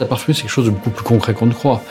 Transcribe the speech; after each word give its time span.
La 0.00 0.06
parfumerie, 0.06 0.34
c'est 0.36 0.42
quelque 0.42 0.50
chose 0.50 0.66
de 0.66 0.70
beaucoup 0.70 0.90
plus 0.90 1.04
concret 1.04 1.34
qu'on 1.34 1.46
ne 1.46 1.52
croit. 1.52 1.82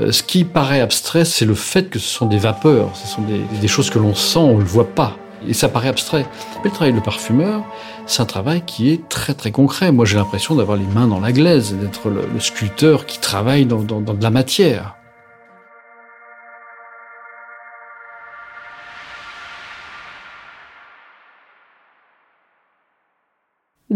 Euh, 0.00 0.12
ce 0.12 0.22
qui 0.22 0.44
paraît 0.44 0.80
abstrait, 0.80 1.24
c'est 1.24 1.44
le 1.44 1.54
fait 1.54 1.88
que 1.88 1.98
ce 1.98 2.08
sont 2.08 2.26
des 2.26 2.38
vapeurs, 2.38 2.90
ce 2.96 3.06
sont 3.06 3.22
des, 3.22 3.68
choses 3.68 3.90
que 3.90 3.98
l'on 3.98 4.14
sent, 4.14 4.38
on 4.38 4.56
ne 4.56 4.60
le 4.60 4.64
voit 4.64 4.88
pas. 4.88 5.16
Et 5.46 5.54
ça 5.54 5.68
paraît 5.68 5.88
abstrait. 5.88 6.26
Mais 6.58 6.70
le 6.70 6.74
travail 6.74 6.92
de 6.92 7.00
parfumeur, 7.00 7.62
c'est 8.06 8.22
un 8.22 8.26
travail 8.26 8.62
qui 8.66 8.90
est 8.90 9.08
très 9.08 9.34
très 9.34 9.50
concret. 9.50 9.92
Moi, 9.92 10.04
j'ai 10.04 10.16
l'impression 10.16 10.54
d'avoir 10.54 10.76
les 10.76 10.86
mains 10.86 11.06
dans 11.06 11.20
la 11.20 11.32
glaise, 11.32 11.74
d'être 11.74 12.08
le, 12.08 12.40
sculpteur 12.40 13.06
qui 13.06 13.20
travaille 13.20 13.66
dans 13.66 13.82
de 13.82 14.22
la 14.22 14.30
matière. 14.30 14.96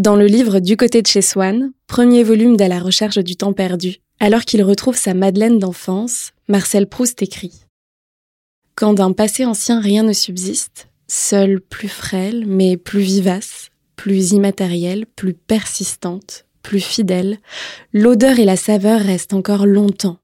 Dans 0.09 0.17
le 0.17 0.25
livre 0.25 0.61
Du 0.61 0.79
côté 0.79 1.03
de 1.03 1.07
chez 1.07 1.21
Swann, 1.21 1.71
premier 1.87 2.23
volume 2.23 2.57
d'À 2.57 2.67
la 2.67 2.79
recherche 2.79 3.19
du 3.19 3.37
temps 3.37 3.53
perdu, 3.53 3.99
alors 4.21 4.47
qu'il 4.47 4.63
retrouve 4.63 4.97
sa 4.97 5.13
Madeleine 5.13 5.59
d'enfance, 5.59 6.31
Marcel 6.49 6.87
Proust 6.87 7.21
écrit. 7.21 7.67
Quand 8.75 8.95
d'un 8.95 9.13
passé 9.13 9.45
ancien 9.45 9.83
rien 9.83 10.05
ne 10.05 10.15
subsiste, 10.15 10.89
seul 11.09 11.61
plus 11.61 11.91
frêle, 11.91 12.47
mais 12.47 12.79
plus 12.79 13.03
vivace, 13.03 13.69
plus 13.97 14.33
immatérielle, 14.33 15.05
plus 15.05 15.35
persistante, 15.35 16.47
plus 16.63 16.81
fidèle, 16.81 17.37
l'odeur 17.93 18.39
et 18.39 18.47
la 18.47 18.57
saveur 18.57 19.03
restent 19.03 19.35
encore 19.35 19.67
longtemps, 19.67 20.21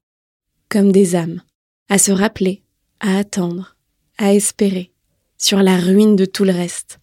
comme 0.67 0.91
des 0.91 1.15
âmes, 1.15 1.43
à 1.89 1.99
se 1.99 2.11
rappeler, 2.11 2.63
à 3.01 3.19
attendre, 3.19 3.75
à 4.17 4.33
espérer, 4.33 4.91
sur 5.37 5.61
la 5.61 5.77
ruine 5.77 6.15
de 6.15 6.25
tout 6.25 6.43
le 6.43 6.53
reste, 6.53 6.97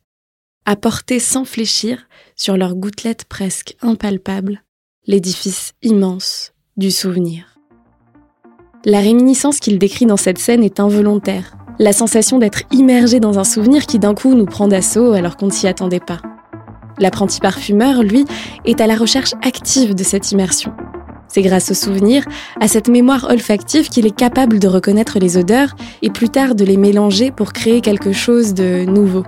à 0.64 0.74
porter 0.74 1.20
sans 1.20 1.44
fléchir 1.44 2.08
sur 2.42 2.56
leurs 2.56 2.74
gouttelettes 2.74 3.24
presque 3.24 3.77
impalpables 3.82 4.64
l'édifice 5.06 5.74
immense 5.80 6.52
du 6.77 6.91
souvenir. 6.91 7.56
La 8.84 8.98
réminiscence 8.98 9.61
qu'il 9.61 9.78
décrit 9.78 10.06
dans 10.06 10.16
cette 10.16 10.39
scène 10.39 10.64
est 10.64 10.81
involontaire, 10.81 11.56
la 11.78 11.92
sensation 11.92 12.41
d'être 12.41 12.62
immergé 12.72 13.20
dans 13.20 13.39
un 13.39 13.44
souvenir 13.44 13.86
qui 13.86 14.00
d'un 14.00 14.14
coup 14.14 14.34
nous 14.34 14.47
prend 14.47 14.66
d'assaut 14.66 15.12
alors 15.12 15.36
qu'on 15.36 15.47
ne 15.47 15.53
s'y 15.53 15.69
attendait 15.69 16.00
pas. 16.00 16.20
L'apprenti 16.98 17.39
parfumeur, 17.39 18.03
lui, 18.03 18.25
est 18.64 18.81
à 18.81 18.88
la 18.88 18.97
recherche 18.97 19.34
active 19.42 19.94
de 19.94 20.03
cette 20.03 20.33
immersion. 20.33 20.72
C'est 21.28 21.42
grâce 21.42 21.70
au 21.70 21.75
souvenir, 21.75 22.25
à 22.61 22.66
cette 22.66 22.88
mémoire 22.88 23.28
olfactive 23.31 23.88
qu'il 23.88 24.05
est 24.05 24.16
capable 24.16 24.59
de 24.59 24.66
reconnaître 24.66 25.20
les 25.20 25.36
odeurs 25.36 25.77
et 26.03 26.11
plus 26.11 26.28
tard 26.28 26.56
de 26.56 26.64
les 26.64 26.77
mélanger 26.77 27.31
pour 27.31 27.53
créer 27.53 27.81
quelque 27.81 28.11
chose 28.11 28.53
de 28.53 28.84
nouveau. 28.84 29.22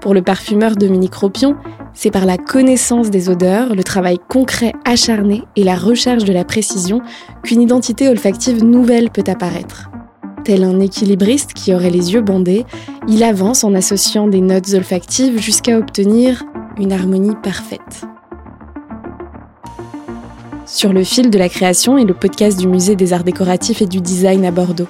Pour 0.00 0.14
le 0.14 0.22
parfumeur 0.22 0.76
Dominique 0.76 1.14
Ropion, 1.14 1.56
c'est 1.94 2.10
par 2.10 2.26
la 2.26 2.36
connaissance 2.36 3.10
des 3.10 3.28
odeurs, 3.28 3.74
le 3.74 3.84
travail 3.84 4.18
concret 4.28 4.72
acharné 4.84 5.44
et 5.56 5.64
la 5.64 5.76
recherche 5.76 6.24
de 6.24 6.32
la 6.32 6.44
précision 6.44 7.00
qu'une 7.42 7.62
identité 7.62 8.08
olfactive 8.08 8.64
nouvelle 8.64 9.10
peut 9.10 9.24
apparaître. 9.26 9.90
Tel 10.44 10.64
un 10.64 10.80
équilibriste 10.80 11.54
qui 11.54 11.72
aurait 11.72 11.90
les 11.90 12.12
yeux 12.12 12.20
bandés, 12.20 12.66
il 13.08 13.22
avance 13.22 13.64
en 13.64 13.74
associant 13.74 14.28
des 14.28 14.42
notes 14.42 14.74
olfactives 14.74 15.40
jusqu'à 15.40 15.78
obtenir 15.78 16.44
une 16.76 16.92
harmonie 16.92 17.36
parfaite. 17.42 18.04
Sur 20.66 20.92
le 20.92 21.04
fil 21.04 21.30
de 21.30 21.38
la 21.38 21.48
création 21.48 21.96
est 21.96 22.04
le 22.04 22.14
podcast 22.14 22.58
du 22.58 22.66
Musée 22.66 22.96
des 22.96 23.12
Arts 23.12 23.24
Décoratifs 23.24 23.80
et 23.80 23.86
du 23.86 24.00
Design 24.00 24.44
à 24.44 24.50
Bordeaux. 24.50 24.88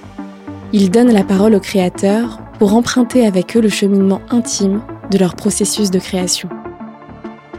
Il 0.72 0.90
donne 0.90 1.12
la 1.12 1.24
parole 1.24 1.54
aux 1.54 1.60
créateurs 1.60 2.40
pour 2.58 2.74
emprunter 2.74 3.26
avec 3.26 3.56
eux 3.56 3.60
le 3.60 3.68
cheminement 3.68 4.22
intime 4.30 4.80
de 5.10 5.18
leur 5.18 5.36
processus 5.36 5.90
de 5.90 5.98
création. 5.98 6.48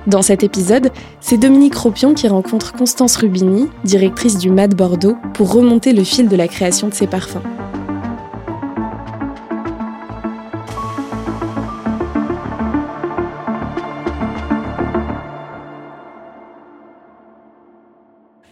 Dans 0.07 0.21
cet 0.21 0.43
épisode, 0.43 0.91
c'est 1.19 1.37
Dominique 1.37 1.75
Ropion 1.75 2.13
qui 2.13 2.27
rencontre 2.27 2.73
Constance 2.73 3.15
Rubini, 3.15 3.69
directrice 3.83 4.37
du 4.37 4.51
MAD 4.51 4.75
Bordeaux, 4.75 5.17
pour 5.33 5.51
remonter 5.51 5.93
le 5.93 6.03
fil 6.03 6.27
de 6.27 6.35
la 6.35 6.47
création 6.47 6.89
de 6.89 6.93
ses 6.93 7.07
parfums. 7.07 7.41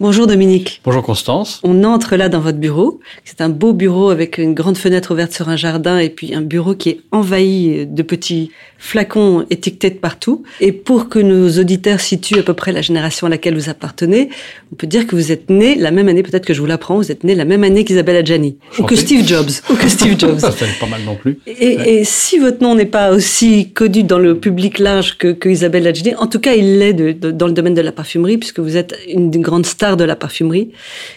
Bonjour 0.03 0.27
Dominique. 0.27 0.81
Bonjour 0.83 1.01
Constance. 1.01 1.61
On 1.63 1.85
entre 1.85 2.17
là 2.17 2.27
dans 2.27 2.41
votre 2.41 2.57
bureau. 2.57 2.99
C'est 3.23 3.39
un 3.39 3.47
beau 3.47 3.71
bureau 3.71 4.09
avec 4.09 4.37
une 4.37 4.53
grande 4.53 4.77
fenêtre 4.77 5.11
ouverte 5.11 5.31
sur 5.31 5.47
un 5.47 5.55
jardin 5.55 5.97
et 5.97 6.09
puis 6.09 6.35
un 6.35 6.41
bureau 6.41 6.75
qui 6.75 6.89
est 6.89 6.99
envahi 7.13 7.87
de 7.87 8.03
petits 8.03 8.51
flacons 8.77 9.45
étiquetés 9.49 9.91
de 9.91 9.95
partout. 9.95 10.43
Et 10.59 10.73
pour 10.73 11.07
que 11.07 11.19
nos 11.19 11.57
auditeurs 11.57 12.01
situent 12.01 12.39
à 12.39 12.43
peu 12.43 12.53
près 12.53 12.73
la 12.73 12.81
génération 12.81 13.27
à 13.27 13.29
laquelle 13.29 13.55
vous 13.55 13.69
appartenez, 13.69 14.27
on 14.73 14.75
peut 14.75 14.87
dire 14.87 15.07
que 15.07 15.15
vous 15.15 15.31
êtes 15.31 15.49
né 15.49 15.75
la 15.75 15.89
même 15.89 16.09
année, 16.09 16.21
peut-être 16.21 16.45
que 16.45 16.53
je 16.53 16.59
vous 16.59 16.65
l'apprends, 16.65 16.97
vous 16.97 17.09
êtes 17.09 17.23
né 17.23 17.33
la 17.33 17.45
même 17.45 17.63
année 17.63 17.85
qu'Isabelle 17.85 18.17
Adjani. 18.17 18.57
Ou 18.79 18.83
que 18.83 18.97
Steve 18.97 19.25
Jobs. 19.25 19.51
ou 19.69 19.75
que 19.75 19.87
Steve 19.87 20.15
Jobs. 20.19 20.39
Ça 20.39 20.51
fait 20.51 20.67
pas 20.81 20.85
mal 20.85 20.99
non 21.05 21.15
plus. 21.15 21.39
Et, 21.47 21.99
et, 21.99 22.03
si 22.03 22.39
votre 22.39 22.61
nom 22.61 22.75
n'est 22.75 22.85
pas 22.85 23.11
aussi 23.13 23.71
connu 23.71 24.03
dans 24.03 24.19
le 24.19 24.37
public 24.37 24.79
large 24.79 25.17
que, 25.17 25.29
que 25.29 25.47
Isabelle 25.47 25.87
Adjani, 25.87 26.13
en 26.15 26.27
tout 26.27 26.39
cas, 26.39 26.55
il 26.55 26.79
l'est 26.79 26.93
dans 26.93 27.47
le 27.47 27.53
domaine 27.53 27.75
de 27.75 27.81
la 27.81 27.93
parfumerie 27.93 28.37
puisque 28.37 28.59
vous 28.59 28.75
êtes 28.75 28.97
une 29.07 29.31
grande 29.31 29.65
star 29.65 29.92
de 29.97 30.03
la 30.03 30.15
parfumerie 30.15 30.71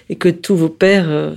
et 0.09 0.17
que 0.17 0.29
tous 0.29 0.57
vos 0.57 0.69
pères 0.69 1.09
euh, 1.09 1.35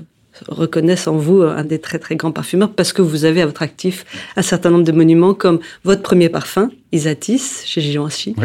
reconnaissent 0.47 1.07
en 1.07 1.17
vous 1.17 1.41
un 1.41 1.63
des 1.63 1.79
très 1.79 1.99
très 1.99 2.15
grands 2.15 2.31
parfumeurs 2.31 2.71
parce 2.71 2.93
que 2.93 3.01
vous 3.01 3.25
avez 3.25 3.41
à 3.41 3.45
votre 3.45 3.61
actif 3.61 4.05
un 4.35 4.41
certain 4.41 4.69
nombre 4.69 4.85
de 4.85 4.91
monuments 4.91 5.33
comme 5.33 5.59
votre 5.83 6.01
premier 6.01 6.29
parfum, 6.29 6.71
Isatis, 6.91 7.63
chez 7.65 7.81
Givenchy, 7.81 8.35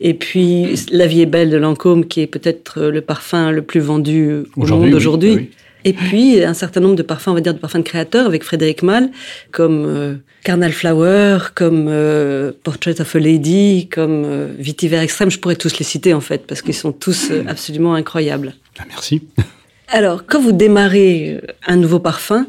et 0.00 0.14
puis 0.14 0.76
La 0.90 1.06
vie 1.06 1.22
est 1.22 1.26
belle 1.26 1.50
de 1.50 1.56
Lancôme 1.56 2.06
qui 2.06 2.20
est 2.20 2.26
peut-être 2.26 2.82
le 2.82 3.00
parfum 3.00 3.50
le 3.50 3.62
plus 3.62 3.80
vendu 3.80 4.42
au 4.56 4.66
monde 4.66 4.94
aujourd'hui. 4.94 5.50
Et 5.84 5.92
puis 5.92 6.42
un 6.42 6.54
certain 6.54 6.80
nombre 6.80 6.96
de 6.96 7.02
parfums, 7.02 7.28
on 7.28 7.34
va 7.34 7.40
dire 7.40 7.54
de 7.54 7.58
parfums 7.58 7.78
de 7.78 7.82
créateurs 7.82 8.26
avec 8.26 8.42
Frédéric 8.42 8.82
Malle, 8.82 9.10
comme 9.52 9.84
euh, 9.86 10.14
Carnal 10.44 10.72
Flower, 10.72 11.38
comme 11.54 11.86
euh, 11.88 12.52
Portrait 12.62 13.00
of 13.00 13.14
a 13.14 13.18
Lady, 13.18 13.88
comme 13.92 14.22
euh, 14.24 14.54
Vitiver 14.58 14.98
Extrême. 14.98 15.30
Je 15.30 15.38
pourrais 15.38 15.56
tous 15.56 15.78
les 15.78 15.84
citer 15.84 16.14
en 16.14 16.20
fait 16.20 16.46
parce 16.46 16.62
qu'ils 16.62 16.74
sont 16.74 16.92
tous 16.92 17.30
euh, 17.30 17.44
absolument 17.46 17.94
incroyables. 17.94 18.54
Ah, 18.78 18.84
merci. 18.88 19.22
Alors, 19.88 20.24
quand 20.26 20.40
vous 20.40 20.52
démarrez 20.52 21.40
un 21.66 21.76
nouveau 21.76 21.98
parfum, 21.98 22.46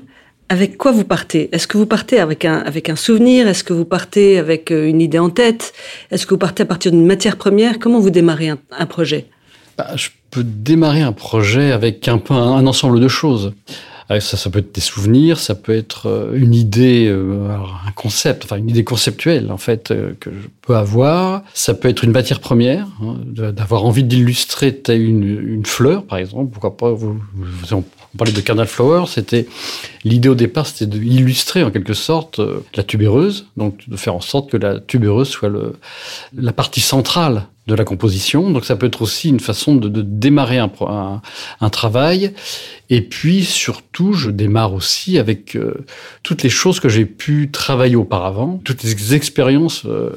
avec 0.50 0.78
quoi 0.78 0.92
vous 0.92 1.04
partez? 1.04 1.50
Est-ce 1.52 1.68
que 1.68 1.78
vous 1.78 1.86
partez 1.86 2.20
avec 2.20 2.44
un, 2.44 2.60
avec 2.60 2.90
un 2.90 2.96
souvenir? 2.96 3.48
Est-ce 3.48 3.64
que 3.64 3.74
vous 3.74 3.86
partez 3.86 4.38
avec 4.38 4.72
une 4.72 5.00
idée 5.00 5.20
en 5.20 5.30
tête? 5.30 5.74
Est-ce 6.12 6.26
que 6.26 6.32
vous 6.32 6.40
partez 6.40 6.64
à 6.64 6.66
partir 6.66 6.92
d'une 6.92 7.06
matière 7.06 7.38
première? 7.38 7.80
Comment 7.80 8.00
vous 8.00 8.10
démarrez 8.10 8.50
un, 8.50 8.86
projet? 8.88 9.28
Bah, 9.80 9.96
peut 10.30 10.44
démarrer 10.44 11.02
un 11.02 11.14
projet 11.14 11.72
avec 11.72 12.10
un 12.10 12.18
peu 12.18 12.34
un, 12.34 12.68
ensemble 12.68 13.00
de 13.00 13.08
choses. 13.08 13.54
Euh, 14.12 14.20
ça, 14.20 14.50
peut 14.50 14.60
être 14.60 14.76
des 14.76 14.82
souvenirs, 14.82 15.40
ça 15.40 15.56
peut 15.56 15.74
être 15.74 16.08
euh, 16.08 16.34
une 16.36 16.54
idée, 16.54 17.08
euh, 17.08 17.48
un 17.88 17.92
concept, 17.92 18.44
enfin 18.44 18.58
une 18.58 18.70
idée 18.70 18.84
conceptuelle 18.84 19.52
en 19.52 19.58
fait 19.58 19.94
que 20.20 20.32
je 20.32 20.48
peux 20.62 20.76
avoir. 20.76 21.44
Ça 21.54 21.74
peut 21.74 21.88
être 21.88 22.04
une 22.04 22.12
matière 22.12 22.42
première, 22.42 22.88
hein, 23.02 23.16
d'avoir 23.54 23.86
envie 23.86 24.04
d'illustrer 24.04 24.82
une, 24.90 25.66
fleur 25.66 26.04
par 26.04 26.18
exemple. 26.18 26.52
Pourquoi 26.52 26.76
pas 26.76 26.92
vous, 26.92 27.22
vous, 27.34 27.74
on 27.74 27.84
parlait 28.20 28.34
de 28.34 28.42
Cardinal 28.42 28.68
Flower, 28.68 29.06
c'était 29.08 29.48
l'idée 30.04 30.30
au 30.30 30.36
départ, 30.36 30.68
c'était 30.68 30.86
d'illustrer 30.86 31.64
en 31.64 31.72
quelque 31.72 31.94
sorte 31.94 32.40
la 32.76 32.84
tubéreuse, 32.84 33.48
donc 33.58 33.90
de 33.90 33.98
faire 33.98 34.14
en 34.14 34.22
sorte 34.22 34.52
que 34.52 34.58
la 34.58 34.80
tubéreuse 34.80 35.30
soit 35.30 35.50
le, 35.50 35.74
la 36.38 36.54
partie 36.54 36.82
centrale 36.82 37.48
de 37.70 37.76
la 37.76 37.86
composition. 37.86 38.50
Donc 38.50 38.66
ça 38.66 38.76
peut 38.76 38.88
être 38.88 39.02
aussi 39.02 39.30
une 39.30 39.40
façon 39.40 39.76
de, 39.76 40.02
démarrer 40.02 40.58
un, 40.58 41.70
travail. 41.70 42.34
Et 42.90 43.02
puis 43.02 43.46
surtout, 43.46 44.14
je 44.14 44.32
démarre 44.32 44.74
aussi 44.74 45.18
avec 45.18 45.56
euh, 45.56 45.86
toutes 46.24 46.44
les 46.44 46.50
choses 46.50 46.80
que 46.80 46.90
j'ai 46.90 47.06
pu 47.06 47.50
travailler 47.52 47.96
auparavant, 47.96 48.60
toutes 48.66 48.84
les 48.84 49.14
expériences 49.14 49.84
euh, 49.86 50.10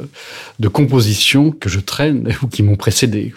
de 0.58 0.68
composition 0.68 1.52
que 1.52 1.68
je 1.68 1.78
traîne 1.78 2.34
ou 2.42 2.48
qui 2.48 2.62
m'ont 2.62 2.76
précédé. 2.76 3.32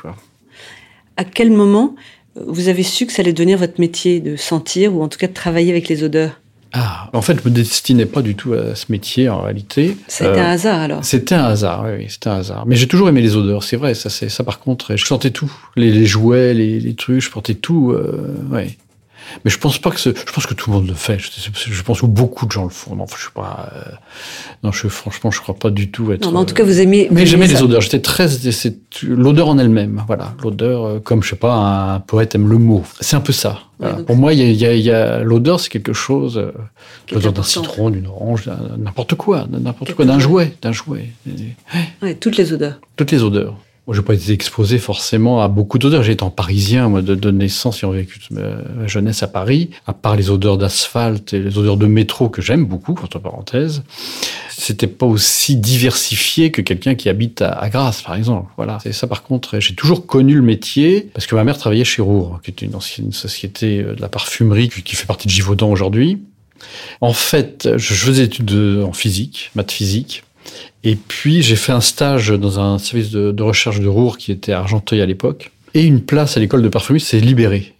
À 1.17 1.25
quel 1.25 1.51
moment 1.51 1.95
vous 2.35 2.67
avez 2.67 2.83
su 2.83 3.05
que 3.05 3.13
ça 3.13 3.21
allait 3.21 3.33
devenir 3.33 3.57
votre 3.57 3.79
métier 3.79 4.19
de 4.19 4.35
sentir 4.35 4.95
ou 4.95 5.01
en 5.01 5.07
tout 5.07 5.17
cas 5.17 5.27
de 5.27 5.33
travailler 5.33 5.71
avec 5.71 5.87
les 5.87 6.03
odeurs? 6.03 6.39
Ah, 6.77 7.09
en 7.13 7.21
fait, 7.21 7.37
je 7.41 7.49
me 7.49 7.53
destinais 7.53 8.05
pas 8.05 8.21
du 8.21 8.35
tout 8.35 8.51
à 8.51 8.75
ce 8.75 8.91
métier 8.91 9.29
en 9.29 9.43
réalité. 9.43 9.95
C'était 10.09 10.27
un 10.27 10.49
euh, 10.49 10.53
hasard 10.53 10.81
alors. 10.81 11.05
C'était 11.05 11.35
un 11.35 11.45
hasard, 11.45 11.85
oui, 11.87 12.07
c'était 12.09 12.27
un 12.27 12.39
hasard. 12.39 12.65
Mais 12.65 12.75
j'ai 12.75 12.87
toujours 12.87 13.07
aimé 13.07 13.21
les 13.21 13.37
odeurs, 13.37 13.63
c'est 13.63 13.77
vrai. 13.77 13.93
Ça, 13.93 14.09
c'est 14.09 14.27
ça. 14.27 14.43
Par 14.43 14.59
contre, 14.59 14.97
je 14.97 15.05
sentais 15.05 15.31
tout, 15.31 15.49
les, 15.77 16.05
jouets, 16.05 16.53
les, 16.53 16.93
trucs, 16.95 17.21
je 17.21 17.31
portais 17.31 17.53
tout. 17.53 17.91
Euh, 17.91 18.35
ouais. 18.51 18.77
Mais 19.43 19.51
je 19.51 19.57
pense 19.57 19.77
pas 19.77 19.91
que 19.91 19.97
je 19.97 20.11
pense 20.11 20.45
que 20.45 20.53
tout 20.53 20.69
le 20.69 20.77
monde 20.77 20.87
le 20.87 20.93
fait. 20.93 21.17
Je, 21.19 21.83
pense 21.83 22.01
que 22.01 22.05
beaucoup 22.05 22.45
de 22.45 22.51
gens 22.51 22.63
le 22.63 22.69
font. 22.69 22.95
Non, 22.95 23.05
je 23.13 23.21
suis 23.21 23.31
pas. 23.31 23.69
Euh, 23.75 23.81
non, 24.63 24.71
je 24.71 24.87
franchement, 24.87 25.31
je 25.31 25.41
crois 25.41 25.55
pas 25.55 25.69
du 25.69 25.91
tout 25.91 26.11
être. 26.11 26.23
Non, 26.23 26.31
mais 26.31 26.39
en 26.39 26.45
tout 26.45 26.53
cas, 26.53 26.63
vous 26.63 26.79
aimez. 26.79 27.07
Mais 27.11 27.25
j'aimais 27.25 27.47
les 27.47 27.61
odeurs. 27.61 27.81
J'étais 27.81 28.01
très. 28.01 28.27
C'est 28.27 28.77
l'odeur 29.03 29.49
en 29.49 29.57
elle-même. 29.57 30.03
Voilà, 30.07 30.33
l'odeur, 30.43 30.85
euh, 30.85 30.99
comme 30.99 31.23
je 31.23 31.29
sais 31.29 31.35
pas, 31.35 31.53
un 31.53 31.99
poète 31.99 32.35
aime 32.35 32.47
le 32.47 32.57
mot. 32.57 32.83
C'est 32.99 33.15
un 33.15 33.21
peu 33.21 33.33
ça. 33.33 33.59
Pour 34.07 34.15
moi, 34.15 34.33
il 34.33 34.53
y 34.53 34.65
a, 34.65 34.73
y 34.73 34.89
a, 34.89 35.19
l'odeur, 35.19 35.59
c'est 35.59 35.69
quelque 35.69 35.93
chose. 35.93 36.37
Euh, 36.37 36.51
l'odeur 37.11 37.33
d'un 37.33 37.43
citron, 37.43 37.89
d'une 37.89 38.07
orange, 38.07 38.49
n'importe 38.77 39.15
quoi, 39.15 39.47
n'importe 39.49 39.93
quoi, 39.93 40.05
d'un 40.05 40.19
jouet, 40.19 40.55
d'un 40.61 40.71
jouet. 40.71 41.09
Ouais, 42.01 42.15
toutes 42.15 42.37
les 42.37 42.53
odeurs. 42.53 42.79
Toutes 42.95 43.11
les 43.11 43.21
odeurs. 43.21 43.55
Moi, 43.87 43.95
j'ai 43.95 44.01
pas 44.01 44.15
été 44.15 44.31
exposé 44.31 44.79
forcément 44.79 45.41
à 45.41 45.47
beaucoup 45.47 45.77
d'odeurs. 45.77 46.01
J'ai 46.01 46.13
été 46.13 46.23
en 46.23 46.31
parisien, 46.31 46.89
moi, 46.89 47.03
de, 47.03 47.13
de 47.13 47.29
naissance, 47.29 47.83
et 47.83 47.87
vécu 47.87 48.19
ma 48.31 48.87
jeunesse 48.87 49.21
à 49.21 49.27
Paris. 49.27 49.69
À 49.85 49.93
part 49.93 50.15
les 50.15 50.31
odeurs 50.31 50.57
d'asphalte 50.57 51.33
et 51.33 51.39
les 51.39 51.57
odeurs 51.59 51.77
de 51.77 51.85
métro 51.85 52.29
que 52.29 52.41
j'aime 52.41 52.65
beaucoup, 52.65 52.95
entre 53.03 53.19
parenthèses, 53.19 53.83
c'était 54.49 54.87
pas 54.87 55.05
aussi 55.05 55.55
diversifié 55.55 56.49
que 56.49 56.61
quelqu'un 56.61 56.95
qui 56.95 57.09
habite 57.09 57.43
à, 57.43 57.51
à 57.51 57.69
Grasse, 57.69 58.01
par 58.01 58.15
exemple. 58.15 58.49
Voilà. 58.57 58.79
C'est 58.81 58.91
ça, 58.91 59.05
par 59.05 59.21
contre, 59.21 59.59
j'ai 59.59 59.75
toujours 59.75 60.07
connu 60.07 60.33
le 60.33 60.41
métier 60.41 61.09
parce 61.13 61.27
que 61.27 61.35
ma 61.35 61.43
mère 61.43 61.57
travaillait 61.57 61.85
chez 61.85 62.01
Roure, 62.01 62.39
qui 62.43 62.49
était 62.49 62.65
une 62.65 63.13
société 63.13 63.83
de 63.83 64.01
la 64.01 64.09
parfumerie 64.09 64.69
qui 64.69 64.95
fait 64.95 65.05
partie 65.05 65.27
de 65.27 65.31
Givaudan 65.31 65.69
aujourd'hui. 65.69 66.23
En 67.01 67.13
fait, 67.13 67.69
je 67.77 67.93
faisais 67.93 68.23
des 68.23 68.27
études 68.27 68.81
en 68.83 68.93
physique, 68.93 69.51
maths 69.53 69.71
physique. 69.71 70.23
Et 70.85 70.95
puis, 70.95 71.41
j'ai 71.41 71.55
fait 71.55 71.71
un 71.71 71.81
stage 71.81 72.29
dans 72.29 72.59
un 72.59 72.77
service 72.77 73.09
de, 73.09 73.43
recherche 73.43 73.79
de 73.79 73.87
Roure 73.87 74.19
qui 74.19 74.31
était 74.31 74.51
à 74.51 74.59
Argenteuil 74.59 75.01
à 75.01 75.05
l'époque. 75.07 75.51
Et 75.73 75.83
une 75.83 76.01
place 76.01 76.37
à 76.37 76.39
l'école 76.39 76.61
de 76.61 76.69
parfumerie 76.69 77.01
s'est 77.01 77.19
libérée, 77.19 77.73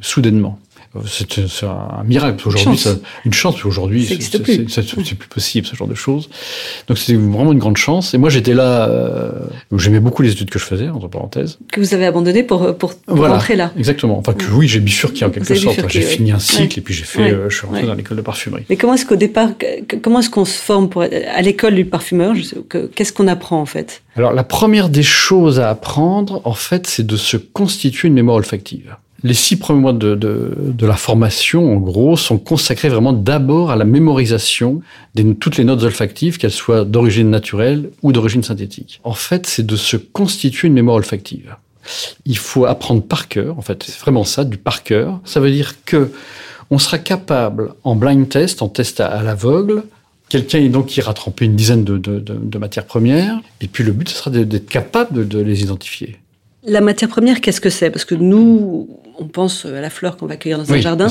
soudainement. 0.00 0.58
C'est 1.06 1.66
un 1.66 2.04
miracle. 2.04 2.46
Aujourd'hui, 2.46 2.84
une 3.24 3.32
chance. 3.32 3.64
Aujourd'hui, 3.64 4.04
c'est 4.04 4.42
plus. 4.42 4.64
possible 5.28 5.66
ce 5.66 5.76
genre 5.76 5.88
de 5.88 5.94
choses. 5.94 6.28
Donc 6.86 6.98
c'était 6.98 7.18
vraiment 7.18 7.52
une 7.52 7.58
grande 7.58 7.76
chance. 7.76 8.14
Et 8.14 8.18
moi, 8.18 8.30
j'étais 8.30 8.54
là. 8.54 8.88
Euh, 8.88 9.32
J'aimais 9.76 10.00
beaucoup 10.00 10.22
les 10.22 10.32
études 10.32 10.50
que 10.50 10.58
je 10.58 10.64
faisais, 10.64 10.88
entre 10.88 11.08
parenthèses. 11.08 11.58
Que 11.72 11.80
vous 11.80 11.94
avez 11.94 12.06
abandonné 12.06 12.42
pour 12.42 12.76
pour, 12.76 12.92
voilà, 13.06 13.34
rentrer 13.34 13.56
là. 13.56 13.72
Exactement. 13.78 14.18
Enfin 14.18 14.32
que 14.32 14.44
oui, 14.52 14.68
j'ai 14.68 14.80
bifurqué 14.80 15.24
en 15.24 15.30
quelque 15.30 15.54
sorte. 15.54 15.80
J'ai 15.88 16.02
fini 16.02 16.32
un 16.32 16.38
cycle 16.38 16.78
et 16.78 16.82
puis 16.82 16.94
j'ai 16.94 17.04
fait. 17.04 17.22
Ouais. 17.22 17.32
Euh, 17.32 17.50
je 17.50 17.56
suis 17.56 17.66
rentré 17.66 17.86
dans 17.86 17.94
l'école 17.94 18.16
de 18.16 18.22
parfumerie. 18.22 18.64
Mais 18.68 18.76
comment 18.76 18.94
est-ce 18.94 19.06
qu'au 19.06 19.16
départ, 19.16 19.50
comment 20.02 20.20
est-ce 20.20 20.30
qu'on 20.30 20.44
se 20.44 20.58
forme 20.58 20.88
pour 20.88 21.02
à 21.02 21.42
l'école 21.42 21.74
du 21.74 21.84
parfumeur 21.84 22.34
Qu'est-ce 22.94 23.12
qu'on 23.12 23.28
apprend 23.28 23.60
en 23.60 23.66
fait? 23.66 24.02
Alors 24.16 24.32
la 24.32 24.44
première 24.44 24.88
des 24.88 25.02
choses 25.02 25.60
à 25.60 25.70
apprendre, 25.70 26.40
en 26.44 26.54
fait, 26.54 26.86
c'est 26.86 27.06
de 27.06 27.16
se 27.16 27.36
constituer 27.36 28.08
une 28.08 28.14
mémoire 28.14 28.36
olfactive. 28.36 28.96
Les 29.24 29.34
six 29.34 29.56
premiers 29.56 29.80
mois 29.80 29.92
de, 29.92 30.14
de, 30.14 30.54
de, 30.58 30.86
la 30.86 30.94
formation, 30.94 31.74
en 31.74 31.80
gros, 31.80 32.16
sont 32.16 32.38
consacrés 32.38 32.88
vraiment 32.88 33.12
d'abord 33.12 33.72
à 33.72 33.76
la 33.76 33.84
mémorisation 33.84 34.80
de 35.16 35.32
toutes 35.32 35.56
les 35.56 35.64
notes 35.64 35.82
olfactives, 35.82 36.38
qu'elles 36.38 36.52
soient 36.52 36.84
d'origine 36.84 37.28
naturelle 37.28 37.90
ou 38.02 38.12
d'origine 38.12 38.44
synthétique. 38.44 39.00
En 39.02 39.14
fait, 39.14 39.46
c'est 39.46 39.66
de 39.66 39.74
se 39.74 39.96
constituer 39.96 40.68
une 40.68 40.74
mémoire 40.74 40.96
olfactive. 40.96 41.56
Il 42.26 42.38
faut 42.38 42.64
apprendre 42.66 43.02
par 43.02 43.26
cœur, 43.26 43.58
en 43.58 43.62
fait, 43.62 43.82
c'est 43.82 43.98
vraiment 43.98 44.24
ça, 44.24 44.44
du 44.44 44.56
par 44.56 44.84
cœur. 44.84 45.20
Ça 45.24 45.40
veut 45.40 45.50
dire 45.50 45.74
que 45.84 46.12
on 46.70 46.78
sera 46.78 46.98
capable, 46.98 47.72
en 47.82 47.96
blind 47.96 48.28
test, 48.28 48.62
en 48.62 48.68
test 48.68 49.00
à, 49.00 49.22
l'aveugle, 49.22 49.84
Quelqu'un 50.28 50.68
donc 50.68 50.88
qui 50.88 51.00
ira 51.00 51.14
tremper 51.14 51.46
une 51.46 51.56
dizaine 51.56 51.84
de, 51.84 51.96
de, 51.96 52.20
de, 52.20 52.34
de, 52.34 52.58
matières 52.58 52.84
premières, 52.84 53.40
et 53.62 53.66
puis 53.66 53.82
le 53.82 53.92
but 53.92 54.10
ce 54.10 54.14
sera 54.14 54.30
d'être 54.30 54.68
capable 54.68 55.26
de, 55.26 55.38
les 55.38 55.62
identifier. 55.62 56.18
La 56.64 56.80
matière 56.80 57.08
première, 57.08 57.40
qu'est-ce 57.40 57.60
que 57.60 57.70
c'est? 57.70 57.90
Parce 57.90 58.04
que 58.04 58.16
nous, 58.16 58.88
on 59.18 59.26
pense 59.26 59.64
à 59.64 59.80
la 59.80 59.90
fleur 59.90 60.16
qu'on 60.16 60.26
va 60.26 60.36
cueillir 60.36 60.58
dans 60.58 60.70
un 60.70 60.74
oui, 60.74 60.82
jardin, 60.82 61.08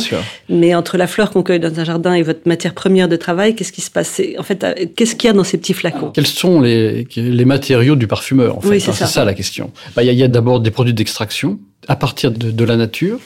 mais 0.49 0.75
entre 0.75 0.97
la 0.97 1.07
fleur 1.07 1.31
qu'on 1.31 1.41
cueille 1.41 1.59
dans 1.59 1.79
un 1.79 1.85
jardin 1.85 2.13
et 2.13 2.21
votre 2.21 2.47
matière 2.47 2.73
première 2.73 3.07
de 3.07 3.15
travail, 3.15 3.55
qu'est-ce 3.55 3.71
qui 3.71 3.81
se 3.81 3.89
passe? 3.89 4.21
En 4.38 4.44
fait, 4.44 4.94
qu'est-ce 4.95 5.15
qu'il 5.15 5.27
y 5.27 5.31
a 5.31 5.33
dans 5.33 5.45
ces 5.45 5.57
petits 5.57 5.73
flacons? 5.73 6.11
Quels 6.11 6.27
sont 6.27 6.59
les, 6.59 7.07
les, 7.15 7.45
matériaux 7.45 7.95
du 7.95 8.07
parfumeur 8.07 8.57
en 8.57 8.61
fait? 8.61 8.69
oui, 8.69 8.81
C'est 8.81 8.91
ça. 8.91 9.07
ça. 9.07 9.23
la 9.23 9.33
question. 9.33 9.71
Bah, 9.95 10.03
il 10.03 10.13
y 10.13 10.21
a, 10.21 10.25
a 10.25 10.27
d'abord 10.27 10.59
des 10.59 10.71
produits 10.71 10.94
d'extraction 10.94 11.59
à 11.88 11.95
partir 11.95 12.31
de, 12.31 12.51
de 12.51 12.63
la 12.65 12.75
nature. 12.75 13.19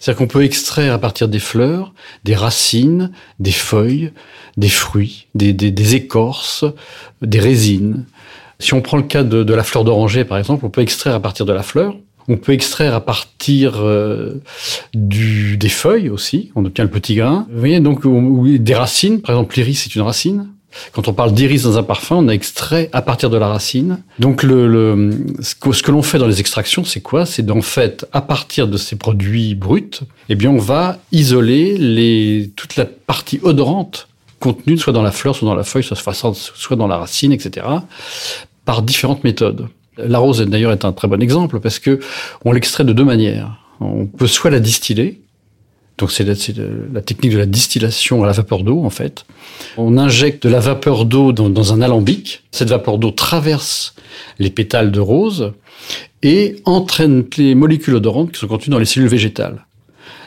C'est-à-dire 0.00 0.18
qu'on 0.18 0.26
peut 0.26 0.42
extraire 0.42 0.92
à 0.92 0.98
partir 0.98 1.28
des 1.28 1.38
fleurs, 1.38 1.94
des 2.24 2.34
racines, 2.34 3.12
des 3.38 3.52
feuilles, 3.52 4.12
des 4.56 4.68
fruits, 4.68 5.26
des, 5.34 5.52
des, 5.52 5.70
des 5.70 5.94
écorces, 5.94 6.64
des 7.22 7.38
résines. 7.38 8.04
Si 8.60 8.74
on 8.74 8.80
prend 8.80 8.96
le 8.96 9.04
cas 9.04 9.22
de, 9.22 9.44
de 9.44 9.54
la 9.54 9.62
fleur 9.62 9.84
d'oranger, 9.84 10.24
par 10.24 10.36
exemple, 10.38 10.64
on 10.66 10.70
peut 10.70 10.80
extraire 10.80 11.14
à 11.14 11.20
partir 11.20 11.46
de 11.46 11.52
la 11.52 11.62
fleur. 11.62 11.96
On 12.30 12.36
peut 12.36 12.52
extraire 12.52 12.94
à 12.94 13.00
partir 13.00 13.76
euh, 13.76 14.42
du, 14.94 15.56
des 15.56 15.68
feuilles 15.68 16.10
aussi. 16.10 16.50
On 16.56 16.64
obtient 16.64 16.84
le 16.84 16.90
petit 16.90 17.14
grain. 17.14 17.46
Vous 17.50 17.58
voyez, 17.58 17.80
donc, 17.80 18.02
des 18.04 18.74
racines. 18.74 19.22
Par 19.22 19.34
exemple, 19.34 19.56
l'iris, 19.56 19.82
c'est 19.84 19.94
une 19.94 20.02
racine. 20.02 20.48
Quand 20.92 21.08
on 21.08 21.14
parle 21.14 21.32
d'iris 21.32 21.62
dans 21.62 21.78
un 21.78 21.82
parfum, 21.82 22.16
on 22.16 22.28
a 22.28 22.32
extrait 22.32 22.90
à 22.92 23.00
partir 23.00 23.30
de 23.30 23.38
la 23.38 23.48
racine. 23.48 24.00
Donc, 24.18 24.42
le, 24.42 24.66
le 24.66 25.10
ce 25.40 25.54
que, 25.54 25.72
ce 25.72 25.82
que 25.82 25.90
l'on 25.90 26.02
fait 26.02 26.18
dans 26.18 26.26
les 26.26 26.40
extractions, 26.40 26.84
c'est 26.84 27.00
quoi? 27.00 27.24
C'est 27.24 27.46
d'en 27.46 27.62
fait, 27.62 28.06
à 28.12 28.20
partir 28.20 28.68
de 28.68 28.76
ces 28.76 28.96
produits 28.96 29.54
bruts, 29.54 30.00
eh 30.28 30.34
bien, 30.34 30.50
on 30.50 30.58
va 30.58 30.98
isoler 31.12 31.78
les, 31.78 32.50
toute 32.56 32.76
la 32.76 32.84
partie 32.84 33.40
odorante 33.42 34.08
contenue 34.40 34.78
soit 34.78 34.92
dans 34.92 35.02
la 35.02 35.10
fleur, 35.10 35.34
soit 35.34 35.48
dans 35.48 35.54
la 35.54 35.64
feuille, 35.64 35.82
soit 35.82 36.76
dans 36.76 36.86
la 36.86 36.98
racine, 36.98 37.32
etc., 37.32 37.66
par 38.68 38.82
différentes 38.82 39.24
méthodes. 39.24 39.68
La 39.96 40.18
rose, 40.18 40.42
d'ailleurs, 40.42 40.72
est 40.72 40.84
un 40.84 40.92
très 40.92 41.08
bon 41.08 41.22
exemple 41.22 41.58
parce 41.58 41.78
que 41.78 42.00
on 42.44 42.52
l'extrait 42.52 42.84
de 42.84 42.92
deux 42.92 43.02
manières. 43.02 43.56
On 43.80 44.04
peut 44.04 44.26
soit 44.26 44.50
la 44.50 44.60
distiller, 44.60 45.22
donc 45.96 46.12
c'est 46.12 46.24
la, 46.24 47.00
technique 47.00 47.32
de 47.32 47.38
la 47.38 47.46
distillation 47.46 48.22
à 48.22 48.26
la 48.26 48.34
vapeur 48.34 48.64
d'eau, 48.64 48.84
en 48.84 48.90
fait. 48.90 49.24
On 49.78 49.96
injecte 49.96 50.46
de 50.46 50.50
la 50.50 50.60
vapeur 50.60 51.06
d'eau 51.06 51.32
dans, 51.32 51.72
un 51.72 51.80
alambic. 51.80 52.42
Cette 52.50 52.68
vapeur 52.68 52.98
d'eau 52.98 53.10
traverse 53.10 53.94
les 54.38 54.50
pétales 54.50 54.92
de 54.92 55.00
rose 55.00 55.54
et 56.22 56.56
entraîne 56.66 57.24
les 57.38 57.54
molécules 57.54 57.94
odorantes 57.94 58.32
qui 58.32 58.38
sont 58.38 58.48
contenues 58.48 58.72
dans 58.72 58.78
les 58.78 58.84
cellules 58.84 59.08
végétales. 59.08 59.64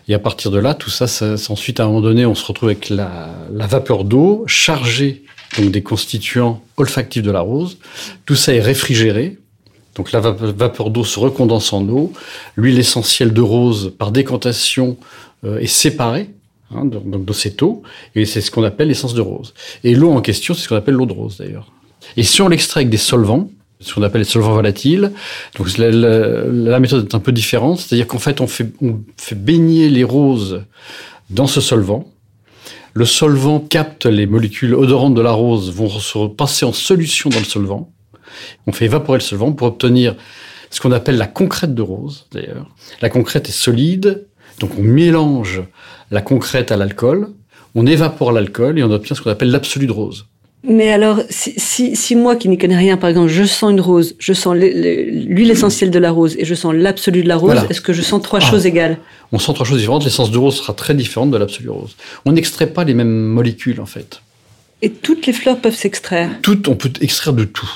Et 0.07 0.15
à 0.15 0.19
partir 0.19 0.49
de 0.49 0.57
là, 0.57 0.73
tout 0.73 0.89
ça, 0.89 1.05
ça 1.05 1.35
ensuite, 1.49 1.79
à 1.79 1.83
un 1.83 1.87
moment 1.89 2.01
donné, 2.01 2.25
on 2.25 2.33
se 2.33 2.43
retrouve 2.47 2.69
avec 2.69 2.89
la 2.89 3.67
vapeur 3.67 4.03
d'eau 4.03 4.45
chargée 4.47 5.25
donc 5.57 5.71
des 5.71 5.83
constituants 5.83 6.63
olfactifs 6.77 7.23
de 7.23 7.31
la 7.31 7.41
rose. 7.41 7.77
Tout 8.25 8.35
ça 8.35 8.53
est 8.53 8.61
réfrigéré 8.61 9.37
donc 9.95 10.11
la 10.11 10.19
vapeur 10.19 10.89
d'eau 10.89 11.03
se 11.03 11.19
recondense 11.19 11.73
en 11.73 11.87
eau. 11.89 12.13
L'huile 12.55 12.79
essentielle 12.79 13.33
de 13.33 13.41
rose, 13.41 13.93
par 13.97 14.11
décantation, 14.11 14.97
euh, 15.43 15.59
est 15.59 15.67
séparée, 15.67 16.29
hein, 16.73 16.85
donc 16.85 17.25
de 17.25 17.33
cette 17.33 17.61
eau, 17.61 17.83
et 18.15 18.25
c'est 18.25 18.41
ce 18.41 18.51
qu'on 18.51 18.63
appelle 18.63 18.87
l'essence 18.87 19.13
de 19.13 19.21
rose. 19.21 19.53
Et 19.83 19.95
l'eau 19.95 20.11
en 20.11 20.21
question, 20.21 20.53
c'est 20.53 20.61
ce 20.61 20.69
qu'on 20.69 20.75
appelle 20.75 20.95
l'eau 20.95 21.05
de 21.05 21.13
rose 21.13 21.37
d'ailleurs. 21.37 21.71
Et 22.15 22.23
si 22.23 22.41
on 22.41 22.47
l'extrait 22.47 22.81
avec 22.81 22.89
des 22.89 22.97
solvants, 22.97 23.49
ce 23.79 23.93
qu'on 23.93 24.03
appelle 24.03 24.21
les 24.21 24.25
solvants 24.25 24.53
volatiles, 24.53 25.11
donc 25.57 25.77
la, 25.77 25.89
la, 25.91 26.45
la, 26.45 26.79
méthode 26.79 27.07
est 27.07 27.15
un 27.15 27.19
peu 27.19 27.31
différente, 27.31 27.79
c'est-à-dire 27.79 28.07
qu'en 28.07 28.19
fait 28.19 28.39
on, 28.39 28.47
fait 28.47 28.71
on 28.81 28.99
fait 29.17 29.35
baigner 29.35 29.89
les 29.89 30.03
roses 30.03 30.63
dans 31.29 31.47
ce 31.47 31.59
solvant. 31.61 32.07
Le 32.93 33.05
solvant 33.05 33.59
capte 33.59 34.05
les 34.05 34.25
molécules 34.25 34.75
odorantes 34.75 35.13
de 35.13 35.21
la 35.21 35.31
rose, 35.31 35.71
vont 35.71 35.89
se 35.89 36.27
passer 36.27 36.65
en 36.65 36.73
solution 36.73 37.29
dans 37.29 37.39
le 37.39 37.45
solvant. 37.45 37.93
On 38.67 38.71
fait 38.71 38.85
évaporer 38.85 39.19
le 39.19 39.23
solvant 39.23 39.53
pour 39.53 39.67
obtenir 39.67 40.15
ce 40.69 40.79
qu'on 40.81 40.91
appelle 40.91 41.17
la 41.17 41.27
concrète 41.27 41.73
de 41.73 41.81
rose, 41.81 42.27
d'ailleurs. 42.31 42.67
La 43.01 43.09
concrète 43.09 43.49
est 43.49 43.53
solide, 43.53 44.27
donc 44.59 44.71
on 44.77 44.83
mélange 44.83 45.63
la 46.11 46.21
concrète 46.21 46.71
à 46.71 46.77
l'alcool, 46.77 47.29
on 47.75 47.85
évapore 47.85 48.31
l'alcool 48.31 48.77
et 48.77 48.83
on 48.83 48.91
obtient 48.91 49.15
ce 49.15 49.21
qu'on 49.21 49.31
appelle 49.31 49.51
l'absolu 49.51 49.87
de 49.87 49.91
rose. 49.91 50.27
Mais 50.63 50.91
alors, 50.91 51.21
si, 51.29 51.53
si, 51.57 51.95
si 51.95 52.15
moi 52.15 52.35
qui 52.35 52.47
n'y 52.47 52.57
connais 52.57 52.77
rien, 52.77 52.95
par 52.95 53.09
exemple, 53.09 53.29
je 53.29 53.43
sens 53.43 53.71
une 53.71 53.81
rose, 53.81 54.15
je 54.19 54.33
sens 54.33 54.55
l'huile 54.55 55.49
essentielle 55.49 55.89
de 55.89 55.97
la 55.97 56.11
rose 56.11 56.35
et 56.37 56.45
je 56.45 56.53
sens 56.53 56.73
l'absolu 56.75 57.23
de 57.23 57.27
la 57.27 57.35
rose, 57.35 57.53
voilà. 57.53 57.67
est-ce 57.69 57.81
que 57.81 57.93
je 57.93 58.03
sens 58.03 58.21
trois 58.21 58.39
ah. 58.41 58.45
choses 58.45 58.67
égales? 58.67 58.97
On 59.31 59.39
sent 59.39 59.53
trois 59.53 59.65
choses 59.65 59.79
différentes. 59.79 60.03
L'essence 60.03 60.29
de 60.29 60.37
rose 60.37 60.55
sera 60.55 60.73
très 60.73 60.93
différente 60.93 61.31
de 61.31 61.37
l'absolu 61.37 61.69
rose. 61.69 61.95
On 62.25 62.33
n'extrait 62.33 62.67
pas 62.67 62.83
les 62.83 62.93
mêmes 62.93 63.09
molécules, 63.11 63.81
en 63.81 63.87
fait. 63.87 64.21
Et 64.83 64.91
toutes 64.91 65.25
les 65.25 65.33
fleurs 65.33 65.57
peuvent 65.57 65.75
s'extraire? 65.75 66.29
Toutes, 66.43 66.67
on 66.67 66.75
peut 66.75 66.91
extraire 67.01 67.33
de 67.33 67.43
tout 67.43 67.69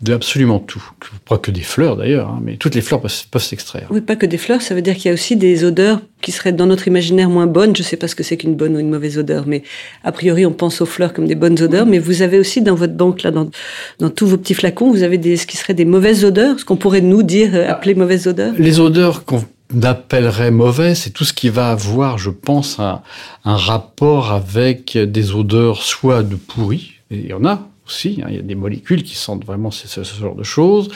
de 0.00 0.12
absolument 0.12 0.60
tout. 0.60 0.82
Pas 1.24 1.38
que 1.38 1.50
des 1.50 1.62
fleurs 1.62 1.96
d'ailleurs, 1.96 2.28
hein, 2.28 2.40
mais 2.42 2.56
toutes 2.56 2.76
les 2.76 2.80
fleurs 2.80 3.00
peuvent, 3.00 3.26
peuvent 3.30 3.42
s'extraire. 3.42 3.88
Oui, 3.90 4.00
pas 4.00 4.14
que 4.14 4.26
des 4.26 4.38
fleurs, 4.38 4.62
ça 4.62 4.74
veut 4.74 4.82
dire 4.82 4.94
qu'il 4.94 5.06
y 5.06 5.08
a 5.08 5.12
aussi 5.12 5.36
des 5.36 5.64
odeurs 5.64 6.00
qui 6.20 6.30
seraient 6.30 6.52
dans 6.52 6.66
notre 6.66 6.86
imaginaire 6.86 7.28
moins 7.28 7.46
bonnes. 7.46 7.74
Je 7.74 7.82
ne 7.82 7.86
sais 7.86 7.96
pas 7.96 8.06
ce 8.06 8.14
que 8.14 8.22
c'est 8.22 8.36
qu'une 8.36 8.54
bonne 8.54 8.76
ou 8.76 8.78
une 8.78 8.90
mauvaise 8.90 9.18
odeur, 9.18 9.44
mais 9.46 9.62
a 10.04 10.12
priori 10.12 10.46
on 10.46 10.52
pense 10.52 10.80
aux 10.80 10.86
fleurs 10.86 11.12
comme 11.12 11.26
des 11.26 11.34
bonnes 11.34 11.60
odeurs. 11.60 11.86
Mais 11.86 11.98
vous 11.98 12.22
avez 12.22 12.38
aussi 12.38 12.62
dans 12.62 12.76
votre 12.76 12.94
banque, 12.94 13.22
là, 13.22 13.32
dans, 13.32 13.50
dans 13.98 14.10
tous 14.10 14.26
vos 14.26 14.36
petits 14.36 14.54
flacons, 14.54 14.90
vous 14.90 15.02
avez 15.02 15.18
des, 15.18 15.36
ce 15.36 15.46
qui 15.46 15.56
seraient 15.56 15.74
des 15.74 15.84
mauvaises 15.84 16.24
odeurs, 16.24 16.60
ce 16.60 16.64
qu'on 16.64 16.76
pourrait 16.76 17.00
nous 17.00 17.24
dire, 17.24 17.54
euh, 17.54 17.68
appeler 17.68 17.94
mauvaises 17.96 18.28
odeurs 18.28 18.54
Les 18.56 18.78
odeurs 18.78 19.24
qu'on 19.24 19.44
appellerait 19.82 20.52
mauvais, 20.52 20.94
c'est 20.94 21.10
tout 21.10 21.24
ce 21.24 21.32
qui 21.32 21.48
va 21.48 21.70
avoir, 21.70 22.18
je 22.18 22.30
pense, 22.30 22.78
un, 22.78 23.02
un 23.44 23.56
rapport 23.56 24.32
avec 24.32 24.96
des 24.96 25.34
odeurs 25.34 25.82
soit 25.82 26.22
de 26.22 26.36
pourri, 26.36 26.92
et 27.10 27.16
il 27.16 27.26
y 27.26 27.32
en 27.32 27.44
a, 27.44 27.68
Hein, 27.90 28.26
il 28.28 28.36
y 28.36 28.38
a 28.38 28.42
des 28.42 28.54
molécules 28.54 29.02
qui 29.02 29.14
sentent 29.14 29.44
vraiment 29.44 29.70
ce, 29.70 30.02
genre 30.02 30.34
de 30.34 30.44
choses, 30.44 30.88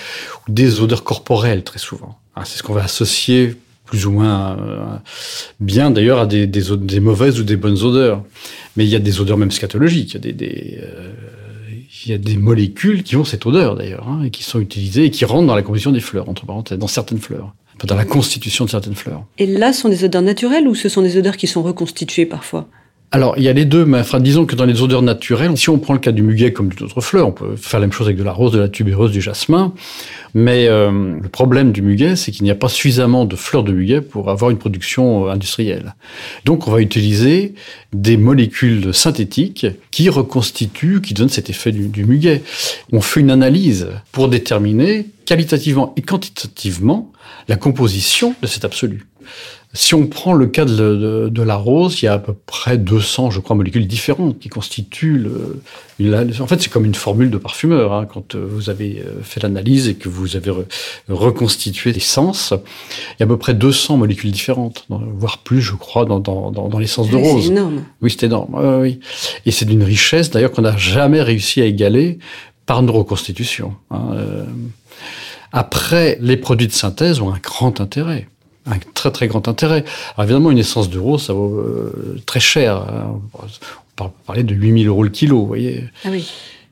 ou 0.46 0.52
des 0.52 0.80
odeurs 0.80 1.04
corporelles 1.04 1.64
très 1.64 1.78
souvent. 1.78 2.18
Hein, 2.36 2.42
c'est 2.44 2.58
ce 2.58 2.62
qu'on 2.62 2.74
va 2.74 2.84
associer 2.84 3.56
plus 3.84 4.06
ou 4.06 4.12
moins 4.12 4.56
euh, 4.58 4.96
bien 5.60 5.90
d'ailleurs 5.90 6.20
à 6.20 6.26
des, 6.26 6.48
mauvaises 7.00 7.40
ou 7.40 7.44
des 7.44 7.56
bonnes 7.56 7.82
odeurs. 7.82 8.22
Mais 8.76 8.84
il 8.84 8.90
y 8.90 8.96
a 8.96 9.00
des 9.00 9.20
odeurs 9.20 9.36
même 9.36 9.50
scatologiques. 9.50 10.14
Il 10.14 10.26
y 10.26 12.12
a 12.14 12.18
des, 12.18 12.34
euh, 12.36 12.38
molécules 12.38 13.02
qui 13.02 13.16
ont 13.16 13.24
cette 13.24 13.44
odeur 13.44 13.76
d'ailleurs 13.76 14.08
hein, 14.08 14.22
et 14.24 14.30
qui 14.30 14.44
sont 14.44 14.60
utilisées 14.60 15.04
et 15.04 15.10
qui 15.10 15.24
rentrent 15.24 15.46
dans 15.46 15.54
la 15.54 15.62
composition 15.62 15.92
des 15.92 16.00
fleurs, 16.00 16.28
entre 16.28 16.46
parenthèses, 16.46 16.78
dans 16.78 16.86
certaines 16.86 17.18
fleurs, 17.18 17.54
dans 17.84 17.94
la 17.94 18.04
constitution 18.04 18.64
de 18.64 18.70
certaines 18.70 18.94
fleurs. 18.94 19.24
Et 19.38 19.46
là, 19.46 19.72
ce 19.72 19.82
sont 19.82 19.88
des 19.88 20.04
odeurs 20.04 20.22
naturelles 20.22 20.66
ou 20.66 20.74
ce 20.74 20.88
sont 20.88 21.02
des 21.02 21.18
odeurs 21.18 21.36
qui 21.36 21.46
sont 21.46 21.62
reconstituées 21.62 22.26
parfois? 22.26 22.68
Alors, 23.14 23.34
il 23.36 23.42
y 23.42 23.48
a 23.48 23.52
les 23.52 23.66
deux, 23.66 23.84
mais 23.84 24.00
disons 24.20 24.46
que 24.46 24.56
dans 24.56 24.64
les 24.64 24.80
odeurs 24.80 25.02
naturelles, 25.02 25.54
si 25.58 25.68
on 25.68 25.78
prend 25.78 25.92
le 25.92 25.98
cas 25.98 26.12
du 26.12 26.22
muguet 26.22 26.54
comme 26.54 26.70
d'autres 26.70 27.02
fleurs, 27.02 27.28
on 27.28 27.32
peut 27.32 27.56
faire 27.56 27.78
la 27.78 27.86
même 27.86 27.92
chose 27.92 28.06
avec 28.06 28.16
de 28.16 28.22
la 28.22 28.32
rose, 28.32 28.52
de 28.52 28.58
la 28.58 28.70
tubéreuse, 28.70 29.12
du 29.12 29.20
jasmin. 29.20 29.74
Mais 30.32 30.66
euh, 30.66 31.18
le 31.20 31.28
problème 31.28 31.72
du 31.72 31.82
muguet, 31.82 32.16
c'est 32.16 32.32
qu'il 32.32 32.44
n'y 32.44 32.50
a 32.50 32.54
pas 32.54 32.70
suffisamment 32.70 33.26
de 33.26 33.36
fleurs 33.36 33.64
de 33.64 33.72
muguet 33.72 34.00
pour 34.00 34.30
avoir 34.30 34.50
une 34.50 34.56
production 34.56 35.26
euh, 35.26 35.30
industrielle. 35.30 35.94
Donc, 36.46 36.66
on 36.66 36.70
va 36.70 36.80
utiliser 36.80 37.52
des 37.92 38.16
molécules 38.16 38.94
synthétiques 38.94 39.66
qui 39.90 40.08
reconstituent, 40.08 41.02
qui 41.02 41.12
donnent 41.12 41.28
cet 41.28 41.50
effet 41.50 41.70
du, 41.70 41.88
du 41.88 42.06
muguet. 42.06 42.42
On 42.92 43.02
fait 43.02 43.20
une 43.20 43.30
analyse 43.30 43.90
pour 44.12 44.28
déterminer 44.28 45.04
qualitativement 45.26 45.92
et 45.98 46.00
quantitativement 46.02 47.12
la 47.46 47.56
composition 47.56 48.34
de 48.40 48.46
cet 48.46 48.64
absolu. 48.64 49.06
Si 49.74 49.94
on 49.94 50.06
prend 50.06 50.34
le 50.34 50.46
cas 50.48 50.66
de, 50.66 51.30
de, 51.32 51.42
la 51.42 51.56
rose, 51.56 52.02
il 52.02 52.04
y 52.04 52.08
a 52.08 52.14
à 52.14 52.18
peu 52.18 52.34
près 52.34 52.76
200, 52.76 53.30
je 53.30 53.40
crois, 53.40 53.56
molécules 53.56 53.86
différentes 53.86 54.38
qui 54.38 54.50
constituent 54.50 55.18
le. 55.18 55.62
en 56.40 56.46
fait, 56.46 56.60
c'est 56.60 56.68
comme 56.68 56.84
une 56.84 56.94
formule 56.94 57.30
de 57.30 57.38
parfumeur. 57.38 57.94
Hein, 57.94 58.06
quand 58.06 58.34
euh, 58.34 58.46
vous 58.46 58.68
avez 58.68 59.00
euh, 59.00 59.22
fait 59.22 59.42
l'analyse 59.42 59.88
et 59.88 59.94
que 59.94 60.10
vous 60.10 60.36
avez 60.36 60.52
reconstitué 61.08 61.92
l'essence, 61.92 62.52
il 62.52 63.20
y 63.20 63.22
a 63.22 63.24
à 63.24 63.26
peu 63.26 63.38
près 63.38 63.54
200 63.54 63.96
molécules 63.96 64.30
différentes, 64.30 64.86
voire 64.90 65.38
plus, 65.38 65.62
je 65.62 65.74
crois, 65.74 66.04
dans, 66.04 66.20
dans, 66.20 66.50
de 66.50 67.16
rose. 67.16 67.44
C'est 67.44 67.50
énorme. 67.50 67.82
Oui, 68.02 68.10
c'est 68.10 68.26
énorme. 68.26 68.80
oui. 68.82 69.00
Et 69.46 69.52
c'est 69.52 69.64
d'une 69.64 69.84
richesse, 69.84 70.30
d'ailleurs, 70.30 70.52
qu'on 70.52 70.62
n'a 70.62 70.76
jamais 70.76 71.22
réussi 71.22 71.62
à 71.62 71.64
égaler 71.64 72.18
par 72.66 72.82
nos 72.82 72.92
reconstitutions. 72.92 73.74
Hein, 73.90 74.10
euh. 74.12 74.44
Après, 75.52 76.18
les 76.20 76.36
produits 76.36 76.66
de 76.66 76.72
synthèse 76.72 77.20
ont 77.20 77.32
un 77.32 77.38
grand 77.38 77.80
intérêt 77.80 78.28
un 78.66 78.78
très 78.94 79.10
très 79.10 79.28
grand 79.28 79.48
intérêt. 79.48 79.84
Alors 80.14 80.24
évidemment, 80.24 80.50
une 80.50 80.58
essence 80.58 80.90
de 80.90 80.98
rose, 80.98 81.22
ça 81.22 81.32
vaut 81.32 81.58
euh, 81.58 82.20
très 82.26 82.40
cher. 82.40 82.76
Hein. 82.76 83.20
On 84.00 84.10
parlait 84.26 84.42
de 84.42 84.54
8000 84.54 84.88
euros 84.88 85.04
le 85.04 85.10
kilo, 85.10 85.40
vous 85.40 85.46
voyez. 85.46 85.84
Ah 86.04 86.08
oui. 86.10 86.28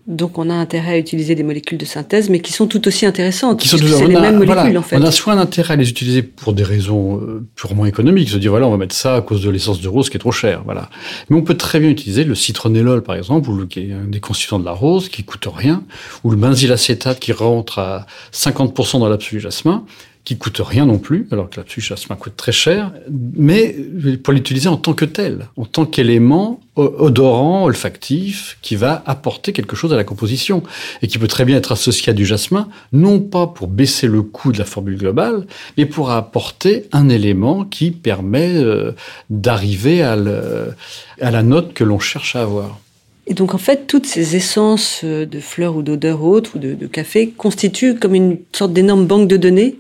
Donc 0.07 0.39
on 0.39 0.51
a 0.51 0.55
intérêt 0.55 0.95
à 0.95 0.99
utiliser 0.99 1.35
des 1.35 1.43
molécules 1.43 1.79
de 1.79 1.85
synthèse, 1.85 2.31
mais 2.31 2.41
qui 2.41 2.53
sont 2.53 2.67
tout 2.67 2.89
aussi 2.89 3.07
intéressantes. 3.07 3.61
Qui 3.61 3.69
sont 3.69 3.77
les 3.77 4.19
mêmes 4.19 4.39
molécules 4.39 4.77
en 4.77 4.83
fait. 4.83 4.97
On 4.97 5.05
a 5.05 5.13
soit 5.13 5.35
un 5.35 5.39
intérêt 5.39 5.75
à 5.75 5.77
les 5.77 5.89
utiliser 5.89 6.23
pour 6.23 6.53
des 6.53 6.65
raisons 6.65 7.21
euh, 7.21 7.47
purement 7.55 7.87
économiques, 7.87 8.31
se 8.31 8.39
dire 8.39 8.51
voilà 8.51 8.67
on 8.67 8.71
va 8.71 8.77
mettre 8.77 8.95
ça 8.95 9.15
à 9.15 9.21
cause 9.21 9.43
de 9.43 9.51
l'essence 9.51 9.81
de 9.81 9.89
rose 9.89 10.11
qui 10.11 10.17
est 10.17 10.21
trop 10.21 10.33
cher, 10.33 10.63
voilà. 10.65 10.89
Mais 11.29 11.37
on 11.37 11.43
peut 11.43 11.57
très 11.57 11.79
bien 11.79 11.91
utiliser 11.91 12.25
le 12.25 12.35
citronnélol 12.35 13.03
par 13.03 13.15
exemple, 13.15 13.51
ou 13.51 13.67
qui 13.67 13.81
est 13.81 13.93
un 13.93 14.09
des 14.09 14.21
constituants 14.21 14.59
de 14.59 14.65
la 14.65 14.73
rose 14.73 15.11
qui 15.11 15.23
coûte 15.23 15.47
rien, 15.55 15.85
ou 16.25 16.31
le 16.31 16.37
benzylacétate 16.37 17.21
qui 17.21 17.33
rentre 17.33 17.79
à 17.79 18.07
50% 18.33 19.01
dans 19.01 19.09
l'absolu 19.09 19.41
jasmin, 19.41 19.85
qui 20.25 20.37
coûte 20.37 20.61
rien 20.63 20.85
non 20.85 20.99
plus, 20.99 21.27
alors 21.31 21.49
que 21.49 21.61
la 21.61 21.67
jasmin 21.67 22.15
coûte 22.15 22.37
très 22.37 22.53
cher, 22.53 22.93
mais 23.11 23.75
pour 24.23 24.35
l'utiliser 24.35 24.69
en 24.69 24.77
tant 24.77 24.93
que 24.93 25.07
tel, 25.07 25.49
en 25.57 25.65
tant 25.65 25.87
qu'élément 25.87 26.61
odorant, 26.77 27.65
olfactif, 27.65 28.59
qui 28.63 28.77
va 28.77 29.03
apporter 29.07 29.53
quelque 29.53 29.77
chose 29.77 29.93
à 29.93 29.97
la 29.97 30.05
composition, 30.05 30.63
et 31.03 31.09
qui 31.09 31.19
peut 31.19 31.27
très 31.27 31.45
bien 31.45 31.57
être 31.57 31.73
associé 31.73 32.11
à 32.11 32.13
du 32.13 32.27
jasmin, 32.27 32.69
non 32.93 33.21
pas 33.21 33.47
pour 33.47 33.67
baisser 33.69 34.07
le 34.07 34.23
coût 34.23 34.53
de 34.53 34.59
la 34.59 34.65
formule 34.65 34.99
globale, 34.99 35.47
mais 35.79 35.87
pour 35.87 36.11
apporter 36.11 36.87
un 36.93 37.09
élément 37.09 37.65
qui 37.65 37.91
permet 37.91 38.55
euh, 38.57 38.93
d'arriver 39.31 40.03
à, 40.03 40.17
la 40.17 41.43
note 41.43 41.73
que 41.73 41.85
l'on 41.85 41.99
cherche 41.99 42.37
à 42.37 42.43
avoir. 42.43 42.79
Et 43.27 43.35
donc 43.35 43.55
en 43.55 43.59
fait, 43.59 43.87
toutes 43.87 44.07
ces 44.07 44.37
essences 44.37 45.05
de 45.05 45.41
fleurs 45.41 45.77
ou 45.77 45.83
d'odeurs 45.83 46.23
autres 46.23 46.57
ou 46.57 46.59
de, 46.59 46.87
café 46.87 47.31
constituent 47.31 47.95
comme 47.95 48.15
une 48.15 48.39
sorte 48.53 48.73
d'énorme 48.73 49.07
banque 49.07 49.29
de 49.29 49.37
données 49.37 49.77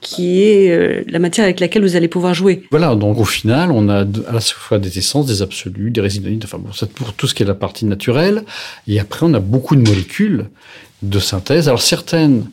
qui 0.00 0.42
est 0.42 0.70
euh, 0.70 1.02
la 1.08 1.18
matière 1.18 1.44
avec 1.44 1.60
laquelle 1.60 1.82
vous 1.82 1.96
allez 1.96 2.08
pouvoir 2.08 2.34
jouer. 2.34 2.64
Voilà, 2.70 2.94
donc 2.94 3.18
au 3.18 3.24
final, 3.24 3.70
on 3.72 3.88
a 3.88 4.00
à 4.02 4.32
la 4.32 4.40
fois 4.40 4.78
des 4.78 4.98
essences, 4.98 5.26
des 5.26 5.42
absolus, 5.42 5.90
des 5.90 6.00
résidus, 6.00 6.38
enfin 6.44 6.58
bon, 6.58 6.70
pour 6.94 7.12
tout 7.14 7.26
ce 7.26 7.34
qui 7.34 7.42
est 7.42 7.46
la 7.46 7.54
partie 7.54 7.84
naturelle. 7.84 8.44
Et 8.86 9.00
après, 9.00 9.26
on 9.26 9.34
a 9.34 9.40
beaucoup 9.40 9.76
de 9.76 9.82
molécules 9.88 10.46
de 11.02 11.18
synthèse. 11.18 11.68
Alors 11.68 11.82
certaines, 11.82 12.44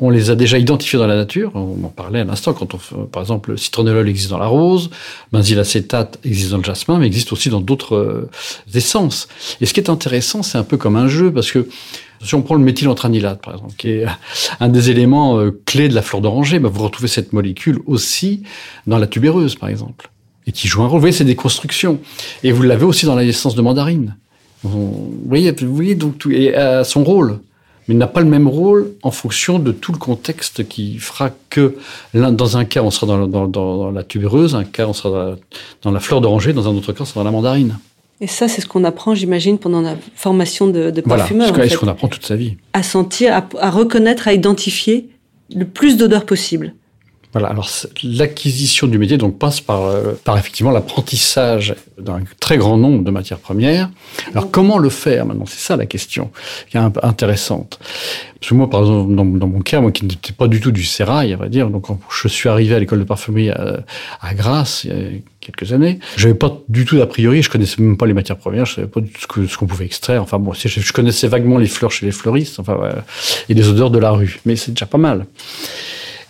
on 0.00 0.10
les 0.10 0.30
a 0.30 0.34
déjà 0.34 0.58
identifiées 0.58 0.98
dans 0.98 1.06
la 1.06 1.16
nature. 1.16 1.52
On 1.54 1.84
en 1.84 1.88
parlait 1.88 2.20
à 2.20 2.24
l'instant 2.24 2.52
quand 2.52 2.74
on, 2.74 2.78
par 3.06 3.22
exemple, 3.22 3.52
le 3.52 3.56
citronellol 3.56 4.08
existe 4.08 4.30
dans 4.30 4.38
la 4.38 4.46
rose, 4.46 4.90
benzylacétate 5.32 6.18
existe 6.24 6.50
dans 6.50 6.58
le 6.58 6.64
jasmin, 6.64 6.98
mais 6.98 7.06
existe 7.06 7.32
aussi 7.32 7.48
dans 7.48 7.60
d'autres 7.60 7.96
euh, 7.96 8.30
essences. 8.74 9.28
Et 9.60 9.66
ce 9.66 9.72
qui 9.72 9.80
est 9.80 9.90
intéressant, 9.90 10.42
c'est 10.42 10.58
un 10.58 10.64
peu 10.64 10.76
comme 10.76 10.96
un 10.96 11.08
jeu 11.08 11.32
parce 11.32 11.50
que 11.50 11.68
si 12.22 12.34
on 12.34 12.42
prend 12.42 12.54
le 12.54 12.62
méthylantranilate, 12.62 13.42
par 13.42 13.54
exemple, 13.54 13.74
qui 13.76 13.90
est 13.90 14.06
un 14.60 14.68
des 14.68 14.90
éléments 14.90 15.38
euh, 15.38 15.50
clés 15.64 15.88
de 15.88 15.94
la 15.94 16.02
fleur 16.02 16.20
d'oranger, 16.20 16.58
bah, 16.58 16.68
vous 16.72 16.82
retrouvez 16.82 17.08
cette 17.08 17.32
molécule 17.32 17.80
aussi 17.86 18.42
dans 18.86 18.98
la 18.98 19.06
tubéreuse, 19.06 19.54
par 19.54 19.68
exemple, 19.68 20.10
et 20.46 20.52
qui 20.52 20.68
joue 20.68 20.82
un 20.82 20.86
rôle. 20.86 20.96
Vous 20.96 21.00
voyez, 21.00 21.16
c'est 21.16 21.24
des 21.24 21.36
constructions. 21.36 22.00
Et 22.42 22.52
vous 22.52 22.62
l'avez 22.62 22.84
aussi 22.84 23.06
dans 23.06 23.14
la 23.14 23.24
essence 23.24 23.54
de 23.54 23.62
mandarine. 23.62 24.16
Vous 24.62 25.14
voyez, 25.26 25.52
vous 25.52 25.94
donc 25.94 26.18
tout 26.18 26.30
et 26.30 26.54
à 26.54 26.84
son 26.84 27.04
rôle. 27.04 27.38
Mais 27.86 27.94
il 27.94 27.98
n'a 27.98 28.08
pas 28.08 28.20
le 28.20 28.26
même 28.26 28.48
rôle 28.48 28.92
en 29.02 29.12
fonction 29.12 29.58
de 29.60 29.70
tout 29.70 29.92
le 29.92 29.98
contexte 29.98 30.66
qui 30.66 30.98
fera 30.98 31.30
que 31.50 31.76
dans 32.14 32.56
un 32.56 32.64
cas, 32.64 32.82
on 32.82 32.90
sera 32.90 33.06
dans, 33.06 33.46
dans, 33.46 33.90
la 33.92 34.02
tubéreuse, 34.02 34.56
un 34.56 34.64
cas, 34.64 34.86
on 34.88 34.92
sera 34.92 35.36
dans 35.82 35.92
la 35.92 36.00
fleur 36.00 36.20
d'oranger, 36.20 36.52
dans 36.52 36.68
un 36.68 36.74
autre 36.74 36.92
cas, 36.92 37.02
on 37.02 37.04
sera 37.04 37.20
dans 37.20 37.24
la 37.24 37.30
mandarine. 37.30 37.78
Et 38.20 38.26
ça, 38.26 38.48
c'est 38.48 38.62
ce 38.62 38.66
qu'on 38.66 38.84
apprend, 38.84 39.14
j'imagine, 39.14 39.58
pendant 39.58 39.82
la 39.82 39.94
formation 40.14 40.66
de, 40.66 40.90
de 40.90 41.00
parfumeur. 41.02 41.48
Voilà, 41.48 41.68
c'est 41.68 41.74
ce 41.74 41.78
qu'on 41.78 41.88
apprend 41.88 42.08
toute 42.08 42.24
sa 42.24 42.36
vie. 42.36 42.56
À 42.72 42.82
sentir, 42.82 43.42
à, 43.60 43.70
reconnaître, 43.70 44.26
à 44.26 44.32
identifier 44.32 45.10
le 45.54 45.66
plus 45.66 45.96
d'odeurs 45.96 46.24
possible. 46.24 46.74
Voilà, 47.36 47.48
alors 47.48 47.68
l'acquisition 48.02 48.86
du 48.86 48.96
métier 48.96 49.18
donc 49.18 49.38
passe 49.38 49.60
par, 49.60 49.82
euh, 49.82 50.14
par 50.24 50.38
effectivement 50.38 50.70
l'apprentissage 50.70 51.74
d'un 51.98 52.20
très 52.40 52.56
grand 52.56 52.78
nombre 52.78 53.04
de 53.04 53.10
matières 53.10 53.40
premières. 53.40 53.90
Alors 54.30 54.50
comment 54.50 54.78
le 54.78 54.88
faire 54.88 55.26
maintenant? 55.26 55.44
C'est 55.44 55.60
ça 55.60 55.76
la 55.76 55.84
question 55.84 56.30
qui 56.70 56.78
est 56.78 56.80
intéressante. 57.02 57.78
Parce 58.40 58.48
que 58.48 58.54
moi, 58.54 58.70
par 58.70 58.80
exemple, 58.80 59.14
dans, 59.14 59.24
mon 59.24 59.60
cas, 59.60 59.82
moi 59.82 59.92
qui 59.92 60.06
n'étais 60.06 60.32
pas 60.32 60.48
du 60.48 60.60
tout 60.60 60.70
du 60.70 60.84
sérail, 60.84 61.34
à 61.34 61.36
vrai 61.36 61.50
dire, 61.50 61.68
donc 61.68 61.88
je 62.10 62.26
suis 62.26 62.48
arrivé 62.48 62.74
à 62.74 62.78
l'école 62.78 63.00
de 63.00 63.04
parfumerie 63.04 63.50
à, 63.50 63.84
Grasse 64.32 64.84
il 64.84 64.90
y 64.90 64.94
a 64.94 65.18
quelques 65.40 65.74
années, 65.74 65.98
j'avais 66.16 66.34
pas 66.34 66.58
du 66.70 66.86
tout 66.86 66.96
d'a 66.96 67.06
priori, 67.06 67.42
je 67.42 67.50
connaissais 67.50 67.82
même 67.82 67.98
pas 67.98 68.06
les 68.06 68.14
matières 68.14 68.38
premières, 68.38 68.64
je 68.64 68.76
savais 68.76 68.86
pas 68.86 69.02
tout 69.02 69.46
ce 69.46 69.58
qu'on 69.58 69.66
pouvait 69.66 69.84
extraire. 69.84 70.22
Enfin 70.22 70.38
bon, 70.38 70.54
je, 70.54 70.68
je, 70.68 70.92
connaissais 70.94 71.28
vaguement 71.28 71.58
les 71.58 71.66
fleurs 71.66 71.90
chez 71.90 72.06
les 72.06 72.12
fleuristes, 72.12 72.60
enfin 72.60 72.78
et 73.50 73.52
les 73.52 73.68
odeurs 73.68 73.90
de 73.90 73.98
la 73.98 74.10
rue, 74.10 74.40
mais 74.46 74.56
c'est 74.56 74.70
déjà 74.70 74.86
pas 74.86 74.96
mal. 74.96 75.26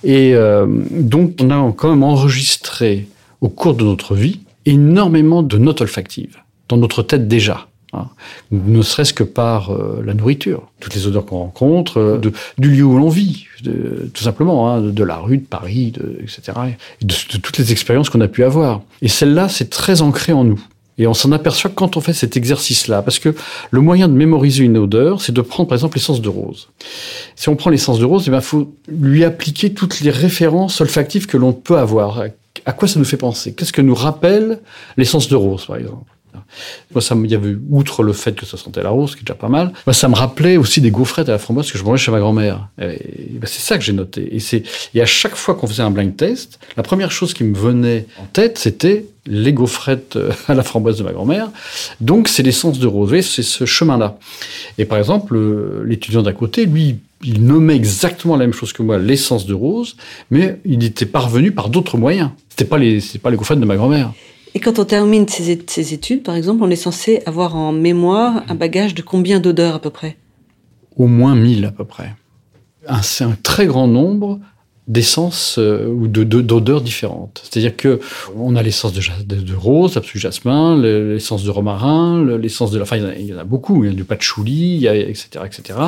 Et 0.06 0.34
euh, 0.34 0.66
donc, 0.90 1.32
on 1.40 1.50
a 1.50 1.72
quand 1.72 1.90
même 1.90 2.04
enregistré 2.04 3.08
au 3.40 3.48
cours 3.48 3.75
de 3.75 3.84
notre 3.84 4.14
vie 4.14 4.38
énormément 4.64 5.42
de 5.42 5.58
notes 5.58 5.80
olfactives 5.80 6.36
dans 6.68 6.76
notre 6.76 7.02
tête 7.02 7.26
déjà. 7.26 7.66
Hein. 7.92 8.08
ne 8.52 8.82
serait-ce 8.82 9.14
que 9.14 9.25
par 9.25 9.70
euh, 9.70 10.02
la 10.04 10.14
nourriture, 10.14 10.70
toutes 10.80 10.94
les 10.94 11.06
odeurs 11.08 11.25
qu'on 11.25 11.38
rencontre, 11.38 11.98
euh, 11.98 12.20
du 12.58 12.70
lieu 12.70 12.84
où 12.84 12.96
l'on 12.96 13.08
vit, 13.08 13.46
tout 13.64 14.22
simplement, 14.22 14.70
hein, 14.70 14.80
de, 14.80 15.04
la 15.04 15.16
rue, 15.16 15.38
de 15.38 15.44
Paris, 15.44 15.92
etc., 16.20 16.52
et 17.00 17.04
de, 17.04 17.14
toutes 17.38 17.58
les 17.58 17.72
expériences 17.72 18.08
qu'on 18.08 18.20
a 18.20 18.28
pu 18.28 18.44
avoir. 18.44 18.82
Et 19.02 19.08
celle-là, 19.08 19.48
c'est 19.48 19.70
très 19.70 20.02
ancré 20.02 20.32
en 20.32 20.44
nous. 20.44 20.60
Et 20.99 21.07
on 21.07 21.15
s'en 21.15 21.31
aperçoit 21.33 21.71
quand 21.75 21.97
on 21.97 22.00
fait 22.00 22.15
cet 22.15 22.37
exercice-là, 22.37 23.03
parce 23.03 23.19
que 23.19 23.35
le 23.71 23.81
moyen 23.81 24.09
de 24.09 24.15
mémoriser 24.15 24.65
une 24.65 24.79
odeur, 24.79 25.21
c'est 25.21 25.33
de 25.33 25.43
prendre 25.43 25.69
par 25.69 25.76
exemple 25.76 25.99
l'essence 25.99 26.23
de 26.23 26.29
rose. 26.29 26.69
Si 27.35 27.49
on 27.49 27.57
prend 27.57 27.71
l'essence 27.71 27.99
de 27.99 28.05
rose, 28.05 28.26
il 28.26 28.35
eh 28.35 28.41
faut 28.41 28.75
lui 28.88 29.25
appliquer 29.25 29.75
toutes 29.75 30.00
les 30.00 30.11
références 30.11 30.81
olfactives 30.81 31.26
que 31.26 31.37
l'on 31.37 31.53
peut 31.53 31.76
avoir. 31.76 32.23
À 32.65 32.73
quoi 32.73 32.88
ça 32.88 32.99
nous 32.99 33.05
fait 33.05 33.19
penser? 33.19 33.53
Qu'est-ce 33.53 33.73
que 33.73 33.83
nous 33.83 33.95
rappelle 33.95 34.61
l'essence 34.97 35.29
de 35.29 35.37
rose, 35.37 35.67
par 35.67 35.76
exemple? 35.76 36.15
Moi, 36.93 37.02
ça 37.02 37.14
y 37.14 37.35
avait, 37.35 37.57
outre 37.71 38.02
le 38.02 38.12
fait 38.12 38.35
que 38.35 38.47
ça 38.47 38.57
sentait 38.57 38.83
la 38.83 38.90
rose, 38.90 39.14
qui 39.14 39.21
est 39.21 39.25
déjà 39.25 39.35
pas 39.35 39.49
mal, 39.49 39.73
moi, 39.87 39.95
ça 39.95 40.09
me 40.09 40.14
rappelait 40.14 40.57
aussi 40.57 40.81
des 40.81 40.90
gaufrettes 40.90 41.28
à 41.28 41.33
la 41.33 41.38
framboise 41.38 41.71
que 41.71 41.78
je 41.78 41.85
mangeais 41.85 42.05
chez 42.05 42.11
ma 42.11 42.19
grand-mère. 42.19 42.69
Ben, 42.78 42.99
c'est 43.45 43.62
ça 43.62 43.78
que 43.78 43.85
j'ai 43.85 43.93
noté. 43.93 44.37
Et 44.95 45.00
à 45.02 45.07
chaque 45.07 45.37
fois 45.37 45.55
qu'on 45.55 45.66
faisait 45.66 45.83
un 45.83 45.90
blind 45.90 46.16
test, 46.16 46.59
la 46.76 46.83
première 46.83 47.11
chose 47.11 47.35
qui 47.35 47.45
me 47.45 47.57
venait 47.57 48.07
en 48.19 48.25
tête, 48.26 48.59
c'était 48.59 49.07
les 49.26 49.52
gaufrettes 49.52 50.16
euh, 50.16 50.33
à 50.49 50.55
la 50.55 50.62
framboise 50.62 50.99
de 50.99 51.02
ma 51.02 51.12
grand-mère. 51.12 51.50
Donc, 52.00 52.28
c'est 52.28 52.43
l'essence 52.43 52.78
de 52.78 52.87
rose. 52.87 53.21
c'est 53.21 53.43
ce 53.43 53.64
chemin-là. 53.64 54.19
Et 54.78 54.85
par 54.85 54.99
exemple, 54.99 55.37
l'étudiant 55.85 56.23
d'à 56.23 56.33
côté, 56.33 56.66
lui, 56.66 56.99
il 57.25 57.45
nommait 57.45 57.76
exactement 57.76 58.37
la 58.37 58.45
même 58.45 58.52
chose 58.52 58.73
que 58.73 58.83
moi, 58.83 58.99
l'essence 58.99 59.47
de 59.47 59.55
rose, 59.55 59.97
mais 60.31 60.61
il 60.64 60.85
était 60.85 61.07
parvenu 61.07 61.50
par 61.50 61.69
d'autres 61.69 61.97
moyens. 61.97 62.31
C'était 62.50 62.64
pas 62.64 62.76
pas 63.23 63.31
les 63.31 63.37
gaufrettes 63.37 63.61
de 63.61 63.64
ma 63.64 63.76
grand-mère. 63.76 64.12
Et 64.56 64.58
quand 64.58 64.78
on 64.78 64.86
termine 64.86 65.28
ces, 65.28 65.92
études, 65.92 66.22
par 66.22 66.34
exemple, 66.34 66.64
on 66.64 66.70
est 66.70 66.76
censé 66.76 67.22
avoir 67.26 67.56
en 67.56 67.72
mémoire 67.72 68.42
un 68.48 68.54
bagage 68.54 68.94
de 68.94 69.02
combien 69.02 69.38
d'odeurs 69.38 69.75
à 69.75 69.80
peu 69.80 69.90
près? 69.90 70.16
Au 70.96 71.08
moins 71.08 71.34
1000 71.34 71.66
à 71.66 71.70
peu 71.70 71.84
près. 71.84 72.14
C'est 73.02 73.25
un 73.25 73.36
très 73.42 73.66
grand 73.66 73.86
nombre 73.86 74.40
d'essence 74.88 75.57
euh, 75.59 75.87
ou 75.88 76.07
de, 76.07 76.23
d'odeurs 76.23 76.81
différentes. 76.81 77.43
C'est-à-dire 77.43 77.76
que 77.76 78.00
on 78.37 78.55
a 78.55 78.62
l'essence 78.62 78.93
de, 78.93 79.00
de, 79.35 79.55
rose, 79.55 79.97
absolu 79.97 80.21
jasmin, 80.21 80.81
l'essence 80.81 81.43
de 81.43 81.50
romarin, 81.50 82.25
l'essence 82.38 82.71
de 82.71 82.78
la, 82.78 82.85
enfin 82.85 82.97
il 82.97 83.26
y, 83.26 83.35
en 83.35 83.38
a, 83.38 83.45
beaucoup, 83.45 83.85
il 83.85 83.90
y 83.90 83.93
a 83.93 83.97
du 83.97 84.05
patchouli, 84.05 84.76
il 84.76 84.81
y 84.81 84.88
a, 84.88 84.95
etc., 84.95 85.45
etc. 85.45 85.78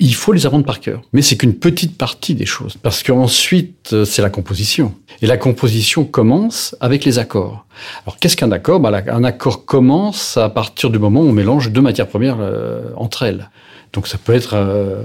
Il 0.00 0.14
faut 0.14 0.32
les 0.32 0.44
apprendre 0.44 0.66
par 0.66 0.80
cœur, 0.80 1.00
mais 1.12 1.22
c'est 1.22 1.36
qu'une 1.36 1.54
petite 1.54 1.96
partie 1.96 2.34
des 2.34 2.46
choses, 2.46 2.76
parce 2.82 3.02
qu'ensuite 3.02 3.92
euh, 3.94 4.04
c'est 4.04 4.22
la 4.22 4.30
composition. 4.30 4.94
Et 5.22 5.26
la 5.26 5.38
composition 5.38 6.04
commence 6.04 6.76
avec 6.80 7.04
les 7.04 7.18
accords. 7.18 7.64
Alors 8.06 8.18
qu'est-ce 8.18 8.36
qu'un 8.36 8.52
accord? 8.52 8.80
Bah, 8.80 9.02
Un 9.08 9.24
accord 9.24 9.64
commence 9.64 10.36
à 10.36 10.50
partir 10.50 10.90
du 10.90 10.98
moment 10.98 11.20
où 11.22 11.28
on 11.28 11.32
mélange 11.32 11.70
deux 11.70 11.80
matières 11.80 12.08
premières 12.08 12.38
euh, 12.40 12.82
entre 12.96 13.22
elles. 13.22 13.50
Donc 13.92 14.06
ça 14.06 14.18
peut 14.18 14.34
être 14.34 14.54
euh, 14.54 15.02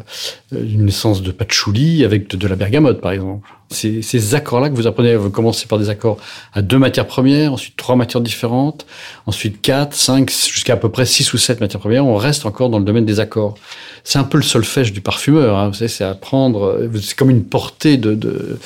une 0.52 0.88
essence 0.88 1.24
de 1.24 1.32
patchouli 1.32 2.06
avec 2.06 2.36
de, 2.36 2.48
la 2.48 2.56
bergamote, 2.56 3.02
par 3.02 3.12
exemple. 3.12 3.50
C'est 3.72 4.04
ces 4.04 4.36
accords-là 4.36 4.70
que 4.70 4.76
vous 4.76 4.86
apprenez. 4.86 5.16
Vous 5.16 5.32
commencez 5.32 5.66
par 5.66 5.80
des 5.80 5.90
accords 5.90 6.18
à 6.54 6.62
deux 6.62 6.78
matières 6.78 7.08
premières, 7.08 7.54
ensuite 7.54 7.76
trois 7.76 7.96
matières 7.96 8.22
différentes, 8.22 8.86
ensuite 9.26 9.60
quatre, 9.62 9.96
cinq, 9.96 10.30
jusqu'à 10.30 10.74
à 10.74 10.78
peu 10.78 10.90
près 10.90 11.08
six 11.08 11.34
ou 11.34 11.38
sept 11.38 11.62
matières 11.62 11.80
premières. 11.80 12.06
On 12.06 12.16
reste 12.16 12.46
encore 12.46 12.70
dans 12.70 12.78
le 12.78 12.86
domaine 12.86 13.06
des 13.06 13.20
accords. 13.20 13.56
C'est 14.04 14.20
un 14.20 14.24
peu 14.24 14.38
le 14.38 14.44
solfège 14.44 14.94
du 14.94 15.02
parfumeur. 15.02 15.58
Hein. 15.58 15.70
Vous 15.70 15.74
savez, 15.74 15.88
c'est 15.88 16.04
apprendre. 16.04 16.88
C'est 17.02 17.18
comme 17.18 17.32
une 17.32 17.44
portée 17.44 17.98
de 17.98 18.14
de, 18.14 18.60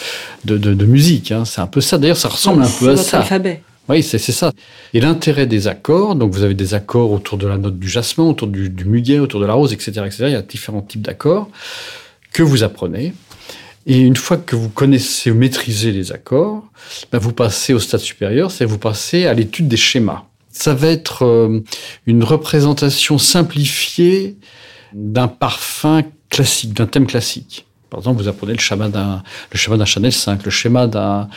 de, 0.43 0.57
de, 0.57 0.85
musique. 0.85 1.31
Hein. 1.31 1.45
C'est 1.45 1.61
un 1.61 1.67
peu 1.67 1.79
ça. 1.79 1.97
D'ailleurs, 1.97 2.17
ça 2.17 2.27
ressemble 2.27 2.63
un 2.63 2.71
peu 2.79 2.89
à 2.89 2.97
ça. 2.97 3.19
Alphabet. 3.19 3.63
Oui, 3.89 4.03
c'est 4.03 4.19
ça. 4.19 4.51
Et 4.93 5.01
l'intérêt 5.01 5.47
des 5.47 5.67
accords, 5.67 6.15
donc 6.15 6.31
vous 6.31 6.43
avez 6.43 6.53
des 6.53 6.75
accords 6.75 7.11
autour 7.11 7.39
de 7.39 7.47
la 7.47 7.57
note 7.57 7.79
du 7.79 7.89
jasmin, 7.89 8.25
autour 8.25 8.47
du, 8.47 8.71
muguet, 8.85 9.17
autour 9.17 9.39
de 9.39 9.47
la 9.47 9.53
rose, 9.53 9.73
etc., 9.73 10.03
etc. 10.05 10.17
Il 10.27 10.31
y 10.31 10.35
a 10.35 10.43
différents 10.43 10.83
types 10.83 11.01
d'accords 11.01 11.49
que 12.31 12.43
vous 12.43 12.61
apprenez. 12.61 13.13
Et 13.87 13.97
une 13.97 14.15
fois 14.15 14.37
que 14.37 14.55
vous 14.55 14.69
connaissez, 14.69 15.31
vous 15.31 15.39
maîtrisez 15.39 15.91
les 15.91 16.11
accords, 16.11 16.63
ben 17.11 17.17
vous 17.17 17.33
passez 17.33 17.73
au 17.73 17.79
stade 17.79 18.01
supérieur, 18.01 18.51
c'est 18.51 18.65
vous 18.65 18.77
passez 18.77 19.25
à 19.25 19.33
l'étude 19.33 19.67
des 19.67 19.77
schémas. 19.77 20.25
Ça 20.51 20.75
va 20.75 20.89
être 20.89 21.25
euh, 21.25 21.61
une 22.05 22.23
représentation 22.23 23.17
simplifiée 23.17 24.37
d'un 24.93 25.27
parfum 25.27 26.03
classique, 26.29 26.73
d'un 26.73 26.85
thème 26.85 27.07
classique. 27.07 27.65
Par 27.89 27.99
exemple, 27.99 28.21
vous 28.21 28.27
apprenez 28.27 28.53
le 28.53 28.59
schéma 28.59 28.87
d'un, 28.87 29.23
le 29.51 29.57
schéma 29.57 29.77
d'un 29.77 29.85
Chanel 29.85 30.11
5, 30.11 30.45
le 30.45 30.51
schéma 30.51 30.87
d'un, 30.87 31.27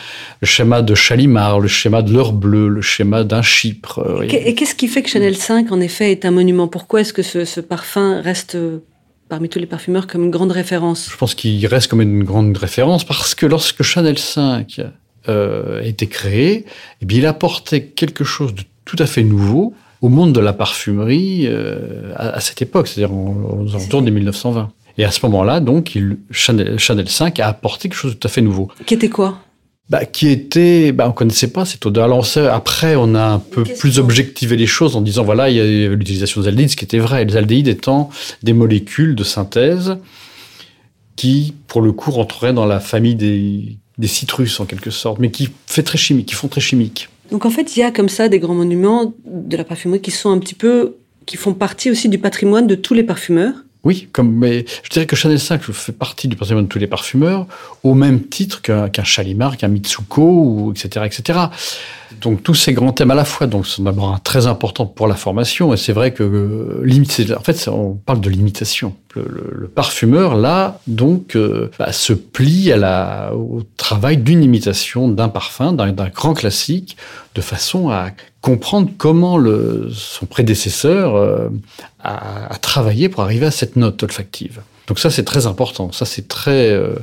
le 0.41 0.45
schéma 0.45 0.81
de 0.81 0.93
Chalimard, 0.93 1.59
le 1.59 1.67
schéma 1.67 2.01
de 2.01 2.13
l'heure 2.13 2.33
bleue, 2.33 2.67
le 2.67 2.81
schéma 2.81 3.23
d'un 3.23 3.41
Chypre. 3.41 3.99
Euh, 3.99 4.21
et 4.21 4.53
qu'est-ce 4.53 4.75
qui 4.75 4.87
fait 4.87 5.01
que 5.01 5.09
Chanel 5.09 5.35
5, 5.35 5.71
en 5.71 5.79
effet, 5.79 6.11
est 6.11 6.25
un 6.25 6.31
monument? 6.31 6.67
Pourquoi 6.67 7.01
est-ce 7.01 7.13
que 7.13 7.23
ce, 7.23 7.59
parfum 7.59 8.21
reste 8.21 8.57
parmi 9.29 9.49
tous 9.49 9.57
les 9.57 9.65
parfumeurs 9.65 10.05
comme 10.05 10.25
une 10.25 10.31
grande 10.31 10.51
référence? 10.51 11.09
Je 11.11 11.17
pense 11.17 11.33
qu'il 11.33 11.65
reste 11.65 11.87
comme 11.87 12.01
une 12.01 12.23
grande 12.23 12.55
référence 12.55 13.03
parce 13.03 13.33
que 13.33 13.47
lorsque 13.47 13.81
Chanel 13.81 14.19
5 14.19 14.79
euh, 15.27 15.81
a 15.81 15.85
été 15.85 16.05
créé, 16.07 16.65
eh 17.01 17.05
bien, 17.05 17.17
il 17.17 17.25
apportait 17.25 17.85
quelque 17.85 18.23
chose 18.23 18.53
de 18.53 18.61
tout 18.85 18.97
à 18.99 19.07
fait 19.07 19.23
nouveau 19.23 19.73
au 20.01 20.09
monde 20.09 20.33
de 20.33 20.39
la 20.39 20.53
parfumerie 20.53 21.47
euh, 21.47 22.13
à, 22.15 22.41
cette 22.41 22.61
époque, 22.61 22.87
c'est-à-dire 22.87 23.15
aux 23.15 23.65
alentours 23.73 24.01
des 24.01 24.11
1920. 24.11 24.71
Et 24.97 25.05
à 25.05 25.11
ce 25.11 25.25
moment-là, 25.25 25.59
donc, 25.59 25.95
il, 25.95 26.17
Chanel, 26.29 26.77
Chanel 26.77 27.09
5 27.09 27.39
a 27.39 27.47
apporté 27.47 27.89
quelque 27.89 27.97
chose 27.97 28.13
de 28.13 28.17
tout 28.17 28.27
à 28.27 28.31
fait 28.31 28.41
nouveau. 28.41 28.69
Qui 28.85 28.93
était 28.93 29.09
quoi? 29.09 29.39
Bah, 29.89 30.05
qui 30.05 30.29
était, 30.29 30.91
bah, 30.91 31.07
on 31.09 31.11
connaissait 31.11 31.49
pas 31.49 31.65
cette 31.65 31.85
odeur. 31.85 32.05
Alors 32.05 32.25
après, 32.51 32.95
on 32.95 33.15
a 33.15 33.23
un 33.23 33.39
peu 33.39 33.63
plus 33.63 33.99
objectivé 33.99 34.55
les 34.55 34.67
choses 34.67 34.95
en 34.95 35.01
disant 35.01 35.23
voilà, 35.23 35.49
il 35.49 35.57
y 35.57 35.85
a 35.85 35.89
l'utilisation 35.89 36.41
des 36.41 36.47
aldéhydes, 36.47 36.71
ce 36.71 36.75
qui 36.75 36.85
était 36.85 36.99
vrai. 36.99 37.25
Les 37.25 37.35
aldéhydes 37.35 37.67
étant 37.67 38.09
des 38.43 38.53
molécules 38.53 39.15
de 39.15 39.23
synthèse 39.23 39.97
qui, 41.15 41.53
pour 41.67 41.81
le 41.81 41.91
coup, 41.91 42.11
rentreraient 42.11 42.53
dans 42.53 42.65
la 42.65 42.79
famille 42.79 43.15
des, 43.15 43.77
des 43.97 44.07
citrus 44.07 44.59
en 44.59 44.65
quelque 44.65 44.89
sorte, 44.89 45.19
mais 45.19 45.31
qui 45.31 45.49
fait 45.67 45.83
très 45.83 45.97
chimique, 45.97 46.27
qui 46.27 46.35
font 46.35 46.47
très 46.47 46.61
chimique. 46.61 47.09
Donc 47.31 47.45
en 47.45 47.49
fait, 47.49 47.75
il 47.75 47.79
y 47.79 47.83
a 47.83 47.91
comme 47.91 48.09
ça 48.09 48.29
des 48.29 48.39
grands 48.39 48.55
monuments 48.55 49.13
de 49.25 49.57
la 49.57 49.63
parfumerie 49.63 50.01
qui 50.01 50.11
sont 50.11 50.31
un 50.31 50.39
petit 50.39 50.55
peu, 50.55 50.95
qui 51.25 51.37
font 51.37 51.53
partie 51.53 51.89
aussi 51.91 52.09
du 52.09 52.19
patrimoine 52.19 52.67
de 52.67 52.75
tous 52.75 52.93
les 52.93 53.03
parfumeurs. 53.03 53.55
Oui, 53.83 54.07
comme, 54.13 54.31
mais 54.31 54.63
je 54.83 54.89
dirais 54.89 55.05
que 55.05 55.15
Chanel 55.15 55.39
5 55.39 55.61
fait 55.61 55.91
partie 55.91 56.29
du 56.29 56.37
patrimoine 56.37 56.65
de 56.65 56.69
tous 56.69 56.79
les 56.79 56.87
parfumeurs, 56.87 57.45
au 57.83 57.95
même 57.95 58.21
titre 58.21 58.61
qu'un 58.61 58.87
qu 58.87 59.03
Chalimar, 59.03 59.57
qu'un 59.57 59.67
Mitsuko, 59.67 60.21
ou 60.21 60.71
etc., 60.71 61.05
etc. 61.05 61.39
Donc 62.21 62.43
tous 62.43 62.53
ces 62.53 62.71
grands 62.71 62.93
thèmes 62.93 63.11
à 63.11 63.15
la 63.15 63.25
fois 63.25 63.47
donc 63.47 63.67
sont 63.67 63.83
d'abord 63.83 64.21
très 64.21 64.47
importants 64.47 64.85
pour 64.85 65.07
la 65.07 65.15
formation 65.15 65.73
et 65.73 65.77
c'est 65.77 65.91
vrai 65.91 66.13
que 66.13 66.23
euh, 66.23 67.35
en 67.37 67.41
fait 67.41 67.67
on 67.67 67.95
parle 67.95 68.21
de 68.21 68.29
limitation. 68.29 68.95
Le, 69.15 69.25
le, 69.51 69.67
parfumeur 69.67 70.35
là 70.35 70.79
donc 70.87 71.35
euh, 71.35 71.69
bah, 71.77 71.91
se 71.91 72.13
plie 72.13 72.71
à 72.71 72.77
la, 72.77 73.31
au 73.35 73.61
travail 73.77 74.17
d'une 74.17 74.43
imitation 74.43 75.07
d'un 75.07 75.29
parfum, 75.29 75.73
d'un 75.73 75.91
grand 76.09 76.33
classique, 76.33 76.97
de 77.35 77.41
façon 77.41 77.89
à 77.89 78.09
comprendre 78.43 78.89
comment 78.97 79.39
son 79.93 80.25
prédécesseur 80.25 81.15
euh, 81.15 81.47
a, 82.03 82.57
travaillé 82.61 83.07
pour 83.07 83.23
arriver 83.23 83.45
à 83.45 83.51
cette 83.51 83.77
note 83.77 84.03
olfactive. 84.03 84.59
Donc 84.87 84.99
ça 84.99 85.09
c'est 85.09 85.23
très 85.23 85.47
important. 85.47 85.93
Ça 85.93 86.03
c'est 86.03 86.27
très, 86.27 86.69
euh, 86.71 86.93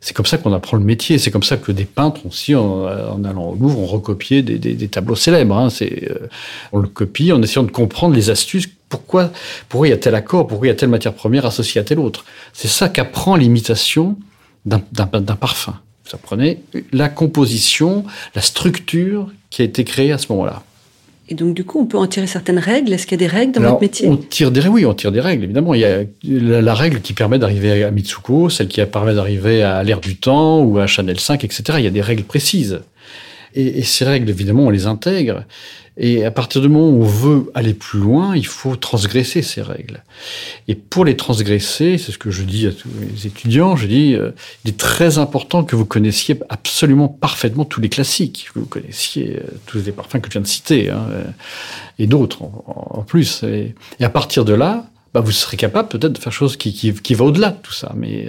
c'est 0.00 0.16
comme 0.16 0.24
ça 0.24 0.38
qu'on 0.38 0.54
apprend 0.54 0.78
le 0.78 0.82
métier. 0.82 1.18
C'est 1.18 1.30
comme 1.30 1.42
ça 1.42 1.58
que 1.58 1.70
des 1.70 1.84
peintres 1.84 2.24
aussi, 2.24 2.54
en, 2.54 2.84
en 2.84 3.24
allant 3.24 3.50
au 3.50 3.54
Louvre, 3.54 3.78
ont 3.78 3.86
recopié 3.86 4.40
des, 4.40 4.88
tableaux 4.88 5.16
célèbres. 5.16 5.54
Hein. 5.54 5.68
Euh, 5.82 6.28
on 6.72 6.78
le 6.78 6.88
copie 6.88 7.30
en 7.30 7.42
essayant 7.42 7.64
de 7.64 7.70
comprendre 7.70 8.14
les 8.14 8.30
astuces. 8.30 8.66
Pourquoi, 8.88 9.30
pourquoi 9.68 9.88
il 9.88 9.90
y 9.90 9.94
a 9.94 9.98
tel 9.98 10.14
accord, 10.14 10.46
pourquoi 10.46 10.66
il 10.66 10.70
y 10.70 10.72
a 10.72 10.76
telle 10.76 10.88
matière 10.88 11.12
première 11.12 11.44
associée 11.44 11.78
à 11.78 11.84
telle 11.84 11.98
autre? 11.98 12.24
C'est 12.54 12.68
ça 12.68 12.88
qu'apprend 12.88 13.36
l'imitation 13.36 14.16
d'un 14.64 14.80
parfum. 15.38 15.78
Vous 16.06 16.14
apprenez 16.14 16.62
la 16.92 17.10
composition, 17.10 18.06
la 18.34 18.40
structure 18.40 19.28
qui 19.50 19.60
a 19.60 19.66
été 19.66 19.84
créée 19.84 20.12
à 20.12 20.16
ce 20.16 20.32
moment-là. 20.32 20.62
Et 21.28 21.34
donc, 21.34 21.54
du 21.54 21.64
coup, 21.64 21.80
on 21.80 21.86
peut 21.86 21.98
en 21.98 22.06
tirer 22.06 22.26
certaines 22.26 22.58
règles. 22.58 22.92
Est-ce 22.92 23.06
qu'il 23.06 23.20
y 23.20 23.24
a 23.24 23.28
des 23.28 23.34
règles 23.34 23.52
dans 23.52 23.60
votre 23.60 23.80
métier? 23.80 24.08
On 24.08 24.16
tire 24.16 24.52
des 24.52 24.66
oui, 24.68 24.86
on 24.86 24.94
tire 24.94 25.10
des 25.10 25.20
règles. 25.20 25.44
Évidemment, 25.44 25.74
il 25.74 25.80
y 25.80 25.84
a 25.84 26.04
la, 26.22 26.74
règle 26.74 27.00
qui 27.00 27.14
permet 27.14 27.38
d'arriver 27.38 27.82
à 27.82 27.90
Mitsuko, 27.90 28.48
celle 28.48 28.68
qui 28.68 28.84
permet 28.84 29.14
d'arriver 29.14 29.62
à 29.62 29.82
l'ère 29.82 30.00
du 30.00 30.16
temps 30.16 30.62
ou 30.62 30.78
à 30.78 30.86
Chanel 30.86 31.18
5, 31.18 31.42
etc. 31.42 31.64
Il 31.78 31.84
y 31.84 31.88
a 31.88 31.90
des 31.90 32.00
règles 32.00 32.22
précises. 32.22 32.80
Et, 33.54 33.78
et 33.78 33.82
ces 33.82 34.04
règles, 34.04 34.30
évidemment, 34.30 34.66
on 34.66 34.70
les 34.70 34.86
intègre. 34.86 35.44
Et 35.98 36.26
à 36.26 36.30
partir 36.30 36.60
du 36.60 36.68
moment 36.68 36.90
où 36.90 37.02
on 37.02 37.06
veut 37.06 37.50
aller 37.54 37.72
plus 37.72 37.98
loin, 37.98 38.36
il 38.36 38.46
faut 38.46 38.76
transgresser 38.76 39.40
ces 39.40 39.62
règles. 39.62 40.02
Et 40.68 40.74
pour 40.74 41.06
les 41.06 41.16
transgresser, 41.16 41.96
c'est 41.96 42.12
ce 42.12 42.18
que 42.18 42.30
je 42.30 42.42
dis 42.42 42.66
à 42.66 42.72
tous 42.72 42.90
les 43.00 43.26
étudiants, 43.26 43.76
je 43.76 43.86
dis, 43.86 44.14
euh, 44.14 44.32
il 44.64 44.70
est 44.70 44.76
très 44.76 45.16
important 45.16 45.64
que 45.64 45.74
vous 45.74 45.86
connaissiez 45.86 46.38
absolument 46.50 47.08
parfaitement 47.08 47.64
tous 47.64 47.80
les 47.80 47.88
classiques, 47.88 48.50
que 48.52 48.58
vous 48.58 48.66
connaissiez 48.66 49.38
euh, 49.38 49.50
tous 49.64 49.78
les 49.78 49.92
parfums 49.92 50.20
que 50.20 50.26
je 50.26 50.32
viens 50.32 50.42
de 50.42 50.46
citer, 50.46 50.90
hein, 50.90 51.06
euh, 51.10 51.24
et 51.98 52.06
d'autres 52.06 52.42
en, 52.42 53.02
plus. 53.02 53.42
Et, 53.44 53.74
à 53.98 54.10
partir 54.10 54.44
de 54.44 54.52
là, 54.52 54.84
bah, 55.14 55.20
vous 55.20 55.32
serez 55.32 55.56
capable 55.56 55.88
peut-être 55.88 56.12
de 56.12 56.18
faire 56.18 56.32
chose 56.32 56.58
qui, 56.58 56.74
qui, 56.74 56.92
qui 56.92 57.14
va 57.14 57.24
au-delà 57.24 57.50
de 57.50 57.58
tout 57.62 57.72
ça. 57.72 57.92
Mais 57.96 58.28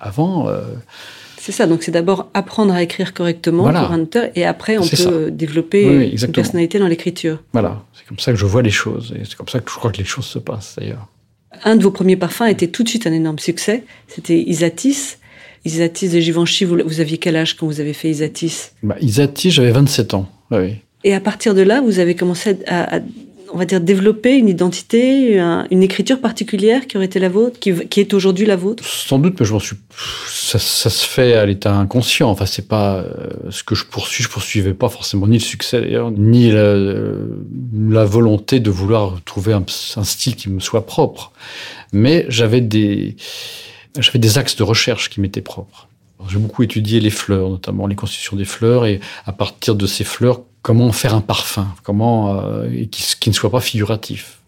avant... 0.00 0.50
C'est 1.46 1.52
ça, 1.52 1.68
donc 1.68 1.84
c'est 1.84 1.92
d'abord 1.92 2.28
apprendre 2.34 2.74
à 2.74 2.82
écrire 2.82 3.14
correctement 3.14 3.68
pour 3.68 3.92
un 3.92 4.00
auteur, 4.00 4.30
et 4.34 4.44
après 4.44 4.78
on 4.78 4.82
peut 4.84 5.30
développer 5.30 6.10
une 6.10 6.32
personnalité 6.32 6.80
dans 6.80 6.88
l'écriture. 6.88 7.40
Voilà, 7.52 7.84
c'est 7.94 8.04
comme 8.04 8.18
ça 8.18 8.32
que 8.32 8.36
je 8.36 8.44
vois 8.44 8.62
les 8.62 8.72
choses, 8.72 9.14
et 9.16 9.24
c'est 9.24 9.36
comme 9.36 9.46
ça 9.46 9.60
que 9.60 9.70
je 9.70 9.76
crois 9.76 9.92
que 9.92 9.98
les 9.98 10.04
choses 10.04 10.24
se 10.24 10.40
passent 10.40 10.74
d'ailleurs. 10.76 11.06
Un 11.62 11.76
de 11.76 11.84
vos 11.84 11.92
premiers 11.92 12.16
parfums 12.16 12.48
était 12.48 12.66
tout 12.66 12.82
de 12.82 12.88
suite 12.88 13.06
un 13.06 13.12
énorme 13.12 13.38
succès, 13.38 13.84
c'était 14.08 14.40
Isatis. 14.40 15.18
Isatis 15.64 16.08
de 16.08 16.18
Givenchy, 16.18 16.64
vous, 16.64 16.78
vous, 16.84 16.98
aviez 16.98 17.18
quel 17.18 17.36
âge 17.36 17.56
quand 17.56 17.66
vous 17.68 17.78
avez 17.78 17.92
fait 17.92 18.10
Isatis? 18.10 18.72
Bah, 18.82 18.96
Isatis, 19.00 19.52
j'avais 19.52 19.70
27 19.70 20.14
ans, 20.14 20.28
oui. 20.50 20.78
Et 21.04 21.14
à 21.14 21.20
partir 21.20 21.54
de 21.54 21.62
là, 21.62 21.80
vous 21.80 22.00
avez 22.00 22.16
commencé 22.16 22.58
à, 22.66 22.96
à 22.96 23.00
on 23.56 23.58
va 23.58 23.64
dire, 23.64 23.80
développer 23.80 24.36
une 24.36 24.50
identité, 24.50 25.40
une 25.70 25.82
écriture 25.82 26.20
particulière 26.20 26.86
qui 26.86 26.98
aurait 26.98 27.06
été 27.06 27.18
la 27.18 27.30
vôtre, 27.30 27.58
qui, 27.58 28.00
est 28.00 28.12
aujourd'hui 28.12 28.44
la 28.44 28.54
vôtre? 28.54 28.84
Sans 28.84 29.18
doute, 29.18 29.40
mais 29.40 29.46
je 29.46 29.54
m'en 29.54 29.58
suis. 29.58 29.76
Ça, 30.28 30.58
se 30.58 31.06
fait 31.06 31.32
à 31.32 31.46
l'état 31.46 31.74
inconscient. 31.74 32.28
Enfin, 32.28 32.44
c'est 32.44 32.68
pas 32.68 32.96
euh, 32.96 33.30
ce 33.48 33.64
que 33.64 33.74
je 33.74 33.86
poursuis. 33.86 34.22
Je 34.22 34.28
poursuivais 34.28 34.74
pas 34.74 34.90
forcément 34.90 35.26
ni 35.26 35.38
le 35.38 35.42
succès 35.42 35.80
d'ailleurs, 35.80 36.10
ni 36.10 36.50
la, 36.50 36.74
la, 36.76 38.04
volonté 38.04 38.60
de 38.60 38.68
vouloir 38.68 39.22
trouver 39.24 39.54
un, 39.54 39.64
un, 39.96 40.04
style 40.04 40.36
qui 40.36 40.50
me 40.50 40.60
soit 40.60 40.84
propre. 40.84 41.32
Mais 41.94 42.26
j'avais 42.28 42.60
des, 42.60 43.16
j'avais 43.98 44.18
des 44.18 44.36
axes 44.36 44.56
de 44.56 44.64
recherche 44.64 45.08
qui 45.08 45.22
m'étaient 45.22 45.40
propres. 45.40 45.88
J'ai 46.28 46.38
beaucoup 46.38 46.62
étudié 46.62 47.00
les 47.00 47.08
fleurs, 47.08 47.48
notamment 47.48 47.86
les 47.86 47.94
constitutions 47.94 48.36
des 48.36 48.44
fleurs, 48.44 48.84
et 48.84 49.00
à 49.24 49.32
partir 49.32 49.76
de 49.76 49.86
ces 49.86 50.04
fleurs, 50.04 50.42
comment 50.66 50.90
faire 50.90 51.14
un 51.14 51.20
parfum, 51.20 51.68
comment 51.84 52.40
euh, 52.40 52.68
qui, 52.90 53.04
qui, 53.20 53.30
ne 53.30 53.34
soit 53.36 53.50
pas 53.50 53.60
figuratif. 53.60 54.40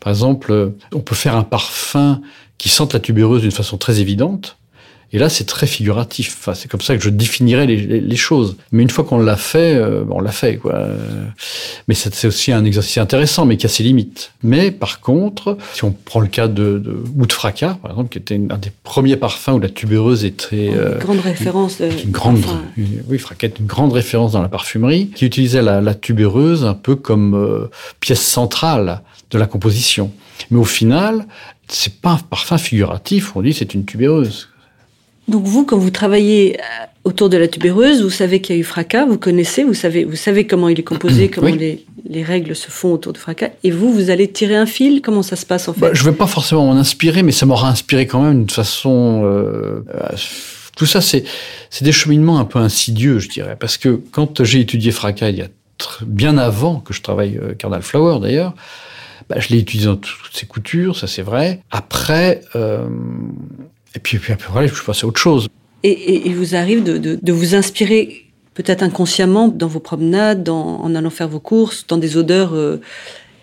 Par 0.00 0.10
exemple, 0.10 0.72
on 0.94 1.00
peut 1.00 1.14
faire 1.14 1.36
un 1.36 1.42
parfum 1.42 2.22
qui 2.56 2.70
sente 2.70 2.94
la 2.94 2.98
tubéreuse 2.98 3.42
d'une 3.42 3.50
façon 3.50 3.76
très 3.76 4.00
évidente, 4.00 4.56
Et 5.12 5.18
là, 5.18 5.28
c'est 5.28 5.44
très 5.44 5.66
figuratif. 5.66 6.36
Enfin, 6.38 6.54
c'est 6.54 6.68
comme 6.68 6.80
ça 6.80 6.96
que 6.96 7.02
je 7.02 7.10
définirais 7.10 7.66
les, 7.66 8.00
les, 8.00 8.16
choses. 8.16 8.56
Mais 8.72 8.82
une 8.82 8.90
fois 8.90 9.04
qu'on 9.04 9.18
l'a 9.18 9.36
fait, 9.36 9.76
euh, 9.76 10.04
on 10.10 10.20
l'a 10.20 10.32
fait. 10.32 10.56
Quoi. 10.56 10.88
Mais 11.86 11.94
c'est 11.94 12.26
aussi 12.26 12.50
un 12.50 12.64
exercice 12.64 12.98
intéressant, 12.98 13.46
mais 13.46 13.56
qui 13.56 13.66
a 13.66 13.68
ses 13.68 13.84
limites. 13.84 14.32
Mais 14.42 14.72
par 14.72 15.00
contre, 15.00 15.56
si 15.74 15.84
on 15.84 15.92
prend 15.92 16.18
le 16.18 16.26
cas 16.26 16.48
de, 16.48 16.78
de 16.78 17.04
Oud 17.16 17.30
Fracas, 17.30 17.78
par 17.80 17.92
exemple, 17.92 18.08
qui 18.08 18.18
était 18.18 18.34
un 18.34 18.58
des 18.58 18.72
premiers 18.82 19.16
parfums 19.16 19.52
où 19.54 19.60
la 19.60 19.68
tubéreuse 19.68 20.24
était... 20.24 20.66
Une 20.66 20.74
euh, 20.74 20.98
grande 20.98 21.20
référence. 21.20 21.78
De, 21.78 21.88
une 22.04 22.10
grande, 22.10 22.42
oui, 23.08 23.18
Fracas 23.18 23.46
est 23.46 23.58
une 23.60 23.66
grande 23.66 23.92
référence 23.92 24.32
dans 24.32 24.42
la 24.42 24.48
parfumerie, 24.48 25.10
qui 25.14 25.24
utilisait 25.24 25.62
la, 25.62 25.80
la 25.80 25.94
tubéreuse 25.94 26.64
un 26.64 26.74
peu 26.74 26.96
comme 26.96 27.34
euh, 27.34 27.70
pièce 28.00 28.22
centrale 28.22 29.02
de 29.30 29.38
la 29.38 29.46
composition. 29.46 30.10
Mais 30.50 30.58
au 30.58 30.64
final, 30.64 31.26
c'est 31.68 32.00
pas 32.00 32.10
un 32.10 32.18
parfum 32.18 32.58
figuratif, 32.58 33.36
on 33.36 33.42
dit 33.42 33.52
c'est 33.52 33.74
une 33.74 33.84
tubéreuse. 33.84 34.48
Donc 35.28 35.44
vous, 35.44 35.64
quand 35.64 35.78
vous 35.78 35.90
travaillez 35.90 36.56
euh, 36.58 36.62
autour 37.04 37.28
de 37.28 37.36
la 37.36 37.48
tubéreuse, 37.48 38.02
vous 38.02 38.10
savez 38.10 38.40
qu'il 38.40 38.54
y 38.54 38.58
a 38.58 38.60
eu 38.60 38.64
fracas, 38.64 39.06
vous 39.06 39.18
connaissez, 39.18 39.64
vous 39.64 39.74
savez, 39.74 40.04
vous 40.04 40.16
savez 40.16 40.46
comment 40.46 40.68
il 40.68 40.78
est 40.78 40.84
composé, 40.84 41.28
comment 41.28 41.54
les, 41.54 41.84
les, 42.08 42.22
règles 42.22 42.54
se 42.54 42.70
font 42.70 42.92
autour 42.92 43.12
de 43.12 43.18
fracas, 43.18 43.50
et 43.64 43.70
vous, 43.70 43.92
vous 43.92 44.10
allez 44.10 44.30
tirer 44.30 44.56
un 44.56 44.66
fil. 44.66 45.02
Comment 45.02 45.22
ça 45.22 45.36
se 45.36 45.44
passe 45.44 45.68
en 45.68 45.72
fait? 45.72 45.80
Bah, 45.80 45.90
Je 45.92 46.04
ne 46.04 46.10
vais 46.10 46.16
pas 46.16 46.26
forcément 46.26 46.66
m'en 46.66 46.78
inspirer, 46.78 47.22
mais 47.22 47.32
ça 47.32 47.44
m'aura 47.44 47.68
inspiré 47.68 48.06
quand 48.06 48.22
même 48.22 48.38
d'une 48.38 48.50
façon. 48.50 49.22
Euh, 49.24 49.80
tout 50.76 50.86
ça, 50.86 51.00
c'est 51.00 51.24
c'est 51.70 51.84
des 51.84 51.92
cheminements 51.92 52.38
un 52.38 52.44
peu 52.44 52.60
insidieux, 52.60 53.18
je 53.18 53.28
dirais, 53.28 53.56
parce 53.58 53.78
que 53.78 54.00
quand 54.12 54.44
j'ai 54.44 54.60
étudié 54.60 54.92
fracas 54.92 55.30
il 55.30 55.38
y 55.38 55.42
a 55.42 55.48
bien 56.02 56.38
avant 56.38 56.80
que 56.80 56.94
je 56.94 57.02
travaille 57.02 57.38
euh, 57.38 57.54
Cardinal 57.54 57.82
Flower 57.82 58.20
d'ailleurs, 58.20 58.54
bah, 59.28 59.40
je 59.40 59.48
l'ai 59.48 59.58
étudié 59.58 59.86
dans 59.86 59.96
toutes 59.96 60.34
ses 60.34 60.46
coutures, 60.46 60.96
ça 60.96 61.06
c'est 61.06 61.22
vrai. 61.22 61.60
Après, 61.70 62.42
euh, 62.54 62.86
et 63.96 63.98
puis, 63.98 64.18
puis 64.18 64.34
après, 64.34 64.68
je 64.68 64.74
suis 64.74 64.84
passé 64.84 65.04
à 65.04 65.08
autre 65.08 65.20
chose. 65.20 65.48
Et, 65.82 66.26
il 66.26 66.36
vous 66.36 66.54
arrive 66.54 66.84
de, 66.84 66.98
de, 66.98 67.18
de 67.20 67.32
vous 67.32 67.54
inspirer 67.54 68.26
peut-être 68.54 68.82
inconsciemment 68.82 69.48
dans 69.48 69.66
vos 69.66 69.80
promenades, 69.80 70.42
dans, 70.42 70.80
en 70.80 70.94
allant 70.94 71.10
faire 71.10 71.28
vos 71.28 71.40
courses, 71.40 71.86
dans 71.86 71.96
des 71.96 72.16
odeurs 72.16 72.54
euh, 72.54 72.80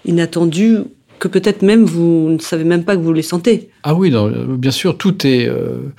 inattendues 0.06 0.80
que 1.20 1.28
peut-être 1.28 1.62
même 1.62 1.86
vous 1.86 2.30
ne 2.30 2.40
savez 2.40 2.64
même 2.64 2.84
pas 2.84 2.96
que 2.96 3.02
vous 3.02 3.14
les 3.14 3.22
sentez? 3.22 3.70
Ah 3.84 3.96
oui, 3.96 4.12
non, 4.12 4.30
bien 4.56 4.72
sûr, 4.72 4.98
tout 4.98 5.26
est... 5.26 5.48
Euh, 5.48 5.94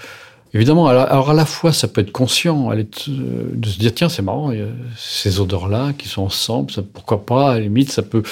évidemment, 0.53 0.87
alors 0.87 1.31
à 1.31 1.35
la 1.35 1.47
fois, 1.47 1.73
ça 1.73 1.89
peut 1.89 2.01
être 2.01 2.13
conscient, 2.13 2.71
euh, 2.73 2.85
de 3.07 3.69
se 3.69 3.79
dire, 3.79 3.95
tiens, 3.95 4.09
c'est 4.09 4.23
marrant, 4.23 4.53
ces 4.97 5.41
odeurs-là 5.41 5.93
qui 5.97 6.09
sont 6.09 6.23
ensemble, 6.23 6.71
ça, 6.71 6.83
pourquoi 6.83 7.25
pas, 7.25 7.53
à 7.53 7.55
la 7.55 7.61
limite, 7.61 7.91
ça 7.91 8.03
peut 8.03 8.23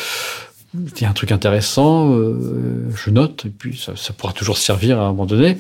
il 0.75 1.03
y 1.03 1.05
a 1.05 1.11
un 1.11 1.13
truc 1.13 1.33
intéressant, 1.33 2.15
euh, 2.15 2.91
je 2.95 3.11
note, 3.11 3.45
et 3.45 3.51
puis 3.51 3.77
ça, 3.77 3.95
ça, 3.95 4.13
pourra 4.13 4.33
toujours 4.33 4.57
servir 4.57 4.99
à 4.99 5.05
un 5.05 5.09
moment 5.09 5.27
donné. 5.27 5.59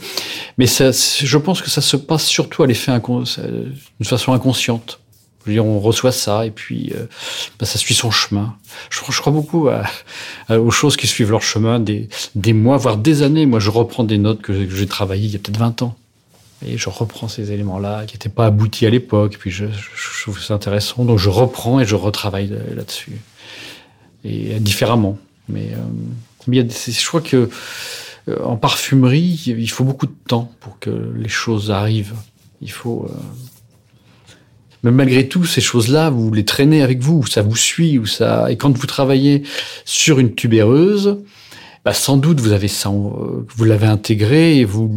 Mais 0.56 0.66
ça, 0.66 0.90
je 0.90 1.38
pense 1.38 1.60
que 1.60 1.68
ça 1.68 1.82
se 1.82 1.96
passe 1.96 2.24
surtout 2.24 2.62
à 2.62 2.66
l'effet 2.66 2.92
d'une 2.92 3.74
façon 4.04 4.32
inconsciente. 4.32 5.00
Je 5.44 5.50
veux 5.50 5.54
dire, 5.54 5.66
on 5.66 5.80
reçoit 5.80 6.12
ça, 6.12 6.46
et 6.46 6.50
puis 6.50 6.92
euh, 6.94 7.06
bah, 7.58 7.66
ça 7.66 7.78
suit 7.78 7.94
son 7.94 8.10
chemin. 8.10 8.56
Je, 8.90 9.00
crois 9.20 9.32
beaucoup 9.32 9.68
à, 9.68 9.84
aux 10.56 10.70
choses 10.70 10.96
qui 10.96 11.06
suivent 11.06 11.30
leur 11.30 11.42
chemin, 11.42 11.78
des, 11.78 12.08
des 12.34 12.52
mois, 12.52 12.78
voire 12.78 12.96
des 12.96 13.22
années. 13.22 13.44
Moi, 13.44 13.58
je 13.58 13.70
reprends 13.70 14.04
des 14.04 14.18
notes 14.18 14.40
que, 14.40 14.68
j'ai 14.70 14.86
travaillées 14.86 15.26
il 15.26 15.32
y 15.32 15.36
a 15.36 15.40
peut-être 15.40 15.58
20 15.58 15.82
ans. 15.82 15.96
Et 16.64 16.78
je 16.78 16.88
reprends 16.88 17.26
ces 17.26 17.50
éléments-là 17.50 18.06
qui 18.06 18.14
n'étaient 18.14 18.28
pas 18.28 18.46
aboutis 18.46 18.86
à 18.86 18.90
l'époque, 18.90 19.36
puis 19.38 19.50
je, 19.50 19.66
je, 19.66 20.12
je 20.16 20.22
trouve 20.22 20.40
ça 20.40 20.54
intéressant, 20.54 21.04
donc 21.04 21.18
je 21.18 21.28
reprends 21.28 21.80
et 21.80 21.84
je 21.84 21.96
retravaille 21.96 22.56
là-dessus 22.76 23.20
et 24.24 24.60
différemment. 24.60 25.18
Mais, 25.48 25.70
euh, 25.72 26.52
y 26.54 26.60
a 26.60 26.64
je 26.64 27.06
crois 27.06 27.20
que 27.20 27.48
euh, 28.28 28.44
en 28.44 28.56
parfumerie, 28.56 29.42
il 29.46 29.70
faut 29.70 29.84
beaucoup 29.84 30.06
de 30.06 30.14
temps 30.28 30.52
pour 30.60 30.78
que 30.78 30.90
les 31.16 31.28
choses 31.28 31.70
arrivent. 31.70 32.14
Il 32.60 32.70
faut. 32.70 33.06
Euh... 33.08 33.14
Mais 34.84 34.90
malgré 34.90 35.28
tout, 35.28 35.44
ces 35.44 35.60
choses-là, 35.60 36.10
vous 36.10 36.32
les 36.32 36.44
traînez 36.44 36.82
avec 36.82 37.00
vous, 37.00 37.24
ça 37.26 37.42
vous 37.42 37.56
suit, 37.56 37.98
ou 37.98 38.06
ça. 38.06 38.50
Et 38.50 38.56
quand 38.56 38.76
vous 38.76 38.86
travaillez 38.86 39.42
sur 39.84 40.18
une 40.18 40.34
tubéreuse, 40.34 41.18
bah, 41.84 41.94
sans 41.94 42.16
doute 42.16 42.40
vous 42.40 42.52
avez 42.52 42.70
vous 43.56 43.64
l'avez 43.64 43.86
intégré 43.86 44.58
et 44.58 44.64
vous 44.64 44.88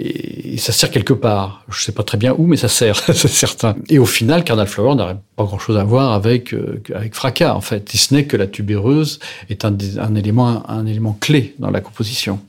et 0.00 0.56
ça 0.58 0.72
sert 0.72 0.90
quelque 0.90 1.12
part. 1.12 1.64
Je 1.68 1.82
sais 1.82 1.92
pas 1.92 2.02
très 2.02 2.18
bien 2.18 2.34
où, 2.36 2.46
mais 2.46 2.56
ça 2.56 2.68
sert, 2.68 2.96
c'est 3.14 3.28
certain. 3.28 3.76
Et 3.88 3.98
au 3.98 4.06
final, 4.06 4.44
Cardinal 4.44 4.68
Flower 4.68 4.94
n'aurait 4.94 5.16
pas 5.36 5.44
grand-chose 5.44 5.76
à 5.76 5.84
voir 5.84 6.12
avec 6.12 6.54
euh, 6.54 6.82
avec 6.94 7.14
Fracas, 7.14 7.54
en 7.54 7.60
fait, 7.60 7.88
si 7.88 7.98
ce 7.98 8.14
n'est 8.14 8.24
que 8.24 8.36
la 8.36 8.46
tubéreuse 8.46 9.18
est 9.50 9.64
un, 9.64 9.76
un 9.98 10.14
élément 10.14 10.68
un 10.70 10.86
élément 10.86 11.16
clé 11.20 11.54
dans 11.58 11.70
la 11.70 11.80
composition. 11.80 12.40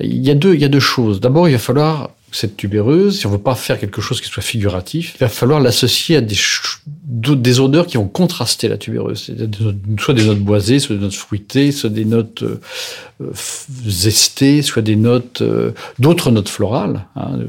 Il 0.00 0.24
y 0.24 0.30
a 0.30 0.34
deux 0.34 0.54
il 0.54 0.60
y 0.60 0.64
a 0.64 0.68
deux 0.68 0.80
choses. 0.80 1.20
D'abord, 1.20 1.48
il 1.48 1.52
va 1.52 1.58
falloir 1.58 2.10
cette 2.34 2.56
tubéreuse, 2.56 3.20
si 3.20 3.26
on 3.26 3.30
veut 3.30 3.38
pas 3.38 3.54
faire 3.54 3.78
quelque 3.78 4.00
chose 4.00 4.20
qui 4.20 4.28
soit 4.28 4.42
figuratif, 4.42 5.14
il 5.14 5.20
va 5.20 5.28
falloir 5.28 5.60
l'associer 5.60 6.16
à 6.16 6.20
des, 6.20 7.60
odeurs 7.60 7.86
qui 7.86 7.96
vont 7.96 8.08
contraster 8.08 8.66
la 8.66 8.76
tubéreuse. 8.76 9.30
Soit 10.00 10.14
des 10.14 10.24
notes 10.24 10.40
boisées, 10.40 10.80
soit 10.80 10.96
des 10.96 11.02
notes 11.02 11.14
fruitées, 11.14 11.70
soit 11.70 11.90
des 11.90 12.04
notes 12.04 12.42
euh, 12.42 12.60
zestées, 13.86 14.62
soit 14.62 14.82
des 14.82 14.96
notes, 14.96 15.42
euh, 15.42 15.70
d'autres 16.00 16.32
notes 16.32 16.48
florales. 16.48 17.06
Hein, 17.14 17.38
euh, 17.38 17.46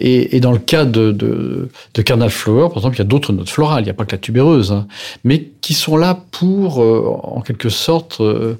et, 0.00 0.40
dans 0.40 0.52
le 0.52 0.58
cas 0.58 0.84
de, 0.84 1.12
de, 1.12 1.68
de 1.94 2.02
Carnal 2.02 2.30
Flower, 2.30 2.68
par 2.68 2.78
exemple, 2.78 2.96
il 2.96 3.00
y 3.00 3.02
a 3.02 3.04
d'autres 3.04 3.32
notes 3.32 3.50
florales, 3.50 3.82
il 3.82 3.84
n'y 3.84 3.90
a 3.90 3.94
pas 3.94 4.06
que 4.06 4.12
la 4.12 4.18
tubéreuse, 4.18 4.72
hein, 4.72 4.86
mais 5.24 5.50
qui 5.60 5.74
sont 5.74 5.96
là 5.96 6.18
pour, 6.30 6.82
euh, 6.82 7.18
en 7.22 7.42
quelque 7.42 7.68
sorte, 7.68 8.20
euh, 8.20 8.56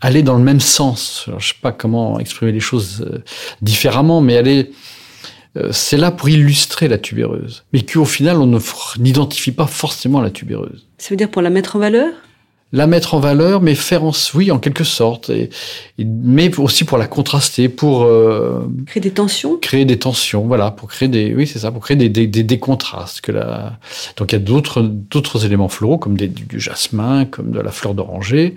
aller 0.00 0.22
dans 0.22 0.36
le 0.36 0.42
même 0.42 0.60
sens. 0.60 1.24
Je 1.28 1.34
ne 1.34 1.40
sais 1.40 1.54
pas 1.60 1.72
comment 1.72 2.18
exprimer 2.18 2.52
les 2.52 2.60
choses 2.60 3.06
euh, 3.10 3.22
différemment, 3.62 4.20
mais 4.20 4.36
aller 4.36 4.70
c'est 5.70 5.98
là 5.98 6.10
pour 6.10 6.30
illustrer 6.30 6.88
la 6.88 6.96
tubéreuse, 6.96 7.64
mais 7.74 7.82
qu'au 7.82 8.06
final, 8.06 8.38
on 8.38 8.58
n'identifie 8.98 9.52
pas 9.52 9.66
forcément 9.66 10.22
la 10.22 10.30
tubéreuse. 10.30 10.86
Ça 10.96 11.10
veut 11.10 11.16
dire 11.16 11.30
pour 11.30 11.42
la 11.42 11.50
mettre 11.50 11.76
en 11.76 11.78
valeur? 11.78 12.10
La 12.72 12.86
mettre 12.86 13.14
en 13.14 13.20
valeur, 13.20 13.60
mais 13.60 13.74
faire 13.74 14.04
en 14.04 14.12
oui, 14.34 14.50
en 14.50 14.58
quelque 14.58 14.84
sorte, 14.84 15.28
et, 15.30 15.50
et, 15.98 16.04
mais 16.04 16.58
aussi 16.58 16.84
pour 16.84 16.96
la 16.96 17.06
contraster, 17.06 17.68
pour 17.68 18.04
euh, 18.04 18.66
créer 18.86 19.00
des 19.00 19.10
tensions. 19.10 19.58
Créer 19.58 19.84
des 19.84 19.98
tensions, 19.98 20.46
voilà, 20.46 20.70
pour 20.70 20.88
créer 20.88 21.08
des, 21.08 21.34
oui, 21.34 21.46
c'est 21.46 21.58
ça, 21.58 21.70
pour 21.70 21.82
créer 21.82 21.96
des, 21.96 22.08
des, 22.08 22.26
des, 22.26 22.42
des 22.42 22.58
contrastes. 22.58 23.20
Que 23.20 23.32
la, 23.32 23.78
donc 24.16 24.32
il 24.32 24.36
y 24.36 24.36
a 24.36 24.44
d'autres 24.44 24.80
d'autres 24.82 25.44
éléments 25.44 25.68
floraux 25.68 25.98
comme 25.98 26.16
des, 26.16 26.28
du, 26.28 26.44
du, 26.44 26.60
jasmin, 26.60 27.26
comme 27.26 27.50
de 27.50 27.60
la 27.60 27.70
fleur 27.70 27.94
d'oranger, 27.94 28.54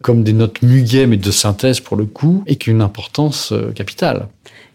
comme 0.00 0.24
des 0.24 0.32
notes 0.32 0.62
muguet 0.62 1.06
mais 1.06 1.18
de 1.18 1.30
synthèse 1.30 1.80
pour 1.80 1.96
le 1.96 2.06
coup, 2.06 2.42
et 2.46 2.56
qui 2.56 2.70
ont 2.70 2.72
une 2.72 2.82
importance 2.82 3.52
euh, 3.52 3.72
capitale. 3.72 4.28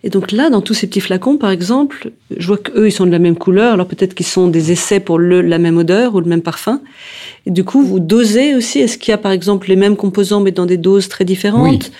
Et 0.06 0.10
donc 0.10 0.32
là, 0.32 0.50
dans 0.50 0.62
tous 0.62 0.76
ces 0.76 0.88
petits 0.88 1.02
flacons, 1.02 1.38
par 1.38 1.50
exemple, 1.50 2.12
je 2.38 2.48
vois 2.48 2.58
qu'eux, 2.58 2.88
ils 2.88 2.92
sont 2.92 3.08
de 3.08 3.12
la 3.12 3.20
même 3.20 3.36
couleur. 3.36 3.74
Alors 3.74 3.88
peut-être 3.88 4.14
qu'ils 4.14 4.26
sont 4.26 4.48
des 4.48 4.72
essais 4.72 5.02
pour 5.02 5.18
le, 5.18 5.42
la 5.42 5.58
même 5.58 5.78
odeur 5.78 6.16
ou 6.16 6.20
le 6.22 6.28
même 6.28 6.44
parfum. 6.44 6.80
Et 7.48 7.52
du 7.52 7.64
coup, 7.64 7.84
vous 7.84 8.00
dosez 8.00 8.56
aussi. 8.56 8.80
Est-ce 8.80 8.98
qu'il 9.00 9.12
y 9.12 9.16
a, 9.16 9.18
par 9.18 9.32
exemple, 9.34 9.68
les 9.68 9.76
mêmes 9.76 9.98
composants, 9.98 10.42
mais 10.42 10.52
dans 10.52 10.68
des 10.68 10.78
doses 10.78 11.10
très 11.10 11.26
différentes 11.26 11.86
oui. 11.86 11.92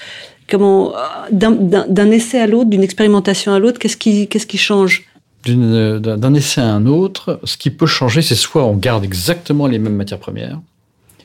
Comment, 0.48 0.94
d'un 1.32 2.12
essai 2.12 2.40
à 2.40 2.46
l'autre, 2.46 2.70
d'une 2.70 2.84
expérimentation 2.84 3.52
à 3.52 3.58
l'autre, 3.58 3.80
qu'est-ce 3.80 3.98
qui, 3.98 4.28
qu'est-ce 4.28 4.46
qui 4.46 4.60
change? 4.60 5.06
D'un 5.48 6.34
essai 6.36 6.62
à 6.62 6.72
un 6.72 6.86
autre, 6.86 7.40
ce 7.44 7.58
qui 7.58 7.72
peut 7.72 7.88
changer, 7.88 8.22
c'est 8.22 8.36
soit 8.36 8.64
on 8.64 8.76
garde 8.76 9.04
exactement 9.04 9.66
les 9.66 9.80
mêmes 9.80 9.96
matières 9.96 10.20
premières, 10.20 10.60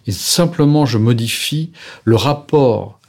et 0.06 0.12
simplement 0.12 0.86
je 0.86 0.98
modifie 0.98 1.70
le 2.04 2.16
rapport 2.16 2.99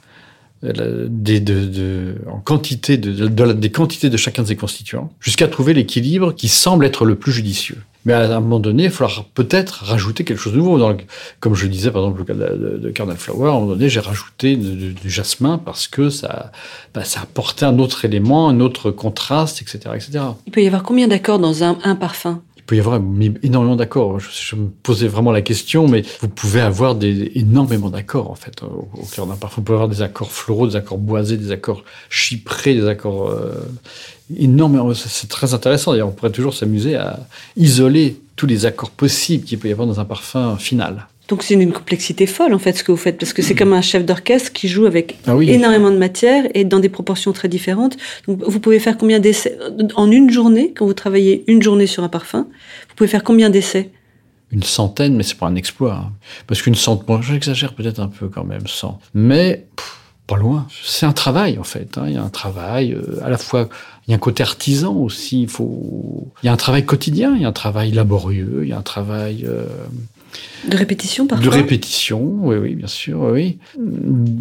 des, 0.62 1.40
de, 1.40 2.14
en 2.30 2.38
quantité 2.38 2.96
des 2.96 3.70
quantités 3.70 4.10
de 4.10 4.16
chacun 4.16 4.42
de 4.42 4.48
ces 4.48 4.56
constituants, 4.56 5.12
jusqu'à 5.20 5.48
trouver 5.48 5.74
l'équilibre 5.74 6.32
qui 6.32 6.48
semble 6.48 6.84
être 6.84 7.04
le 7.04 7.16
plus 7.16 7.32
judicieux. 7.32 7.78
Mais 8.04 8.12
à 8.14 8.36
un 8.36 8.40
moment 8.40 8.58
donné, 8.58 8.84
il 8.84 8.90
faudra 8.90 9.24
peut-être 9.34 9.84
rajouter 9.84 10.24
quelque 10.24 10.38
chose 10.38 10.52
de 10.52 10.58
nouveau. 10.58 10.76
Le, 10.76 10.96
comme 11.38 11.54
je 11.54 11.66
disais, 11.66 11.90
par 11.90 12.02
exemple, 12.02 12.18
le 12.18 12.24
cas 12.24 12.34
de, 12.34 12.78
de 12.78 12.90
Cardinal 12.90 13.18
Flower, 13.18 13.46
à 13.46 13.50
un 13.50 13.54
moment 13.54 13.66
donné, 13.68 13.88
j'ai 13.88 14.00
rajouté 14.00 14.56
du 14.56 15.10
jasmin 15.10 15.58
parce 15.58 15.86
que 15.86 16.10
ça, 16.10 16.50
bah, 16.94 17.04
ça 17.04 17.20
apportait 17.20 17.64
un 17.64 17.78
autre 17.78 18.04
élément, 18.04 18.48
un 18.48 18.58
autre 18.60 18.90
contraste, 18.90 19.62
etc., 19.62 19.78
etc. 19.94 20.24
Il 20.46 20.52
peut 20.52 20.62
y 20.62 20.66
avoir 20.66 20.82
combien 20.82 21.06
d'accords 21.06 21.38
dans 21.38 21.62
un, 21.62 21.78
un 21.84 21.94
parfum? 21.94 22.42
Peut 22.72 22.76
y 22.76 22.80
avoir 22.80 23.00
énormément 23.42 23.76
d'accords. 23.76 24.18
Je, 24.18 24.56
me 24.56 24.68
posais 24.68 25.06
vraiment 25.06 25.30
la 25.30 25.42
question, 25.42 25.88
mais 25.88 26.04
vous 26.20 26.28
pouvez 26.28 26.62
avoir 26.62 26.94
des, 26.94 27.30
énormément 27.34 27.90
d'accords, 27.90 28.30
en 28.30 28.34
fait, 28.34 28.62
au, 28.62 28.88
cœur 29.14 29.26
d'un 29.26 29.36
parfum. 29.36 29.56
Vous 29.56 29.64
pouvez 29.64 29.76
avoir 29.76 29.90
des 29.90 30.00
accords 30.00 30.32
floraux, 30.32 30.66
des 30.66 30.76
accords 30.76 30.96
boisés, 30.96 31.36
des 31.36 31.50
accords 31.50 31.84
chyprés, 32.08 32.74
des 32.74 32.86
accords 32.86 33.28
euh, 33.28 33.52
énormément. 34.38 34.94
C'est 34.94 35.28
très 35.28 35.52
intéressant. 35.52 35.92
D'ailleurs, 35.92 36.08
on 36.08 36.12
pourrait 36.12 36.32
toujours 36.32 36.54
s'amuser 36.54 36.96
à 36.96 37.20
isoler 37.56 38.18
tous 38.36 38.46
les 38.46 38.64
accords 38.64 38.90
possibles 38.90 39.44
qu'il 39.44 39.58
peut 39.58 39.68
y 39.68 39.72
avoir 39.72 39.86
dans 39.86 40.00
un 40.00 40.06
parfum 40.06 40.56
final. 40.56 41.08
Donc 41.32 41.44
c'est 41.44 41.54
une 41.54 41.72
complexité 41.72 42.26
folle 42.26 42.52
en 42.52 42.58
fait 42.58 42.76
ce 42.76 42.84
que 42.84 42.92
vous 42.92 42.98
faites 42.98 43.16
parce 43.16 43.32
que 43.32 43.40
c'est 43.40 43.54
comme 43.54 43.72
un 43.72 43.80
chef 43.80 44.04
d'orchestre 44.04 44.52
qui 44.52 44.68
joue 44.68 44.84
avec 44.84 45.16
ah 45.26 45.34
oui. 45.34 45.48
énormément 45.48 45.90
de 45.90 45.96
matière 45.96 46.44
et 46.52 46.64
dans 46.64 46.78
des 46.78 46.90
proportions 46.90 47.32
très 47.32 47.48
différentes. 47.48 47.96
Donc 48.28 48.42
vous 48.46 48.60
pouvez 48.60 48.78
faire 48.78 48.98
combien 48.98 49.18
d'essais 49.18 49.56
en 49.96 50.10
une 50.10 50.28
journée 50.28 50.74
quand 50.76 50.84
vous 50.84 50.92
travaillez 50.92 51.42
une 51.46 51.62
journée 51.62 51.86
sur 51.86 52.04
un 52.04 52.10
parfum 52.10 52.48
Vous 52.90 52.94
pouvez 52.96 53.08
faire 53.08 53.24
combien 53.24 53.48
d'essais? 53.48 53.88
Une 54.50 54.62
centaine, 54.62 55.16
mais 55.16 55.22
c'est 55.22 55.38
pas 55.38 55.46
un 55.46 55.54
exploit 55.54 55.94
hein. 55.94 56.12
parce 56.46 56.60
qu'une 56.60 56.74
centaine, 56.74 57.06
bon, 57.06 57.22
j'exagère 57.22 57.72
peut-être 57.72 58.00
un 58.00 58.08
peu 58.08 58.28
quand 58.28 58.44
même, 58.44 58.66
100. 58.66 59.00
Mais 59.14 59.64
pff, 59.74 60.00
pas 60.26 60.36
loin. 60.36 60.66
C'est 60.84 61.06
un 61.06 61.14
travail 61.14 61.58
en 61.58 61.64
fait. 61.64 61.96
Hein. 61.96 62.08
Il 62.08 62.12
y 62.12 62.18
a 62.18 62.22
un 62.22 62.28
travail 62.28 62.92
euh, 62.92 63.24
à 63.24 63.30
la 63.30 63.38
fois. 63.38 63.70
Il 64.06 64.10
y 64.10 64.12
a 64.12 64.16
un 64.16 64.20
côté 64.20 64.42
artisan 64.42 64.94
aussi. 64.96 65.44
Il 65.44 65.48
faut. 65.48 66.30
Il 66.42 66.46
y 66.46 66.50
a 66.50 66.52
un 66.52 66.58
travail 66.58 66.84
quotidien. 66.84 67.32
Il 67.36 67.40
y 67.40 67.46
a 67.46 67.48
un 67.48 67.52
travail 67.52 67.90
laborieux. 67.90 68.60
Il 68.64 68.68
y 68.68 68.74
a 68.74 68.78
un 68.78 68.82
travail. 68.82 69.46
Euh, 69.48 69.64
de 70.68 70.76
répétition 70.76 71.26
parfois 71.26 71.44
De 71.44 71.50
répétition, 71.50 72.20
oui, 72.22 72.56
oui, 72.56 72.74
bien 72.74 72.86
sûr, 72.86 73.20
oui. 73.20 73.58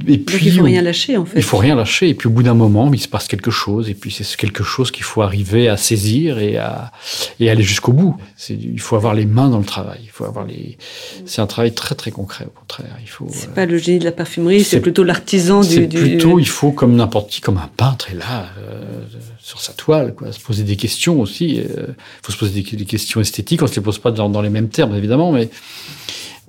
Et 0.08 0.18
puis, 0.20 0.48
il 0.48 0.54
faut 0.54 0.64
rien 0.64 0.82
lâcher 0.82 1.18
en 1.18 1.26
fait. 1.26 1.40
Il 1.40 1.44
faut 1.44 1.58
rien 1.58 1.76
lâcher. 1.76 2.10
Et 2.10 2.14
puis 2.14 2.28
au 2.28 2.32
bout 2.32 2.44
d'un 2.44 2.54
moment, 2.54 2.92
il 2.94 3.00
se 3.00 3.08
passe 3.08 3.28
quelque 3.28 3.52
chose. 3.52 3.90
Et 3.90 3.94
puis 3.94 4.12
c'est 4.12 4.36
quelque 4.38 4.64
chose 4.64 4.92
qu'il 4.92 5.04
faut 5.04 5.22
arriver 5.22 5.68
à 5.68 5.78
saisir 5.78 6.40
et 6.40 6.58
à 6.58 6.92
et 7.40 7.50
aller 7.50 7.64
jusqu'au 7.64 7.94
bout. 7.94 8.16
Il 8.50 8.80
faut 8.80 8.96
avoir 8.96 9.14
les 9.14 9.26
mains 9.26 9.50
dans 9.50 9.58
le 9.58 9.66
travail. 9.66 10.00
Il 10.04 10.10
faut 10.10 10.26
avoir 10.26 10.46
les. 10.46 10.78
C'est 11.26 11.42
un 11.42 11.48
travail 11.48 11.74
très 11.74 11.96
très 11.96 12.12
concret 12.12 12.46
au 12.46 12.60
contraire. 12.60 12.96
Il 13.02 13.10
faut. 13.10 13.28
C'est 13.30 13.54
pas 13.54 13.66
le 13.66 13.78
génie 13.78 14.00
de 14.00 14.06
la 14.06 14.12
parfumerie, 14.12 14.64
c'est 14.64 14.80
plutôt 14.80 15.04
l'artisan 15.04 15.62
du. 15.62 15.70
C'est 15.70 15.88
plutôt, 15.88 16.40
il 16.40 16.48
faut 16.48 16.72
comme 16.72 16.96
n'importe 16.96 17.30
qui, 17.30 17.42
comme 17.42 17.58
un 17.58 17.70
peintre 17.76 18.12
est 18.12 18.16
là. 18.16 18.46
Euh, 18.60 19.06
sur 19.42 19.60
sa 19.60 19.74
toile, 19.74 20.14
quoi. 20.14 20.32
Se 20.32 20.40
poser 20.40 20.64
des 20.64 20.76
questions 20.76 21.20
aussi. 21.20 21.56
Il 21.56 21.60
euh, 21.62 21.88
faut 22.22 22.32
se 22.32 22.38
poser 22.38 22.62
des, 22.62 22.86
questions 22.86 23.20
esthétiques. 23.20 23.62
On 23.64 23.68
se 23.68 23.76
les 23.76 23.82
pose 23.82 23.98
pas 23.98 24.12
dans, 24.12 24.30
dans 24.30 24.42
les 24.42 24.50
mêmes 24.50 24.70
termes, 24.70 24.96
évidemment, 24.96 25.32
mais 25.32 25.50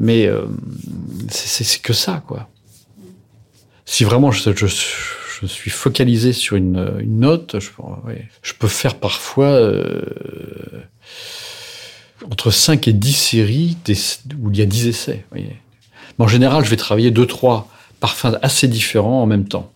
mais 0.00 0.26
euh, 0.26 0.46
c'est 1.30 1.80
que 1.80 1.92
ça, 1.92 2.22
quoi. 2.26 2.48
Si 3.84 4.04
vraiment 4.04 4.30
je, 4.30 4.50
je, 4.54 4.66
je 4.66 5.46
suis 5.46 5.70
focalisé 5.70 6.32
sur 6.32 6.56
une, 6.56 6.96
une 7.00 7.20
note, 7.20 7.56
je, 7.58 7.68
je, 8.42 8.52
peux 8.54 8.68
faire 8.68 8.94
parfois 8.94 9.46
euh, 9.46 10.02
entre 12.30 12.50
5 12.50 12.86
et 12.88 12.92
10 12.92 13.12
séries 13.12 13.76
où 14.40 14.50
il 14.50 14.58
y 14.58 14.62
a 14.62 14.66
10 14.66 14.88
essais. 14.88 15.24
Mais 15.32 15.46
en 16.18 16.28
général, 16.28 16.64
je 16.64 16.70
vais 16.70 16.76
travailler 16.76 17.10
2-3 17.10 17.64
parfums 18.00 18.38
assez 18.42 18.68
différents 18.68 19.22
en 19.22 19.26
même 19.26 19.46
temps. 19.46 19.72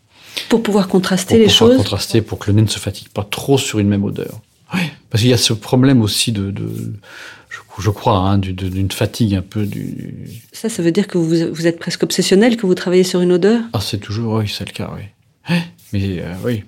Pour 0.49 0.63
pouvoir 0.63 0.87
contraster 0.87 1.39
les 1.39 1.49
choses 1.49 1.75
Pour 1.75 1.79
contraster, 1.79 2.23
pour 2.23 2.39
que 2.39 2.51
le 2.51 2.57
nez 2.57 2.63
ne 2.63 2.69
se 2.69 2.79
fatigue 2.79 3.09
pas 3.09 3.27
trop 3.29 3.59
sur 3.59 3.79
une 3.79 3.89
même 3.89 4.05
odeur. 4.05 4.41
Oui, 4.75 4.81
parce 5.11 5.23
qu'il 5.23 5.31
y 5.31 5.35
a 5.35 5.39
ce 5.39 5.53
problème 5.53 6.03
aussi 6.03 6.33
de, 6.33 6.51
de 6.51 6.93
je, 7.79 7.91
crois, 7.91 8.19
hein, 8.19 8.39
d'une 8.39 8.91
fatigue 8.91 9.35
un 9.35 9.43
peu 9.43 9.67
du. 9.67 10.15
Ça, 10.53 10.69
ça 10.69 10.83
veut 10.83 10.93
dire 10.93 11.07
que 11.07 11.19
vous, 11.19 11.53
vous 11.53 11.67
êtes 11.67 11.79
presque 11.79 12.03
obsessionnel, 12.03 12.57
que 12.57 12.67
vous 12.67 12.75
travaillez 12.75 13.05
sur 13.05 13.21
une 13.21 13.33
odeur? 13.33 13.61
Ah, 13.73 13.81
c'est 13.81 13.99
toujours, 13.99 14.35
oui, 14.35 14.49
c'est 14.49 14.67
le 14.67 14.73
cas, 14.73 14.91
oui. 14.95 15.03
Mais 15.93 16.19
euh, 16.21 16.35
oui, 16.45 16.65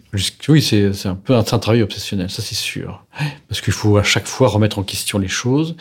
oui, 0.49 0.63
c'est 0.63 1.07
un 1.07 1.15
peu 1.17 1.35
un, 1.35 1.41
un, 1.41 1.59
travail 1.59 1.83
obsessionnel, 1.83 2.31
ça 2.31 2.41
c'est 2.41 2.55
sûr. 2.55 3.05
Parce 3.49 3.61
qu'il 3.61 3.73
faut 3.73 3.97
à 3.97 4.05
chaque 4.05 4.27
fois 4.27 4.49
remettre 4.49 4.79
en 4.79 4.85
question 4.85 5.19
les 5.19 5.29
choses. 5.29 5.75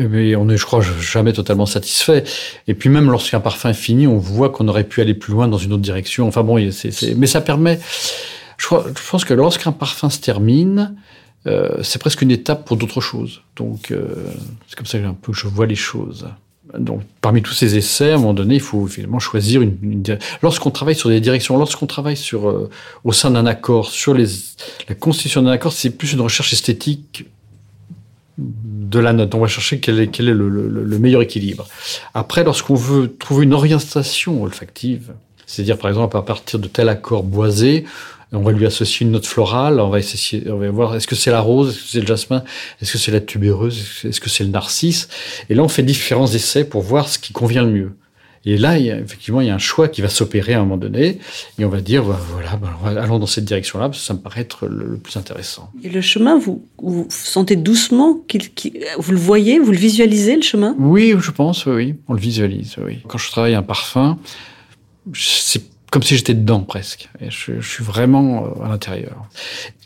Mais 0.00 0.34
on 0.34 0.48
est, 0.48 0.56
je 0.56 0.64
crois, 0.64 0.80
jamais 0.82 1.32
totalement 1.32 1.66
satisfait. 1.66 2.24
Et 2.66 2.74
puis 2.74 2.88
même 2.88 3.10
lorsqu'un 3.10 3.40
parfum 3.40 3.70
est 3.70 3.74
fini, 3.74 4.06
on 4.06 4.18
voit 4.18 4.50
qu'on 4.50 4.66
aurait 4.68 4.84
pu 4.84 5.00
aller 5.00 5.14
plus 5.14 5.32
loin 5.32 5.46
dans 5.46 5.58
une 5.58 5.72
autre 5.72 5.82
direction. 5.82 6.26
Enfin 6.26 6.42
bon, 6.42 6.56
mais 7.16 7.26
ça 7.26 7.40
permet. 7.40 7.78
Je, 8.56 8.66
crois, 8.66 8.86
je 8.88 9.10
pense 9.10 9.24
que 9.24 9.34
lorsqu'un 9.34 9.72
parfum 9.72 10.10
se 10.10 10.18
termine, 10.20 10.94
euh, 11.46 11.82
c'est 11.82 11.98
presque 11.98 12.22
une 12.22 12.30
étape 12.30 12.64
pour 12.64 12.76
d'autres 12.76 13.00
choses. 13.00 13.42
Donc 13.56 13.90
euh, 13.90 14.06
c'est 14.66 14.76
comme 14.76 14.86
ça 14.86 14.98
que 14.98 15.32
je 15.32 15.46
vois 15.46 15.66
les 15.66 15.74
choses. 15.74 16.26
Donc 16.78 17.02
parmi 17.20 17.42
tous 17.42 17.52
ces 17.52 17.76
essais, 17.76 18.12
à 18.12 18.14
un 18.14 18.18
moment 18.18 18.34
donné, 18.34 18.54
il 18.54 18.60
faut 18.60 18.86
finalement 18.86 19.18
choisir 19.18 19.60
une. 19.60 19.76
une 19.82 20.18
lorsqu'on 20.42 20.70
travaille 20.70 20.94
sur 20.94 21.10
des 21.10 21.20
directions, 21.20 21.56
lorsqu'on 21.58 21.86
travaille 21.86 22.16
sur 22.16 22.48
euh, 22.48 22.70
au 23.04 23.12
sein 23.12 23.30
d'un 23.30 23.46
accord 23.46 23.90
sur 23.90 24.14
les 24.14 24.26
la 24.88 24.94
constitution 24.94 25.42
d'un 25.42 25.52
accord, 25.52 25.72
c'est 25.72 25.90
plus 25.90 26.12
une 26.12 26.22
recherche 26.22 26.52
esthétique 26.52 27.26
de 28.38 28.98
la 28.98 29.12
note. 29.12 29.34
On 29.34 29.40
va 29.40 29.46
chercher 29.46 29.78
quel 29.80 30.00
est, 30.00 30.08
quel 30.08 30.28
est 30.28 30.34
le, 30.34 30.48
le, 30.48 30.68
le, 30.68 30.98
meilleur 30.98 31.22
équilibre. 31.22 31.68
Après, 32.14 32.42
lorsqu'on 32.42 32.74
veut 32.74 33.14
trouver 33.16 33.44
une 33.44 33.54
orientation 33.54 34.42
olfactive, 34.42 35.12
c'est-à-dire 35.46 35.78
par 35.78 35.90
exemple 35.90 36.16
à 36.16 36.22
partir 36.22 36.58
de 36.58 36.66
tel 36.66 36.88
accord 36.88 37.22
boisé, 37.22 37.84
on 38.34 38.42
va 38.42 38.52
lui 38.52 38.66
associer 38.66 39.06
une 39.06 39.12
note 39.12 39.26
florale, 39.26 39.80
on 39.80 39.88
va 39.88 39.98
essayer, 39.98 40.50
on 40.50 40.58
va 40.58 40.70
voir 40.70 40.94
est-ce 40.96 41.06
que 41.06 41.14
c'est 41.14 41.30
la 41.30 41.40
rose, 41.40 41.70
est-ce 41.70 41.82
que 41.82 41.88
c'est 41.88 42.00
le 42.00 42.06
jasmin, 42.06 42.44
est-ce 42.80 42.92
que 42.92 42.98
c'est 42.98 43.12
la 43.12 43.20
tubéreuse, 43.20 44.02
est-ce 44.04 44.20
que 44.20 44.30
c'est 44.30 44.44
le 44.44 44.50
narcisse? 44.50 45.08
Et 45.48 45.54
là, 45.54 45.62
on 45.62 45.68
fait 45.68 45.82
différents 45.82 46.26
essais 46.26 46.64
pour 46.64 46.82
voir 46.82 47.08
ce 47.08 47.18
qui 47.18 47.32
convient 47.32 47.62
le 47.62 47.70
mieux. 47.70 47.92
Et 48.46 48.58
là, 48.58 48.78
il 48.78 48.84
y 48.84 48.90
a, 48.90 48.98
effectivement, 48.98 49.40
il 49.40 49.46
y 49.46 49.50
a 49.50 49.54
un 49.54 49.58
choix 49.58 49.88
qui 49.88 50.02
va 50.02 50.10
s'opérer 50.10 50.52
à 50.52 50.58
un 50.58 50.64
moment 50.64 50.76
donné, 50.76 51.18
et 51.58 51.64
on 51.64 51.70
va 51.70 51.80
dire, 51.80 52.04
bah, 52.04 52.20
voilà, 52.30 52.56
bah, 52.56 53.00
allons 53.00 53.18
dans 53.18 53.26
cette 53.26 53.46
direction-là, 53.46 53.88
parce 53.88 54.00
que 54.00 54.06
ça 54.06 54.12
me 54.12 54.18
paraît 54.18 54.42
être 54.42 54.66
le, 54.66 54.98
plus 54.98 55.16
intéressant. 55.16 55.70
Et 55.82 55.88
le 55.88 56.02
chemin, 56.02 56.38
vous, 56.38 56.62
vous 56.78 57.06
sentez 57.08 57.56
doucement 57.56 58.20
qu'il, 58.28 58.42
vous 58.98 59.12
le 59.12 59.18
voyez, 59.18 59.58
vous 59.58 59.72
le 59.72 59.78
visualisez, 59.78 60.36
le 60.36 60.42
chemin? 60.42 60.76
Oui, 60.78 61.14
je 61.18 61.30
pense, 61.30 61.64
oui, 61.64 61.94
on 62.08 62.12
le 62.12 62.20
visualise, 62.20 62.76
oui. 62.84 62.98
Quand 63.08 63.16
je 63.16 63.30
travaille 63.30 63.54
un 63.54 63.62
parfum, 63.62 64.18
c'est 65.14 65.62
comme 65.94 66.02
si 66.02 66.16
j'étais 66.16 66.34
dedans 66.34 66.58
presque. 66.58 67.08
Et 67.20 67.30
je, 67.30 67.60
suis 67.60 67.84
vraiment 67.84 68.46
euh, 68.46 68.64
à 68.64 68.68
l'intérieur. 68.68 69.14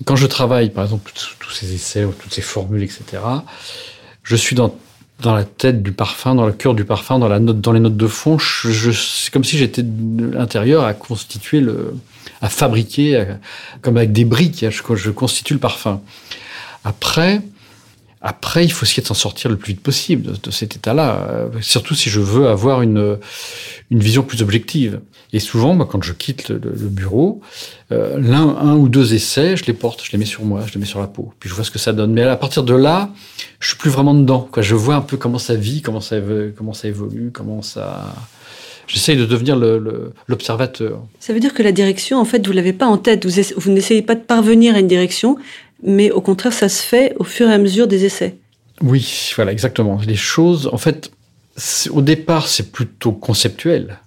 Quand 0.06 0.16
je 0.16 0.26
travaille, 0.26 0.70
par 0.70 0.84
exemple, 0.84 1.12
tous 1.38 1.50
ces 1.50 1.74
essais, 1.74 2.06
toutes 2.18 2.32
ces 2.32 2.40
formules, 2.40 2.82
etc., 2.82 3.22
je 4.22 4.34
suis 4.34 4.56
dans 4.56 4.72
la 5.22 5.44
tête 5.44 5.82
du 5.82 5.92
parfum, 5.92 6.34
dans 6.34 6.46
le 6.46 6.54
cœur 6.54 6.72
du 6.72 6.86
parfum, 6.86 7.18
dans 7.18 7.28
les 7.72 7.80
notes 7.80 7.96
de 7.98 8.06
fond. 8.06 8.38
C'est 8.38 9.30
comme 9.30 9.44
si 9.44 9.58
j'étais 9.58 9.82
de 9.82 10.30
l'intérieur 10.30 10.84
à 10.84 10.94
constituer 10.94 11.60
le, 11.60 11.94
à 12.40 12.48
fabriquer, 12.48 13.26
comme 13.82 13.98
avec 13.98 14.12
des 14.12 14.24
briques. 14.24 14.64
Je, 14.70 14.94
je 14.94 15.10
constitue 15.10 15.52
le 15.52 15.60
parfum. 15.60 16.00
Après, 16.84 17.42
après, 18.22 18.64
il 18.64 18.72
faut 18.72 18.86
essayer 18.86 19.02
de 19.02 19.08
s'en 19.08 19.12
sortir 19.12 19.50
le 19.50 19.58
plus 19.58 19.74
vite 19.74 19.82
possible 19.82 20.38
de, 20.42 20.50
cet 20.50 20.74
état-là, 20.74 21.28
euh, 21.28 21.48
surtout 21.60 21.94
si 21.94 22.08
je 22.08 22.20
veux 22.20 22.48
avoir 22.48 22.80
une 22.80 23.18
vision 23.90 24.22
plus 24.22 24.40
objective. 24.40 25.00
Et 25.32 25.40
souvent, 25.40 25.74
moi, 25.74 25.86
quand 25.90 26.02
je 26.02 26.12
quitte 26.12 26.48
le, 26.48 26.58
le 26.58 26.88
bureau, 26.88 27.40
euh, 27.92 28.18
l'un 28.18 28.56
un 28.56 28.76
ou 28.76 28.88
deux 28.88 29.12
essais, 29.14 29.56
je 29.56 29.64
les 29.66 29.74
porte, 29.74 30.02
je 30.04 30.12
les 30.12 30.18
mets 30.18 30.24
sur 30.24 30.44
moi, 30.44 30.62
je 30.66 30.72
les 30.72 30.80
mets 30.80 30.86
sur 30.86 31.00
la 31.00 31.06
peau, 31.06 31.32
puis 31.38 31.50
je 31.50 31.54
vois 31.54 31.64
ce 31.64 31.70
que 31.70 31.78
ça 31.78 31.92
donne. 31.92 32.12
Mais 32.12 32.22
à 32.22 32.36
partir 32.36 32.62
de 32.62 32.74
là, 32.74 33.10
je 33.60 33.68
suis 33.68 33.76
plus 33.76 33.90
vraiment 33.90 34.14
dedans. 34.14 34.48
Quoi. 34.50 34.62
Je 34.62 34.74
vois 34.74 34.94
un 34.94 35.02
peu 35.02 35.16
comment 35.16 35.38
ça 35.38 35.54
vit, 35.54 35.82
comment 35.82 36.00
ça, 36.00 36.16
comment 36.56 36.72
ça 36.72 36.88
évolue, 36.88 37.30
comment 37.32 37.62
ça... 37.62 38.14
J'essaye 38.86 39.18
de 39.18 39.26
devenir 39.26 39.54
l'observateur. 40.28 41.02
Ça 41.20 41.34
veut 41.34 41.40
dire 41.40 41.52
que 41.52 41.62
la 41.62 41.72
direction, 41.72 42.18
en 42.18 42.24
fait, 42.24 42.46
vous 42.46 42.54
l'avez 42.54 42.72
pas 42.72 42.86
en 42.86 42.96
tête. 42.96 43.26
Vous, 43.26 43.42
vous 43.58 43.70
n'essayez 43.70 44.00
pas 44.00 44.14
de 44.14 44.22
parvenir 44.22 44.76
à 44.76 44.78
une 44.78 44.86
direction, 44.86 45.36
mais 45.82 46.10
au 46.10 46.22
contraire, 46.22 46.54
ça 46.54 46.70
se 46.70 46.82
fait 46.82 47.14
au 47.18 47.24
fur 47.24 47.50
et 47.50 47.52
à 47.52 47.58
mesure 47.58 47.86
des 47.86 48.06
essais. 48.06 48.36
Oui, 48.80 49.32
voilà, 49.36 49.52
exactement. 49.52 50.00
Les 50.06 50.16
choses, 50.16 50.70
en 50.72 50.78
fait, 50.78 51.10
au 51.90 52.00
départ, 52.00 52.48
c'est 52.48 52.72
plutôt 52.72 53.12
conceptuel. 53.12 53.98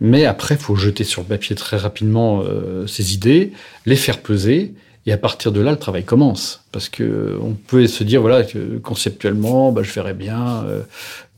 Mais 0.00 0.24
après, 0.24 0.54
il 0.54 0.60
faut 0.60 0.76
jeter 0.76 1.04
sur 1.04 1.22
le 1.22 1.28
papier 1.28 1.56
très 1.56 1.76
rapidement 1.76 2.42
euh, 2.42 2.86
ces 2.86 3.14
idées, 3.14 3.52
les 3.84 3.96
faire 3.96 4.20
peser, 4.20 4.74
et 5.06 5.12
à 5.12 5.16
partir 5.16 5.52
de 5.52 5.60
là, 5.60 5.70
le 5.70 5.78
travail 5.78 6.04
commence. 6.04 6.64
Parce 6.70 6.88
que 6.88 7.38
on 7.42 7.54
peut 7.54 7.86
se 7.86 8.04
dire, 8.04 8.20
voilà, 8.20 8.44
conceptuellement, 8.82 9.72
bah, 9.72 9.82
je 9.82 9.90
verrais 9.90 10.14
bien 10.14 10.64
euh, 10.66 10.82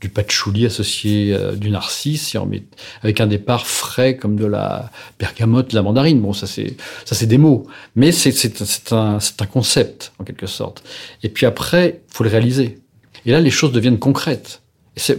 du 0.01 0.09
patchouli 0.09 0.65
associé 0.65 1.33
à 1.33 1.53
du 1.53 1.69
narcisse, 1.69 2.35
et 2.35 2.39
met, 2.45 2.63
avec 3.01 3.21
un 3.21 3.27
départ 3.27 3.65
frais 3.65 4.17
comme 4.17 4.35
de 4.35 4.45
la 4.45 4.91
bergamote, 5.19 5.71
de 5.71 5.75
la 5.75 5.81
mandarine. 5.81 6.19
Bon, 6.19 6.33
ça 6.33 6.47
c'est 6.47 6.75
ça 7.05 7.15
c'est 7.15 7.27
des 7.27 7.37
mots, 7.37 7.65
mais 7.95 8.11
c'est 8.11 8.31
c'est 8.31 8.91
un 8.91 9.19
un 9.39 9.45
concept 9.45 10.11
en 10.19 10.23
quelque 10.23 10.47
sorte. 10.47 10.83
Et 11.23 11.29
puis 11.29 11.45
après, 11.45 12.01
faut 12.09 12.23
le 12.23 12.29
réaliser. 12.29 12.79
Et 13.25 13.31
là, 13.31 13.39
les 13.39 13.51
choses 13.51 13.71
deviennent 13.71 13.99
concrètes. 13.99 14.61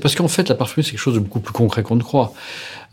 Parce 0.03 0.15
qu'en 0.15 0.29
fait, 0.29 0.49
la 0.49 0.55
parfumerie, 0.55 0.85
c'est 0.85 0.91
quelque 0.91 1.01
chose 1.01 1.15
de 1.15 1.21
beaucoup 1.21 1.41
plus 1.41 1.55
concret 1.55 1.83
qu'on 1.83 1.97
ne 1.97 2.03
croit. 2.03 2.35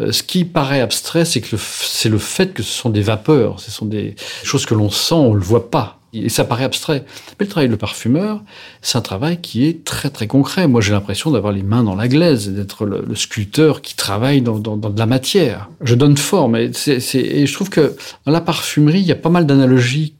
Euh, 0.01 0.11
ce 0.11 0.23
qui 0.23 0.45
paraît 0.45 0.81
abstrait, 0.81 1.25
c'est 1.25 1.41
que 1.41 1.57
c'est 1.57 2.09
le 2.09 2.17
fait 2.17 2.53
que 2.53 2.63
ce 2.63 2.71
sont 2.71 2.89
des 2.89 3.01
vapeurs, 3.01 3.59
ce 3.59 3.71
sont 3.71 3.85
des 3.85 4.15
choses 4.43 4.65
que 4.65 4.73
l'on 4.73 4.89
sent, 4.89 5.15
on 5.15 5.33
le 5.33 5.41
voit 5.41 5.69
pas. 5.69 5.99
Et 6.11 6.29
ça 6.29 6.43
paraît 6.43 6.63
abstrait. 6.63 7.05
Mais 7.39 7.45
le 7.45 7.49
travail 7.49 7.69
de 7.69 7.75
parfumeur, 7.75 8.41
c'est 8.81 8.97
un 8.97 9.01
travail 9.01 9.39
qui 9.41 9.65
est 9.65 9.83
très 9.83 10.09
très 10.09 10.25
concret. 10.25 10.67
Moi, 10.67 10.81
j'ai 10.81 10.91
l'impression 10.91 11.29
d'avoir 11.29 11.53
les 11.53 11.61
mains 11.61 11.83
dans 11.83 11.95
la 11.95 12.07
glaise, 12.07 12.49
d'être 12.49 12.85
le, 12.85 13.13
sculpteur 13.13 13.83
qui 13.83 13.95
travaille 13.95 14.41
dans, 14.41 14.57
de 14.57 14.97
la 14.97 15.05
matière. 15.05 15.69
Je 15.81 15.93
donne 15.93 16.17
forme. 16.17 16.55
Et, 16.55 16.71
et 16.87 17.45
je 17.45 17.53
trouve 17.53 17.69
que 17.69 17.95
dans 18.25 18.31
la 18.31 18.41
parfumerie, 18.41 19.01
il 19.01 19.05
y 19.05 19.11
a 19.11 19.15
pas 19.15 19.29
mal 19.29 19.45
d'analogies 19.45 20.15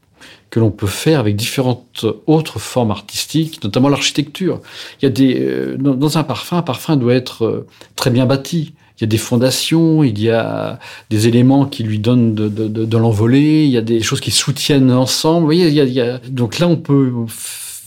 que 0.50 0.60
l'on 0.60 0.70
peut 0.70 0.86
faire 0.86 1.20
avec 1.20 1.36
différentes 1.36 2.04
autres 2.26 2.58
formes 2.58 2.90
artistiques, 2.90 3.62
notamment 3.62 3.88
l'architecture. 3.88 4.60
Il 5.00 5.04
y 5.04 5.08
a 5.08 5.10
des 5.10 5.38
euh, 5.40 5.76
dans 5.76 6.18
un 6.18 6.24
parfum, 6.24 6.58
un 6.58 6.62
parfum 6.62 6.96
doit 6.96 7.14
être 7.14 7.44
euh, 7.44 7.66
très 7.96 8.10
bien 8.10 8.26
bâti 8.26 8.74
il 9.00 9.04
y 9.04 9.06
a 9.06 9.08
des 9.08 9.18
fondations, 9.18 10.04
il 10.04 10.20
y 10.20 10.28
a 10.28 10.78
des 11.08 11.26
éléments 11.26 11.64
qui 11.64 11.84
lui 11.84 11.98
donnent 11.98 12.34
de, 12.34 12.48
de, 12.48 12.68
de, 12.68 13.34
il 13.34 13.70
y 13.70 13.78
a 13.78 13.80
des 13.80 14.02
choses 14.02 14.20
qui 14.20 14.30
soutiennent 14.30 14.92
ensemble. 14.92 15.40
Vous 15.40 15.46
voyez, 15.46 15.68
il 15.68 15.92
y 15.92 16.00
a, 16.02 16.18
donc 16.28 16.58
là, 16.58 16.68
on 16.68 16.76
peut 16.76 17.10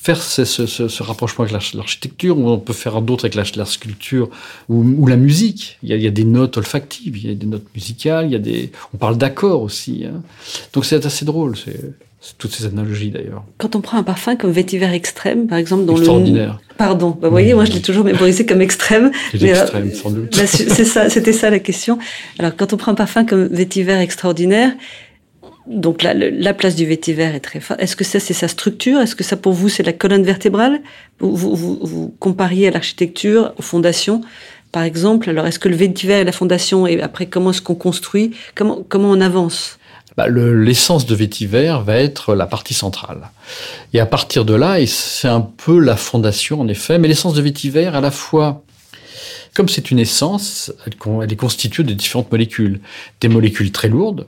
faire 0.03 0.21
ce, 0.21 0.43
ce, 0.43 0.65
ce 0.65 1.03
rapprochement 1.03 1.45
avec 1.45 1.53
l'architecture, 1.73 2.37
on 2.37 2.57
peut 2.57 2.73
faire 2.73 3.01
d'autres 3.01 3.25
avec 3.25 3.55
la, 3.55 3.65
sculpture 3.65 4.29
ou, 4.69 5.05
la 5.05 5.15
musique. 5.15 5.77
Il 5.83 5.89
y, 5.89 5.93
a, 5.93 5.95
il 5.97 6.01
y, 6.01 6.07
a, 6.07 6.11
des 6.11 6.25
notes 6.25 6.57
olfactives, 6.57 7.15
il 7.15 7.29
y 7.29 7.31
a 7.31 7.35
des 7.35 7.45
notes 7.45 7.67
musicales, 7.75 8.25
il 8.25 8.31
y 8.31 8.35
a 8.35 8.39
des, 8.39 8.71
on 8.93 8.97
parle 8.97 9.17
d'accords 9.17 9.61
aussi. 9.61 10.05
Hein. 10.05 10.23
Donc 10.73 10.83
c'est 10.83 11.05
assez 11.05 11.25
drôle. 11.25 11.55
Toutes 12.37 12.53
ces 12.53 12.65
analogies 12.65 13.09
d'ailleurs. 13.11 13.43
Quand 13.57 13.75
on 13.75 13.81
prend 13.81 13.97
un 13.97 14.03
parfum 14.03 14.35
comme 14.35 14.51
vétiver 14.51 14.89
extrême, 14.93 15.47
par 15.47 15.57
exemple, 15.57 15.85
dans 15.85 15.95
Extraordinaire. 15.97 16.59
le. 16.69 16.75
Pardon, 16.77 17.09
bah, 17.11 17.27
vous 17.27 17.31
voyez, 17.31 17.53
moi 17.53 17.65
je 17.65 17.71
l'ai 17.71 17.81
toujours 17.81 18.05
mémorisé 18.05 18.45
comme 18.45 18.61
extrême. 18.61 19.11
C'est 19.31 19.43
extrême, 19.43 19.91
sans 19.93 20.11
doute. 20.11 20.35
Bah, 20.35 20.47
c'est 20.47 20.85
ça, 20.85 21.09
c'était 21.09 21.33
ça 21.33 21.49
la 21.49 21.59
question. 21.59 21.99
Alors, 22.39 22.55
quand 22.55 22.73
on 22.73 22.77
prend 22.77 22.91
un 22.93 22.95
parfum 22.95 23.25
comme 23.25 23.47
vétiver 23.47 23.93
extraordinaire, 23.99 24.71
donc 25.67 26.03
la, 26.03 26.13
la 26.13 26.53
place 26.53 26.75
du 26.75 26.85
vétiver 26.85 27.23
est 27.23 27.39
très 27.39 27.59
forte. 27.59 27.81
Est-ce 27.81 27.95
que 27.95 28.03
ça, 28.03 28.19
c'est 28.19 28.33
sa 28.33 28.47
structure? 28.47 28.99
Est-ce 28.99 29.15
que 29.15 29.23
ça, 29.23 29.37
pour 29.37 29.53
vous, 29.53 29.69
c'est 29.69 29.83
la 29.83 29.93
colonne 29.93 30.23
vertébrale? 30.23 30.81
Vous, 31.19 31.35
vous, 31.35 31.55
vous, 31.55 31.79
vous 31.81 32.15
compariez 32.19 32.67
à 32.67 32.71
l'architecture, 32.71 33.53
aux 33.57 33.61
fondations, 33.61 34.21
par 34.71 34.83
exemple. 34.83 35.29
Alors, 35.29 35.45
est-ce 35.45 35.59
que 35.59 35.69
le 35.69 35.75
vétiver 35.75 36.13
est 36.13 36.23
la 36.25 36.31
fondation 36.33 36.85
Et 36.87 37.01
après, 37.01 37.27
comment 37.27 37.51
est-ce 37.51 37.61
qu'on 37.61 37.75
construit? 37.75 38.31
Comment, 38.55 38.83
comment 38.87 39.09
on 39.09 39.21
avance? 39.21 39.79
Bah, 40.17 40.27
L'essence 40.27 41.05
de 41.05 41.15
vétiver 41.15 41.77
va 41.85 41.97
être 41.97 42.35
la 42.35 42.45
partie 42.45 42.73
centrale. 42.73 43.29
Et 43.93 43.99
à 43.99 44.05
partir 44.05 44.45
de 44.45 44.53
là, 44.53 44.79
et 44.79 44.85
c'est 44.85 45.27
un 45.27 45.41
peu 45.41 45.79
la 45.79 45.95
fondation, 45.95 46.61
en 46.61 46.67
effet, 46.67 46.99
mais 46.99 47.07
l'essence 47.07 47.33
de 47.33 47.41
vétiver, 47.41 47.85
à 47.85 48.01
la 48.01 48.11
fois 48.11 48.63
comme 49.53 49.69
c'est 49.69 49.91
une 49.91 49.99
essence, 49.99 50.73
elle, 50.87 51.31
est 51.31 51.35
constituée 51.35 51.83
de 51.83 51.93
différentes 51.93 52.31
molécules. 52.31 52.81
Des 53.21 53.27
molécules 53.27 53.71
très 53.71 53.87
lourdes, 53.87 54.25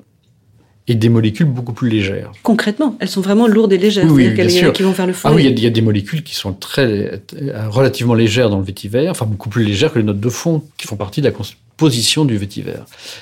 et 0.88 0.94
des 0.94 1.10
molécules 1.10 1.48
beaucoup 1.48 1.74
plus 1.74 1.90
légères. 1.90 2.32
Concrètement, 2.44 2.96
elles 3.00 3.10
sont 3.10 3.22
vraiment 3.22 3.48
lourdes 3.48 3.74
et 3.74 3.78
légères, 3.78 4.06
oui, 4.12 4.30
sûr. 4.50 4.72
qui 4.72 4.84
vont 4.84 4.94
faire 4.94 5.08
le 5.08 5.14
fond. 5.14 5.30
Ah 5.30 5.34
oui, 5.34 5.46
il 5.46 5.60
y, 5.60 5.66
a 5.66 5.72
des 5.72 5.82
molécules 5.82 6.24
qui 6.24 6.36
sont 6.36 6.54
très 6.54 7.24
relativement 7.70 8.14
légères 8.14 8.52
dans 8.52 8.60
le 8.60 8.64
vétiver, 8.64 9.10
enfin 9.10 9.26
beaucoup 9.26 9.50
plus 9.50 9.64
légères 9.64 9.92
que 9.92 9.98
les 9.98 10.06
notes 10.06 10.20
de 10.20 10.30
fond 10.30 10.64
qui 10.78 10.86
font 10.86 10.96
partie 10.96 11.22
de 11.22 11.26
la 11.26 11.32
composition 11.32 12.24
du 12.24 12.38
vétiver. 12.38 12.76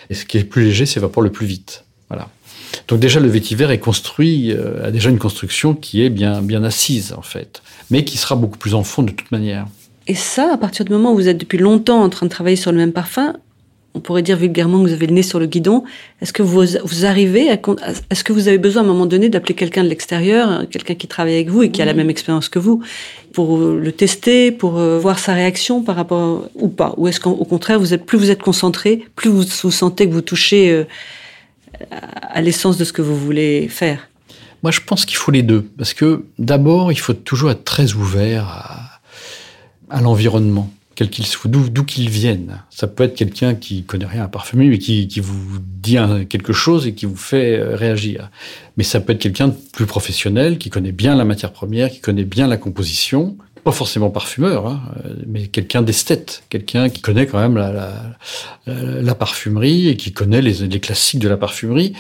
Et 0.10 0.14
ce 0.14 0.26
qui 0.26 0.38
est 0.38 0.44
plus 0.44 0.66
léger 0.66 0.86
s'évapore 0.86 1.24
le 1.24 1.32
plus 1.32 1.46
vite. 1.46 1.86
Voilà. 2.10 2.28
Donc 2.88 3.00
déjà 3.00 3.20
le 3.20 3.30
vétiver 3.30 3.66
est 3.72 3.80
construit 3.80 4.52
euh, 4.52 4.88
a 4.88 4.92
déjà 4.92 5.10
une 5.10 5.20
construction 5.20 5.74
qui 5.74 6.04
est 6.04 6.10
bien 6.10 6.42
bien 6.42 6.64
assise 6.64 7.14
en 7.18 7.22
fait, 7.22 7.62
mais 7.90 8.04
qui 8.04 8.18
sera 8.18 8.36
beaucoup 8.36 8.58
plus 8.58 8.74
en 8.74 8.84
fond 8.84 9.04
de 9.04 9.12
toute 9.12 9.32
manière. 9.32 9.66
Et 10.08 10.16
ça, 10.16 10.52
à 10.54 10.58
partir 10.58 10.84
du 10.84 10.92
moment 10.92 11.14
où 11.14 11.16
vous 11.16 11.28
êtes 11.28 11.38
depuis 11.38 11.58
longtemps 11.58 12.04
en 12.04 12.10
train 12.10 12.26
de 12.26 12.32
travailler 12.32 12.58
sur 12.58 12.72
le 12.72 12.78
même 12.78 12.92
parfum, 12.92 13.36
on 13.96 14.00
pourrait 14.00 14.24
dire 14.24 14.38
vulgairement 14.38 14.82
que 14.82 14.88
vous 14.88 14.94
avez 14.94 15.06
le 15.06 15.14
nez 15.14 15.24
sur 15.24 15.40
le 15.40 15.46
guidon. 15.46 15.84
Est-ce 16.22 16.34
que 16.34 16.42
vous, 16.42 16.66
vous 16.84 17.06
arrivez 17.06 17.50
à, 17.52 17.60
est-ce 18.10 18.24
que 18.24 18.34
vous 18.34 18.48
avez 18.48 18.58
besoin 18.58 18.82
à 18.82 18.86
un 18.86 18.88
moment 18.88 19.06
donné 19.06 19.30
d'appeler 19.30 19.54
quelqu'un 19.54 19.84
de 19.84 19.90
l'extérieur, 19.90 20.68
quelqu'un 20.70 20.96
qui 20.96 21.08
travaille 21.08 21.36
avec 21.36 21.50
vous 21.50 21.64
et 21.64 21.70
qui 21.70 21.82
a 21.82 21.86
la 21.86 21.94
même 21.94 22.10
expérience 22.10 22.50
que 22.50 22.60
vous, 22.60 22.82
pour 23.34 23.58
le 23.60 23.92
tester, 23.92 24.52
pour 24.52 24.80
euh, 24.80 24.98
voir 24.98 25.20
sa 25.20 25.34
réaction 25.34 25.84
par 25.84 25.96
rapport 25.96 26.50
ou 26.56 26.70
pas? 26.70 26.96
Ou 26.98 27.08
est-ce 27.08 27.20
qu'au 27.20 27.36
contraire, 27.46 27.80
vous 27.80 27.94
êtes, 27.94 28.06
plus 28.06 28.18
vous 28.18 28.32
êtes 28.32 28.42
concentré, 28.42 29.06
plus 29.16 29.30
vous, 29.30 29.44
vous 29.64 29.72
sentez 29.72 30.08
que 30.08 30.14
vous 30.14 30.22
touchez 30.22 30.72
euh, 30.72 30.86
à 31.90 32.42
l'essence 32.42 32.78
de 32.78 32.86
ce 32.86 32.94
que 32.94 33.02
vous 33.02 33.18
voulez 33.18 33.68
faire 33.68 34.10
Moi, 34.64 34.72
je 34.72 34.82
pense 34.82 35.06
qu'il 35.06 35.18
faut 35.18 35.32
les 35.32 35.44
deux. 35.44 35.70
Parce 35.78 35.94
que 35.94 36.26
d'abord, 36.40 36.92
il 36.92 37.00
faut 37.00 37.14
toujours 37.14 37.52
être 37.52 37.64
très 37.64 37.94
ouvert 37.94 38.48
à, 39.90 40.02
l'environnement 40.02 40.72
quel 40.96 41.10
qu'il 41.10 41.26
soit, 41.26 41.50
d'où 41.50 41.84
qu'il 41.84 42.10
vienne. 42.10 42.62
Ça 42.70 42.88
peut 42.88 43.04
être 43.04 43.16
quelqu'un 43.16 43.56
qui 43.56 43.84
connaît 43.84 44.06
rien 44.06 44.24
à 44.24 44.28
parfumer, 44.28 44.68
mais 44.68 44.78
qui, 44.78 45.08
qui 45.08 45.22
vous 45.22 45.58
dit 45.60 45.98
quelque 46.30 46.54
chose 46.54 46.86
et 46.86 46.94
qui 46.94 47.08
vous 47.08 47.16
fait 47.16 47.58
euh, 47.58 47.76
réagir. 47.76 48.30
Mais 48.78 48.84
ça 48.84 49.00
peut 49.00 49.14
être 49.14 49.20
quelqu'un 49.20 49.48
de 49.48 49.56
plus 49.74 49.88
professionnel, 49.88 50.60
qui 50.60 50.70
connaît 50.70 50.92
bien 50.92 51.16
la 51.16 51.26
matière 51.26 51.52
première, 51.52 51.90
qui 51.90 52.00
connaît 52.00 52.26
bien 52.26 52.48
la 52.48 52.58
composition, 52.58 53.38
pas 53.64 53.72
forcément 53.72 54.10
parfumeur, 54.10 54.68
hein, 54.68 54.82
mais 55.26 55.48
quelqu'un 55.48 55.82
d'esthète, 55.82 56.44
quelqu'un 56.50 56.90
qui 56.90 57.02
connaît 57.02 57.26
quand 57.26 57.40
même 57.40 57.56
la, 57.56 57.72
la, 57.72 59.02
la, 59.02 59.16
parfumerie 59.16 59.88
et 59.88 59.96
qui 59.96 60.12
connaît 60.12 60.42
les, 60.42 60.68
les, 60.68 60.80
classiques 60.82 61.20
de 61.20 61.30
la 61.30 61.38
parfumerie. 61.38 61.94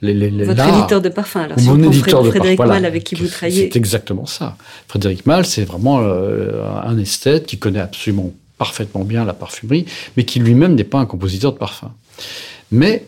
Les, 0.00 0.14
les, 0.14 0.30
Votre 0.44 0.66
éditeur 0.66 1.02
de 1.02 1.10
parfum, 1.10 1.42
alors 1.42 1.58
si 1.58 1.66
Mon 1.68 1.82
éditeur 1.82 2.22
de 2.22 2.30
Frédéric 2.30 2.56
parfum, 2.56 2.72
Mal 2.72 2.84
avec 2.86 3.04
qui 3.04 3.14
vous 3.14 3.26
travaillez. 3.26 3.68
C'est 3.70 3.76
exactement 3.76 4.24
ça. 4.24 4.56
Frédéric 4.88 5.26
Mal, 5.26 5.44
c'est 5.44 5.64
vraiment 5.64 6.00
euh, 6.00 6.64
un 6.82 6.96
esthète 6.98 7.44
qui 7.44 7.58
connaît 7.58 7.80
absolument 7.80 8.32
parfaitement 8.56 9.04
bien 9.04 9.24
la 9.24 9.34
parfumerie, 9.34 9.84
mais 10.16 10.24
qui 10.24 10.38
lui-même 10.38 10.74
n'est 10.74 10.84
pas 10.84 10.98
un 10.98 11.06
compositeur 11.06 11.52
de 11.52 11.58
parfum. 11.58 11.92
Mais 12.70 13.04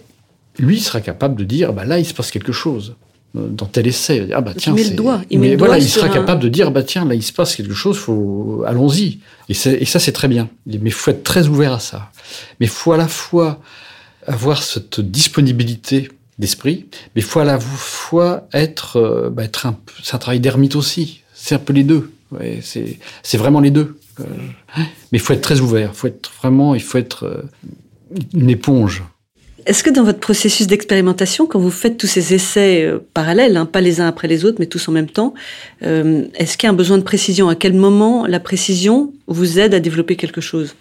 lui 0.59 0.79
sera 0.81 1.01
capable 1.01 1.37
de 1.37 1.45
dire, 1.45 1.73
bah 1.73 1.85
là, 1.87 1.99
il 1.99 2.05
se 2.05 2.13
passe 2.13 2.31
quelque 2.31 2.53
chose 2.53 2.97
dans 3.35 3.67
tel 3.67 3.87
essai. 3.87 4.29
Ah 4.33 4.41
bah 4.41 4.53
tiens, 4.57 4.73
il 4.77 4.83
met 4.83 4.91
le 4.91 4.97
doigt. 4.97 5.21
Il, 5.31 5.41
met 5.41 5.51
le 5.51 5.57
voilà, 5.57 5.79
il 5.79 5.89
sera 5.89 6.09
capable 6.09 6.41
de 6.43 6.49
dire, 6.49 6.71
bah 6.71 6.83
tiens, 6.83 7.05
là 7.05 7.15
il 7.15 7.23
se 7.23 7.33
passe 7.33 7.57
quelque 7.57 7.75
chose, 7.75 7.97
faut 7.97 8.63
allons-y. 8.67 9.19
Et, 9.49 9.53
et, 9.53 9.85
ça 9.85 9.99
c'est 9.99 10.13
très 10.13 10.29
bien. 10.29 10.49
Mais 10.67 10.79
il 10.85 10.93
faut 10.93 11.11
être 11.11 11.25
très 11.25 11.49
ouvert 11.49 11.73
à 11.73 11.81
ça. 11.81 12.13
Mais 12.61 12.67
il 12.67 12.71
faut 12.71 12.93
à 12.93 12.97
la 12.97 13.09
fois 13.09 13.61
avoir 14.27 14.63
cette 14.63 15.01
disponibilité 15.01 16.09
d'esprit, 16.39 16.87
mais 17.15 17.23
il 17.23 17.25
faut 17.25 17.41
à 17.41 17.45
la 17.45 17.59
fois 17.61 18.49
être, 18.53 18.97
euh, 18.97 19.31
bah, 19.31 19.45
être 19.45 19.67
un, 19.67 19.79
c'est 20.03 20.15
un 20.15 20.19
travail 20.19 20.41
d'ermite 20.41 20.77
aussi. 20.77 21.21
C'est 21.35 21.55
un 21.55 21.59
peu 21.59 21.73
les 21.73 21.85
deux. 21.85 22.13
Ouais, 22.33 22.61
c'est, 22.63 22.99
c'est 23.23 23.37
vraiment 23.37 23.61
les 23.61 23.71
deux. 23.71 23.99
Euh, 24.21 24.25
mais 25.13 25.19
il 25.19 25.21
faut 25.21 25.33
être 25.33 25.43
très 25.43 25.61
ouvert. 25.61 25.91
Il 25.93 25.97
faut 25.97 26.07
être 26.07 26.33
vraiment, 26.41 26.75
il 26.75 26.83
faut 26.83 26.99
être 26.99 27.27
euh, 27.27 27.43
une 28.33 28.51
éponge. 28.51 29.03
Est-ce 29.67 29.83
que 29.83 29.91
dans 29.91 30.05
votre 30.05 30.21
processus 30.21 30.67
d'expérimentation, 30.67 31.47
quand 31.47 31.59
vous 31.59 31.71
faites 31.71 31.97
tous 31.97 32.07
ces 32.07 32.35
essais 32.35 32.85
euh, 32.85 32.99
parallèles, 33.15 33.57
hein, 33.57 33.65
pas 33.65 33.81
les 33.81 34.01
uns 34.01 34.07
après 34.07 34.29
les 34.29 34.45
autres, 34.45 34.57
mais 34.59 34.67
tous 34.67 34.89
en 34.89 34.93
même 34.93 35.09
temps, 35.09 35.33
euh, 35.83 36.27
est-ce 36.35 36.59
qu'il 36.59 36.67
y 36.67 36.69
a 36.69 36.71
un 36.71 36.77
besoin 36.77 36.99
de 36.99 37.03
précision? 37.03 37.49
À 37.49 37.55
quel 37.55 37.73
moment 37.73 38.27
la 38.27 38.41
précision 38.41 39.13
vous 39.27 39.59
aide 39.59 39.73
à 39.73 39.81
développer 39.81 40.17
quelque 40.17 40.43
chose? 40.43 40.75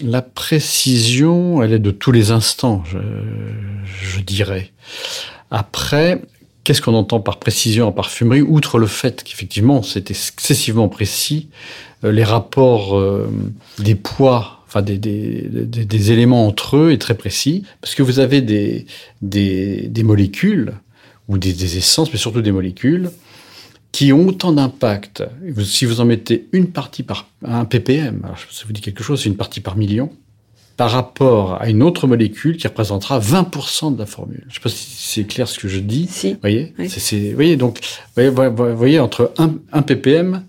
La 0.00 0.20
précision, 0.20 1.62
elle 1.62 1.74
est 1.74 1.78
de 1.78 1.92
tous 1.92 2.10
les 2.10 2.32
instants, 2.32 2.82
je, 2.84 4.20
dirais. 4.20 4.72
Après, 5.52 6.22
qu'est-ce 6.64 6.82
qu'on 6.82 6.94
entend 6.94 7.20
par 7.20 7.38
précision 7.38 7.86
en 7.86 7.92
parfumerie 7.92 8.42
Outre 8.42 8.78
le 8.78 8.88
fait 8.88 9.22
qu'effectivement, 9.22 9.84
c'est 9.84 10.10
excessivement 10.10 10.88
précis, 10.88 11.50
euh, 12.02 12.10
les 12.10 12.24
rapports 12.24 13.00
des 13.78 13.94
poids 13.94 14.61
enfin 14.72 14.82
des, 14.82 14.96
des, 14.96 15.48
des, 15.50 15.84
des, 15.84 16.12
éléments 16.12 16.46
entre 16.46 16.78
eux 16.78 16.92
est 16.92 16.98
très 16.98 17.14
précis, 17.14 17.62
parce 17.82 17.94
que 17.94 18.02
vous 18.02 18.20
avez 18.20 18.40
des, 18.40 18.86
molécules, 20.02 20.72
ou 21.28 21.36
des, 21.36 21.76
essences, 21.76 22.10
mais 22.10 22.18
surtout 22.18 22.40
des 22.40 22.52
molécules, 22.52 23.10
qui 23.92 24.14
ont 24.14 24.26
autant 24.26 24.52
d'impact. 24.52 25.24
Si 25.62 25.84
vous 25.84 26.00
en 26.00 26.06
mettez 26.06 26.48
une 26.52 26.68
partie 26.68 27.02
par 27.02 27.28
un 27.44 27.66
ppm, 27.66 28.22
alors 28.24 28.38
ça 28.50 28.64
vous 28.66 28.72
dit 28.72 28.80
quelque 28.80 29.04
chose, 29.04 29.22
c'est 29.22 29.28
une 29.28 29.36
partie 29.36 29.60
par 29.60 29.76
million, 29.76 30.10
par 30.78 30.90
rapport 30.90 31.60
à 31.60 31.68
une 31.68 31.82
autre 31.82 32.06
molécule 32.06 32.56
qui 32.56 32.66
représentera 32.66 33.20
20% 33.20 33.94
de 33.94 33.98
la 33.98 34.06
formule. 34.06 34.40
Je 34.44 34.48
ne 34.48 34.54
sais 34.54 34.60
pas 34.60 34.70
si 34.70 34.86
c'est 34.96 35.24
clair 35.24 35.46
ce 35.46 35.58
que 35.58 35.68
je 35.68 35.80
dis. 35.80 36.06
Si. 36.10 36.32
Vous 36.32 36.38
voyez, 36.40 36.72
oui. 36.78 36.88
c'est, 36.88 37.28
vous 37.28 37.34
voyez 37.34 37.56
donc, 37.56 37.78
voyez 38.16 38.98
entre 38.98 39.32
1, 39.36 39.54
1 39.70 39.82
ppm 39.82 40.42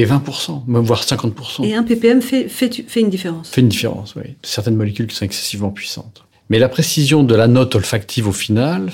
et 0.00 0.06
20%, 0.06 0.62
même 0.66 0.82
voire 0.82 1.02
50%. 1.02 1.64
Et 1.64 1.74
un 1.74 1.82
ppm 1.82 2.20
fait, 2.20 2.48
fait, 2.48 2.84
fait 2.86 3.00
une 3.00 3.10
différence. 3.10 3.50
Fait 3.50 3.60
une 3.60 3.68
différence, 3.68 4.14
oui. 4.16 4.36
Certaines 4.42 4.76
molécules 4.76 5.06
qui 5.06 5.16
sont 5.16 5.24
excessivement 5.24 5.70
puissantes. 5.70 6.24
Mais 6.50 6.58
la 6.58 6.68
précision 6.68 7.24
de 7.24 7.34
la 7.34 7.48
note 7.48 7.74
olfactive 7.74 8.28
au 8.28 8.32
final, 8.32 8.90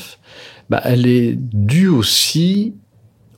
bah, 0.71 0.81
elle 0.85 1.07
est 1.07 1.35
due 1.37 1.89
aussi 1.89 2.75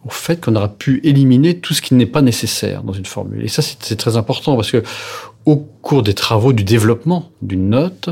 au 0.05 0.11
fait 0.11 0.41
qu'on 0.41 0.55
aura 0.57 0.69
pu 0.69 1.01
éliminer 1.03 1.59
tout 1.59 1.75
ce 1.75 1.83
qui 1.83 1.95
n'est 1.95 2.07
pas 2.07 2.23
nécessaire 2.23 2.83
dans 2.83 2.93
une 2.93 3.07
formule. 3.07 3.45
Et 3.45 3.49
ça, 3.49 3.63
c'est 3.63 3.97
très 3.97 4.17
important 4.17 4.55
parce 4.57 4.71
que 4.71 4.83
au 5.47 5.57
cours 5.57 6.03
des 6.03 6.15
travaux 6.15 6.53
du 6.53 6.65
développement 6.65 7.31
d'une 7.43 7.71
note, 7.71 8.11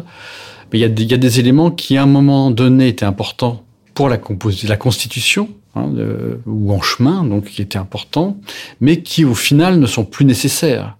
il 0.72 0.80
y, 0.80 0.84
a 0.84 0.88
des, 0.88 1.02
il 1.02 1.10
y 1.10 1.14
a 1.14 1.18
des 1.18 1.38
éléments 1.38 1.70
qui, 1.70 1.98
à 1.98 2.02
un 2.02 2.06
moment 2.06 2.50
donné, 2.50 2.88
étaient 2.88 3.04
importants 3.04 3.62
pour 3.94 4.08
la, 4.08 4.18
la 4.64 4.76
constitution 4.76 5.50
hein, 5.74 5.88
de, 5.88 6.40
ou 6.46 6.72
en 6.72 6.80
chemin, 6.82 7.24
donc 7.24 7.44
qui 7.46 7.62
étaient 7.62 7.78
importants, 7.78 8.38
mais 8.80 9.02
qui 9.02 9.24
au 9.24 9.34
final 9.34 9.78
ne 9.78 9.86
sont 9.86 10.04
plus 10.04 10.24
nécessaires. 10.24 10.96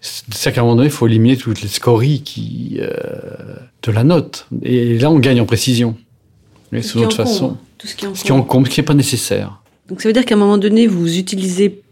C'est 0.00 0.52
qu'à 0.52 0.62
un 0.62 0.64
moment 0.64 0.76
donné, 0.76 0.88
il 0.88 0.92
faut 0.92 1.06
éliminer 1.06 1.36
toutes 1.36 1.60
les 1.60 1.68
scories 1.68 2.22
qui, 2.22 2.78
euh, 2.80 2.90
de 3.82 3.92
la 3.92 4.02
note. 4.02 4.46
Et 4.62 4.98
là, 4.98 5.10
on 5.10 5.18
gagne 5.18 5.40
en 5.40 5.46
précision. 5.46 5.94
Mais 6.72 6.80
c'est 6.82 6.98
autre 6.98 7.16
façon. 7.16 7.58
Tout 7.76 7.86
ce 7.86 7.94
qui 7.96 8.06
encombre. 8.06 8.18
Ce 8.18 8.24
qui 8.24 8.32
encombre, 8.32 8.66
ce 8.68 8.72
qui 8.72 8.80
n'est 8.80 8.86
pas 8.86 8.94
nécessaire. 8.94 9.60
Donc 9.88 10.00
ça 10.00 10.08
veut 10.08 10.12
dire 10.12 10.24
qu'à 10.24 10.36
un 10.36 10.38
moment 10.38 10.56
donné, 10.58 10.86
vous 10.86 11.18
utilisez 11.18 11.82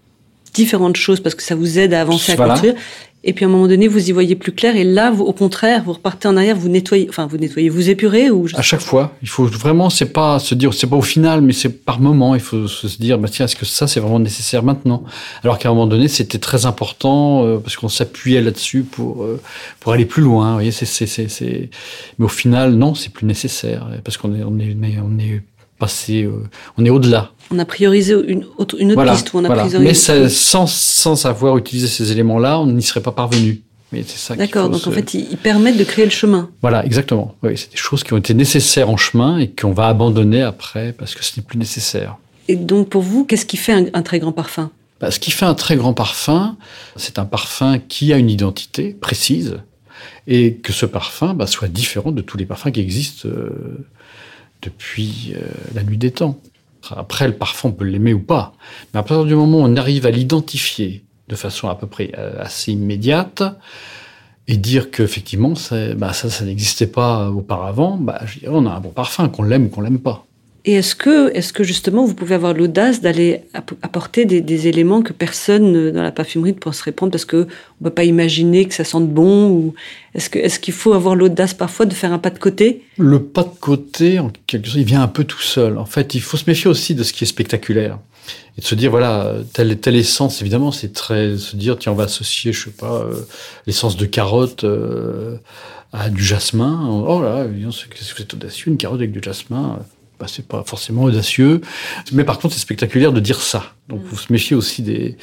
différentes 0.55 0.97
choses 0.97 1.21
parce 1.21 1.35
que 1.35 1.43
ça 1.43 1.55
vous 1.55 1.79
aide 1.79 1.93
à 1.93 2.01
avancer, 2.01 2.35
Voilà. 2.35 2.55
à 2.55 2.57
construire. 2.57 2.81
Et 3.25 3.33
puis 3.33 3.45
à 3.45 3.49
un 3.49 3.51
moment 3.51 3.67
donné, 3.67 3.89
vous 3.89 4.09
y 4.09 4.13
voyez 4.13 4.37
plus 4.37 4.53
clair. 4.53 4.77
Et 4.77 4.85
là, 4.85 5.13
au 5.13 5.33
contraire, 5.33 5.83
vous 5.85 5.95
repartez 5.95 6.29
en 6.29 6.37
arrière, 6.37 6.57
vous 6.57 6.69
nettoyez, 6.69 7.09
enfin 7.09 7.27
vous 7.27 7.37
nettoyez, 7.37 7.69
vous 7.69 7.91
épurez 7.91 8.31
ou 8.31 8.47
À 8.55 8.63
chaque 8.63 8.81
fois, 8.81 9.13
il 9.23 9.29
faut 9.29 9.45
vraiment, 9.45 9.91
c'est 9.91 10.13
pas 10.13 10.39
se 10.39 10.55
dire, 10.55 10.73
c'est 10.73 10.87
pas 10.87 10.97
au 10.97 11.03
final, 11.03 11.41
mais 11.41 11.53
c'est 11.53 11.85
par 11.85 12.01
moment. 12.01 12.37
Il 12.37 12.41
faut 12.41 12.69
se 12.69 12.87
dire, 12.99 13.19
bah 13.19 13.29
tiens, 13.29 13.47
est-ce 13.47 13.57
que 13.57 13.67
ça 13.67 13.89
c'est 13.89 13.99
vraiment 13.99 14.21
nécessaire 14.21 14.63
maintenant? 14.63 15.03
Alors 15.43 15.59
qu'à 15.59 15.69
un 15.69 15.73
moment 15.73 15.89
donné, 15.89 16.07
c'était 16.07 16.39
très 16.39 16.65
important 16.65 17.45
euh, 17.45 17.59
parce 17.59 17.77
qu'on 17.77 17.89
s'appuyait 17.89 18.41
là-dessus 18.41 18.83
pour 18.83 19.25
euh, 19.25 19.41
pour 19.81 19.93
aller 19.93 20.07
plus 20.07 20.23
loin. 20.23 20.51
Vous 20.51 20.55
voyez, 20.55 20.71
c'est 20.71 20.87
c'est 20.87 21.07
c'est. 21.07 21.71
Mais 22.19 22.25
au 22.25 22.29
final, 22.29 22.75
non, 22.75 22.95
c'est 22.95 23.13
plus 23.13 23.27
nécessaire 23.27 23.89
parce 24.05 24.17
qu'on 24.17 24.33
est 24.33 24.45
on 24.45 24.59
est 24.61 24.77
on 25.03 25.19
est, 25.19 25.43
on 25.79 25.85
est 25.85 25.87
passé, 25.87 26.25
euh, 26.25 26.43
on 26.77 26.85
est 26.85 26.91
au-delà. 26.91 27.31
On 27.51 27.59
a 27.59 27.65
priorisé 27.65 28.15
une 28.27 28.45
autre, 28.59 28.77
une 28.79 28.89
autre 28.89 28.95
Voilà, 28.97 29.13
piste 29.13 29.33
où 29.33 29.39
on 29.39 29.45
a 29.45 29.47
voilà. 29.47 29.63
priorisé. 29.65 29.79
Mais 29.89 29.95
ça, 29.95 30.29
sans 30.29 30.67
sans 30.67 31.17
savoir 31.17 31.57
utiliser 31.57 31.87
ces 31.89 32.13
éléments-là, 32.13 32.61
on 32.61 32.67
n'y 32.67 32.83
serait 32.83 33.01
pas 33.03 33.13
parvenu. 33.13 33.63
Mais 33.91 34.05
c'est 34.07 34.19
ça. 34.19 34.37
D'accord. 34.37 34.69
Donc 34.69 34.83
se- 34.83 34.89
en 34.89 34.93
fait, 34.93 35.15
ils, 35.15 35.29
ils 35.31 35.39
permettent 35.39 35.79
de 35.79 35.85
créer 35.85 36.05
le 36.05 36.11
chemin. 36.11 36.51
Voilà, 36.61 36.85
exactement. 36.85 37.35
Oui, 37.43 37.57
c'est 37.57 37.71
des 37.71 37.77
choses 37.79 38.05
qui 38.05 38.13
ont 38.13 38.19
été 38.19 38.35
nécessaires 38.35 38.91
en 38.91 38.99
chemin 38.99 39.39
et 39.39 39.49
qu'on 39.49 39.73
va 39.73 39.89
abandonner 39.89 40.43
après 40.43 40.93
parce 40.93 41.15
que 41.15 41.25
ce 41.25 41.39
n'est 41.41 41.45
plus 41.47 41.59
nécessaire. 41.59 42.17
Et 42.49 42.57
donc 42.57 42.89
pour 42.91 43.03
vous, 43.03 43.25
qu'est-ce 43.25 43.47
qui 43.47 43.57
fait 43.57 43.73
un, 43.73 44.03
très 44.03 44.19
grand 44.19 44.33
parfum? 44.33 44.71
Bah, 45.01 45.11
Ce 45.11 45.19
qui 45.19 45.31
fait 45.31 45.47
un 45.47 45.55
très 45.55 45.77
grand 45.77 45.95
parfum, 45.95 46.57
c'est 46.97 47.19
un 47.19 47.25
parfum 47.25 47.79
qui 47.79 48.13
a 48.13 48.19
une 48.19 48.29
identité 48.31 48.95
précise 49.01 49.59
et 50.27 50.55
que 50.57 50.73
ce 50.75 50.85
parfum 50.85 51.33
bah, 51.35 51.47
soit 51.47 51.69
différent 51.69 52.13
de 52.13 52.21
tous 52.21 52.37
les 52.37 52.45
parfums 52.47 52.71
qui 52.73 52.81
existent 52.81 53.27
euh, 53.29 53.87
depuis 54.63 55.35
euh, 55.37 55.41
la 55.75 55.83
nuit 55.83 55.99
des 55.99 56.11
temps. 56.11 56.39
Après, 56.91 57.27
le 57.27 57.35
parfum, 57.35 57.71
on 57.71 57.73
peut 57.73 57.85
l'aimer 57.85 58.15
ou 58.15 58.21
pas. 58.21 58.55
Mais 58.93 59.01
à 59.01 59.03
partir 59.03 59.25
du 59.25 59.35
moment 59.35 59.59
où 59.59 59.63
on 59.63 59.77
arrive 59.77 60.07
à 60.07 60.11
l'identifier 60.11 61.05
de 61.29 61.37
façon 61.37 61.69
à 61.69 61.75
peu 61.75 61.87
près 61.87 62.13
euh, 62.17 62.41
assez 62.41 62.73
immédiate, 62.73 63.43
et 64.51 64.57
dire 64.57 64.91
qu'effectivement, 64.91 65.53
bah, 65.97 66.15
ça, 66.15 66.45
n'existait 66.45 66.87
pas 66.87 67.31
auparavant, 67.31 67.99
bah, 67.99 68.23
on 68.47 68.65
a 68.65 68.71
un 68.71 68.81
bon 68.81 68.89
parfum, 68.89 69.29
qu'on 69.29 69.43
l'aime 69.43 69.67
ou 69.67 69.69
qu'on 69.69 69.83
l'aime 69.83 69.99
pas. 69.99 70.25
Et 70.69 70.75
est-ce 70.75 70.95
que, 70.95 71.35
est 71.35 71.51
que 71.51 71.65
justement 71.65 72.05
vous 72.05 72.13
pouvez 72.13 72.35
avoir 72.35 72.53
l'audace 72.53 73.01
d'aller 73.01 73.41
apporter 73.55 74.27
des, 74.27 74.69
éléments 74.69 75.01
que 75.01 75.15
personne 75.15 75.93
dans 75.93 76.03
la 76.03 76.13
parfumerie 76.13 76.53
ne 76.53 76.59
penserait 76.59 76.93
prendre 76.93 77.11
parce 77.11 77.25
qu'on 77.25 77.39
ne 77.39 77.85
peut 77.85 77.91
pas 77.91 78.05
imaginer 78.05 78.67
que 78.67 78.75
ça 78.75 78.85
sente 78.85 79.09
bon 79.09 79.73
est-ce 80.15 80.29
qu'il 80.29 80.43
est 80.43 80.61
qu'il 80.61 80.75
faut 80.75 80.93
avoir 80.93 81.15
l'audace 81.15 81.55
parfois 81.55 81.87
de 81.87 81.95
faire 81.95 82.13
un 82.13 82.19
pas 82.19 82.29
de 82.29 82.39
côté? 82.39 82.83
Le 82.99 83.23
pas 83.23 83.45
de 83.45 83.59
côté, 83.59 84.19
en 84.19 84.31
quelque 84.47 84.67
sorte, 84.67 84.79
il 84.79 84.85
vient 84.85 85.01
un 85.01 85.09
peu 85.09 85.25
tout 85.25 85.41
seul. 85.41 85.79
En 85.79 85.87
fait, 85.87 86.15
il 86.15 86.21
faut 86.21 86.37
se 86.37 86.45
méfier 86.47 86.69
aussi 86.69 86.95
de 86.95 87.03
ce 87.03 87.15
qui 87.15 87.25
est 87.25 87.27
spectaculaire 87.27 87.99
et 88.59 88.61
de 88.61 88.67
se 88.67 88.75
dire 88.75 88.91
voilà 88.91 89.37
telle 89.55 89.75
telle 89.79 89.97
essence 89.97 90.43
évidemment 90.43 90.71
c'est 90.71 90.93
très 90.93 91.39
se 91.39 91.57
dire 91.57 91.79
tiens 91.79 91.93
on 91.93 91.95
va 91.95 92.05
associer 92.05 92.53
je 92.53 92.65
sais 92.65 92.71
pas 92.73 93.05
euh, 93.05 93.23
l'essence 93.67 93.97
de 93.97 94.05
carotte 94.05 94.65
euh, 94.65 95.39
à 95.95 96.11
du 96.11 96.23
jasmin. 96.23 96.87
Oh 97.09 97.23
là 97.23 97.47
qu'est-ce 97.47 98.13
que 98.13 98.19
c'est 98.19 98.35
audacieux 98.35 98.71
une 98.71 98.77
carotte 98.77 98.99
avec 98.99 99.13
du 99.13 99.23
jasmin 99.23 99.79
bah, 100.19 100.27
c'est 100.29 100.47
pas 100.47 100.65
forcément 100.67 101.05
audacieux. 101.05 101.61
Mais 102.13 102.25
par 102.25 102.39
contre, 102.39 102.55
c'est 102.55 102.61
spectaculaire 102.61 103.13
de 103.13 103.21
dire 103.21 103.41
ça. 103.41 103.75
Donc, 103.89 104.03
vous 104.03 104.19
se 104.19 104.33
méfiez 104.33 104.57
aussi 104.57 104.83
des, 104.83 105.17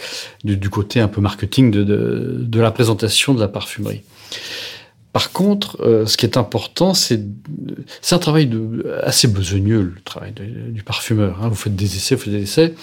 du, 0.44 0.70
côté 0.70 1.00
un 1.00 1.08
peu 1.08 1.22
marketing 1.22 1.72
de, 1.72 1.84
de, 1.84 2.38
de, 2.40 2.60
la 2.60 2.72
présentation 2.72 3.34
de 3.34 3.40
la 3.40 3.48
parfumerie. 3.48 4.02
Par 5.16 5.32
contre, 5.32 5.82
euh, 5.82 6.06
ce 6.06 6.18
qui 6.18 6.26
est 6.26 6.36
important, 6.36 6.94
c'est 6.94 7.22
un 8.12 8.18
travail 8.18 8.48
de, 8.48 9.00
assez 9.04 9.28
besogneux, 9.28 9.94
le 9.96 10.02
travail 10.04 10.34
du 10.34 10.84
parfumeur. 10.84 11.42
Hein. 11.42 11.48
Vous 11.48 11.56
faites 11.56 11.76
des 11.76 11.96
essais, 11.96 12.16
vous 12.16 12.24
faites 12.24 12.34
des 12.34 12.44
essais, 12.44 12.74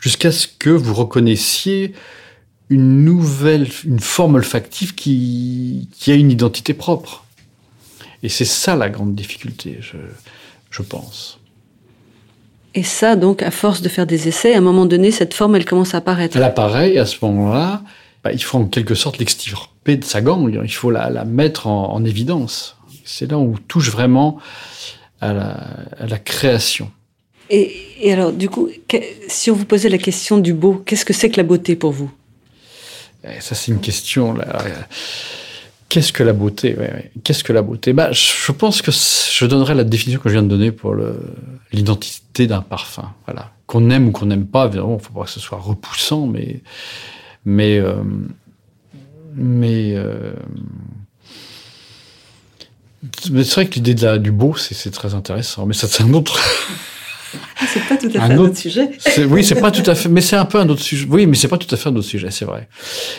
jusqu'à 0.00 0.30
ce 0.30 0.46
que 0.46 0.70
vous 0.70 0.92
reconnaissiez 0.92 1.94
une 2.68 3.04
nouvelle, 3.04 3.68
une 3.84 4.00
forme 4.00 4.34
olfactive 4.34 4.94
qui, 4.94 5.88
qui 5.92 6.10
a 6.10 6.14
une 6.14 6.30
identité 6.30 6.74
propre. 6.74 7.24
Et 8.22 8.28
c'est 8.28 8.44
ça 8.44 8.76
la 8.76 8.90
grande 8.90 9.14
difficulté, 9.14 9.78
je, 9.80 9.96
je 10.70 10.82
pense. 10.82 11.37
Et 12.78 12.84
ça, 12.84 13.16
donc, 13.16 13.42
à 13.42 13.50
force 13.50 13.82
de 13.82 13.88
faire 13.88 14.06
des 14.06 14.28
essais, 14.28 14.54
à 14.54 14.58
un 14.58 14.60
moment 14.60 14.86
donné, 14.86 15.10
cette 15.10 15.34
forme, 15.34 15.56
elle 15.56 15.64
commence 15.64 15.94
à 15.94 15.98
apparaître. 15.98 16.36
Elle 16.36 16.44
apparaît, 16.44 16.94
et 16.94 17.00
à 17.00 17.06
ce 17.06 17.16
moment-là, 17.22 17.82
bah, 18.22 18.30
il 18.32 18.40
faut 18.40 18.56
en 18.56 18.66
quelque 18.66 18.94
sorte 18.94 19.18
l'extirper 19.18 19.96
de 19.96 20.04
sa 20.04 20.20
gangue. 20.20 20.60
Il 20.62 20.72
faut 20.72 20.92
la, 20.92 21.24
mettre 21.24 21.66
en, 21.66 22.04
évidence. 22.04 22.76
C'est 23.04 23.28
là 23.28 23.36
où 23.36 23.54
on 23.54 23.58
touche 23.66 23.90
vraiment 23.90 24.38
à 25.20 25.32
la, 25.32 26.18
création. 26.20 26.92
Et, 27.50 28.12
alors, 28.12 28.30
du 28.30 28.48
coup, 28.48 28.68
si 29.26 29.50
on 29.50 29.54
vous 29.54 29.64
posait 29.64 29.88
la 29.88 29.98
question 29.98 30.38
du 30.38 30.54
beau, 30.54 30.80
qu'est-ce 30.86 31.04
que 31.04 31.12
c'est 31.12 31.30
que 31.30 31.38
la 31.38 31.42
beauté 31.42 31.74
pour 31.74 31.90
vous? 31.90 32.12
Eh, 33.24 33.40
Ça, 33.40 33.56
c'est 33.56 33.72
une 33.72 33.80
question. 33.80 34.34
Là, 34.34 34.62
Qu'est-ce 35.88 36.12
que 36.12 36.22
la 36.22 36.34
beauté 36.34 36.76
Qu'est-ce 37.24 37.42
que 37.42 37.52
la 37.52 37.62
beauté? 37.62 37.92
Bah, 37.94 38.12
Je 38.12 38.52
pense 38.52 38.82
que 38.82 38.90
je 38.90 39.46
donnerais 39.46 39.74
la 39.74 39.84
définition 39.84 40.20
que 40.20 40.28
je 40.28 40.34
viens 40.34 40.42
de 40.42 40.48
donner 40.48 40.70
pour 40.70 40.94
l'identité 41.72 42.46
d'un 42.46 42.60
parfum. 42.60 43.10
Voilà. 43.26 43.52
Qu'on 43.66 43.88
aime 43.90 44.08
ou 44.08 44.10
qu'on 44.10 44.26
n'aime 44.26 44.46
pas, 44.46 44.66
évidemment, 44.66 44.92
il 44.92 44.96
ne 44.96 45.02
faut 45.02 45.12
pas 45.12 45.24
que 45.24 45.30
ce 45.30 45.40
soit 45.40 45.58
repoussant, 45.58 46.26
mais. 46.26 46.62
Mais. 47.44 47.78
Euh, 47.78 48.02
mais. 49.34 49.94
Euh, 49.96 50.32
mais 53.30 53.44
c'est 53.44 53.54
vrai 53.54 53.66
que 53.68 53.74
l'idée 53.76 53.94
du 54.18 54.32
beau, 54.32 54.56
c'est 54.56 54.90
très 54.90 55.14
intéressant. 55.14 55.66
Mais 55.66 55.74
ça, 55.74 55.86
c'est 55.86 56.02
un 56.02 56.12
autre. 56.12 56.38
Ah, 57.60 57.64
c'est 57.72 57.86
pas 57.88 57.96
tout 57.96 58.08
à 58.08 58.10
fait 58.10 58.32
un, 58.32 58.38
autre, 58.38 58.56
sujet. 58.56 58.90
Oui, 59.28 59.44
c'est 59.44 59.60
pas 59.60 59.70
tout 59.70 59.88
à 59.88 59.94
fait, 59.94 60.08
mais 60.08 60.20
c'est 60.20 60.36
un 60.36 60.44
peu 60.44 60.58
un 60.58 60.68
autre 60.68 60.82
sujet. 60.82 61.06
Oui, 61.08 61.26
mais 61.26 61.36
c'est 61.36 61.48
pas 61.48 61.58
tout 61.58 61.72
à 61.74 61.76
fait 61.76 61.88
un 61.88 61.96
autre 61.96 62.06
sujet, 62.06 62.30
c'est 62.30 62.44
vrai. 62.44 62.68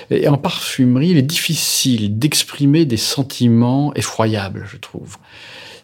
Et 0.09 0.27
en 0.27 0.37
parfumerie, 0.37 1.09
il 1.09 1.17
est 1.17 1.21
difficile 1.21 2.17
d'exprimer 2.17 2.85
des 2.85 2.97
sentiments 2.97 3.93
effroyables, 3.95 4.67
je 4.71 4.77
trouve. 4.77 5.17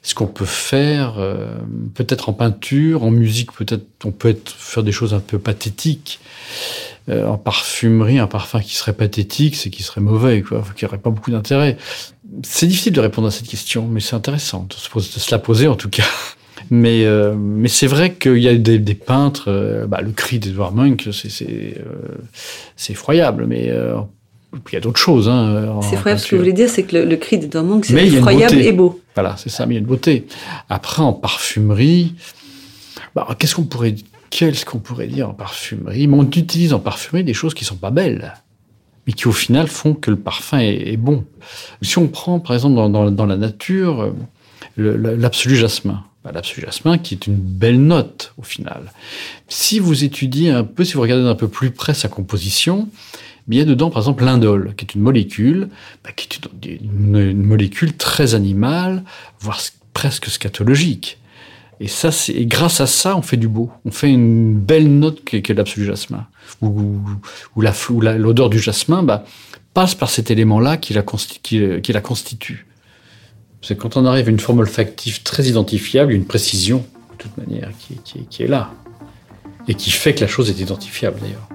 Ce 0.02 0.14
qu'on 0.14 0.28
peut 0.28 0.46
faire, 0.46 1.16
euh, 1.18 1.58
peut-être 1.96 2.30
en 2.30 2.34
peinture, 2.34 3.04
en 3.04 3.12
musique, 3.12 3.52
peut-être 3.52 3.86
on 4.04 4.12
peut 4.12 4.30
être, 4.30 4.52
faire 4.52 4.84
des 4.84 4.92
choses 4.92 5.14
un 5.14 5.20
peu 5.20 5.40
pathétiques. 5.40 6.20
Euh, 7.08 7.28
en 7.28 7.38
parfumerie, 7.38 8.18
un 8.18 8.26
parfum 8.26 8.62
qui 8.62 8.76
serait 8.76 8.94
pathétique, 8.94 9.56
c'est 9.56 9.70
qui 9.70 9.84
serait 9.84 10.02
mauvais, 10.02 10.42
quoi, 10.42 10.64
qui 10.76 10.86
n'aurait 10.86 10.98
pas 10.98 11.12
beaucoup 11.12 11.30
d'intérêt. 11.30 11.78
C'est 12.44 12.66
difficile 12.66 12.94
de 12.94 13.00
répondre 13.00 13.28
à 13.28 13.32
cette 13.32 13.48
question, 13.48 13.88
mais 13.88 14.00
c'est 14.00 14.16
intéressant 14.16 14.68
de 14.68 14.74
se 14.76 15.32
la 15.32 15.38
poser 15.38 15.68
en 15.68 15.76
tout 15.76 15.90
cas. 15.90 16.06
Mais, 16.72 17.06
euh, 17.06 17.36
mais 17.38 17.68
c'est 17.68 17.88
vrai 17.88 18.14
qu'il 18.14 18.38
y 18.38 18.48
a 18.48 18.56
des, 18.56 18.80
des 18.80 18.96
peintres, 18.96 19.46
euh, 19.48 19.86
bah, 19.86 20.02
le 20.02 20.12
cri 20.12 20.40
d'Edward 20.40 20.76
Munch, 20.76 21.10
c'est 21.12 21.78
euh, 21.78 22.90
effroyable, 22.90 23.46
mais 23.48 23.66
il 23.68 24.74
y 24.74 24.76
a 24.76 24.80
d'autres 24.80 25.00
choses. 25.00 25.30
Hein, 25.30 25.80
c'est 25.82 25.96
effroyable, 25.96 26.20
ce 26.20 26.28
que 26.28 26.36
vous 26.36 26.42
voulez 26.42 26.54
dire, 26.54 26.70
c'est 26.70 26.84
que 26.84 26.98
le, 26.98 27.16
cri 27.18 27.38
d'Edward 27.38 27.66
Munch, 27.66 27.86
c'est 27.88 28.08
effroyable 28.08 28.56
et 28.56 28.72
beau. 28.72 29.00
Voilà, 29.14 29.36
c'est 29.38 29.50
ça, 29.50 29.66
mais 29.66 29.76
il 29.76 29.78
y 29.78 29.80
a 29.80 29.82
une 29.82 29.88
beauté. 29.88 30.26
Après, 30.70 31.02
en 31.02 31.14
parfumerie, 31.14 32.16
bah, 33.14 33.28
qu'est-ce 33.38 33.56
qu'on 33.56 33.64
pourrait, 33.64 33.96
qu'est-ce 34.30 34.66
qu'on 34.66 34.80
pourrait 34.80 35.08
dire 35.08 35.30
en 35.30 35.34
parfumerie? 35.34 36.08
On 36.12 36.24
utilise 36.24 36.74
en 36.74 36.80
parfumerie 36.80 37.24
des 37.24 37.34
choses 37.34 37.54
qui 37.54 37.66
sont 37.66 37.76
pas 37.76 37.92
belles 37.92 38.34
mais 39.08 39.14
qui 39.14 39.28
au 39.28 39.32
final 39.32 39.68
font 39.68 39.94
que 39.94 40.10
le 40.10 40.18
parfum 40.18 40.58
est, 40.58 40.98
bon. 40.98 41.26
Si 41.84 42.00
on 42.00 42.08
prend 42.08 42.40
par 42.40 42.56
exemple 42.56 42.74
dans, 42.74 42.90
dans, 42.90 43.12
dans 43.12 43.28
la 43.28 43.38
nature 43.38 44.16
l'absolu 44.78 45.56
jasmin, 45.56 46.04
bah, 46.26 46.32
l'absolu 46.34 46.66
jasmin, 46.66 46.98
qui 46.98 47.14
est 47.14 47.28
une 47.28 47.36
belle 47.36 47.80
note 47.80 48.34
au 48.38 48.42
final. 48.42 48.92
Si 49.48 49.78
vous 49.78 50.04
étudiez 50.04 50.50
un 50.50 50.64
peu, 50.64 50.84
si 50.84 50.96
vous 50.96 51.02
regardez 51.02 51.24
un 51.24 51.36
peu 51.36 51.48
plus 51.48 51.70
près 51.70 51.94
sa 51.94 52.08
composition, 52.08 52.90
il 53.48 53.60
y 53.60 53.62
a 53.62 53.66
dedans 53.66 53.92
par 53.92 54.02
exemple 54.02 54.24
l'indole, 54.26 54.74
qui 54.76 54.86
est 54.86 54.96
une 54.96 55.02
molécule, 55.02 55.70
bah, 56.04 56.10
qui 56.16 56.28
est 56.28 56.80
une, 56.82 57.44
molécule 57.44 57.96
très 57.96 58.34
animale, 58.34 59.04
voire 59.40 59.62
presque 59.94 60.26
scatologique. 60.26 61.20
Et 61.80 61.88
ça, 61.88 62.12
c'est 62.12 62.46
grâce 62.46 62.82
à 62.82 62.88
ça, 62.88 63.16
on 63.16 63.22
fait 63.22 63.38
du 63.38 63.48
beau. 63.48 63.70
On 63.84 63.92
fait 63.92 64.10
une 64.10 64.58
belle 64.58 64.88
note 64.88 65.24
qui 65.26 65.36
est, 65.36 65.50
l'absolu 65.50 65.86
jasmin, 65.86 66.26
où, 66.62 67.02
l'odeur 68.02 68.50
du 68.50 68.58
jasmin 68.58 69.04
bah, 69.04 69.26
passe 69.76 69.94
par 69.94 70.10
cet 70.10 70.32
élément-là 70.32 70.78
qui 70.78 70.94
la 70.94 71.04
constitue. 71.04 72.65
C'est 73.68 73.76
quand 73.76 73.98
on 73.98 74.06
arrive 74.06 74.28
à 74.28 74.30
une 74.30 74.40
forme 74.40 74.60
olfactive 74.60 75.24
très 75.24 75.46
identifiable, 75.46 76.14
une 76.14 76.26
précision, 76.26 76.86
de 77.14 77.18
toute 77.18 77.36
manière, 77.36 77.72
qui, 77.80 78.44
est 78.44 78.48
là. 78.48 78.70
Et 79.68 79.74
qui 79.74 79.90
fait 79.90 80.14
que 80.14 80.22
la 80.22 80.28
chose 80.28 80.52
est 80.52 80.60
identifiable, 80.60 81.20
d'ailleurs. 81.20 81.50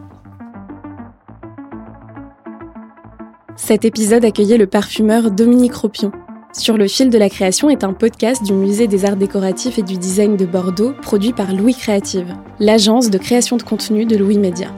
Cet 3.55 3.85
épisode 3.85 4.25
accueillait 4.25 4.57
le 4.57 4.67
parfumeur 4.67 5.31
Dominique 5.31 5.77
Ropion. 5.77 6.11
Sur 6.53 6.77
le 6.77 6.89
fil 6.89 7.11
de 7.11 7.19
la 7.19 7.29
création 7.29 7.71
est 7.71 7.85
un 7.85 7.93
podcast 7.93 8.43
du 8.43 8.55
Musée 8.55 8.89
des 8.89 9.05
Arts 9.05 9.15
Décoratifs 9.15 9.79
et 9.79 9.85
du 9.85 9.97
Design 9.97 10.37
de 10.37 10.47
Bordeaux, 10.47 10.95
produit 11.03 11.33
par 11.33 11.55
Louis 11.55 11.77
Créative, 11.77 12.35
l'agence 12.59 13.11
de 13.11 13.19
création 13.19 13.57
de 13.57 13.63
contenu 13.63 14.05
de 14.05 14.17
Louis 14.17 14.39
Média. 14.39 14.75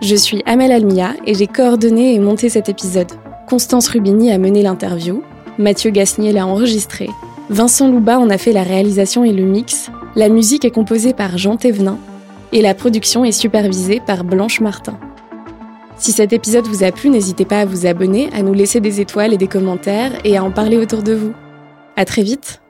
Je 0.00 0.16
suis 0.16 0.42
Amel 0.46 0.72
Almia 0.72 1.12
et 1.26 1.34
j'ai 1.34 1.48
coordonné 1.48 2.14
et 2.14 2.18
monté 2.18 2.48
cet 2.48 2.70
épisode. 2.70 3.12
Constance 3.46 3.88
Rubini 3.88 4.32
a 4.32 4.38
mené 4.38 4.62
l'interview, 4.62 5.22
Mathieu 5.58 5.90
Gasnier 5.90 6.32
l'a 6.32 6.46
enregistré. 6.46 7.08
Vincent 7.50 7.88
Louba 7.88 8.18
en 8.18 8.30
a 8.30 8.38
fait 8.38 8.52
la 8.52 8.62
réalisation 8.62 9.24
et 9.24 9.32
le 9.32 9.44
mix. 9.44 9.90
La 10.16 10.28
musique 10.28 10.64
est 10.64 10.70
composée 10.70 11.12
par 11.12 11.36
Jean 11.36 11.56
Thévenin. 11.56 11.98
Et 12.52 12.62
la 12.62 12.74
production 12.74 13.24
est 13.24 13.32
supervisée 13.32 14.00
par 14.04 14.24
Blanche 14.24 14.60
Martin. 14.60 14.98
Si 15.96 16.12
cet 16.12 16.32
épisode 16.32 16.66
vous 16.66 16.84
a 16.84 16.92
plu, 16.92 17.10
n'hésitez 17.10 17.44
pas 17.44 17.60
à 17.60 17.64
vous 17.64 17.86
abonner, 17.86 18.28
à 18.32 18.42
nous 18.42 18.54
laisser 18.54 18.80
des 18.80 19.00
étoiles 19.00 19.32
et 19.34 19.38
des 19.38 19.46
commentaires 19.46 20.12
et 20.24 20.36
à 20.36 20.44
en 20.44 20.50
parler 20.50 20.76
autour 20.76 21.02
de 21.02 21.14
vous. 21.14 21.32
À 21.96 22.04
très 22.04 22.22
vite! 22.22 22.61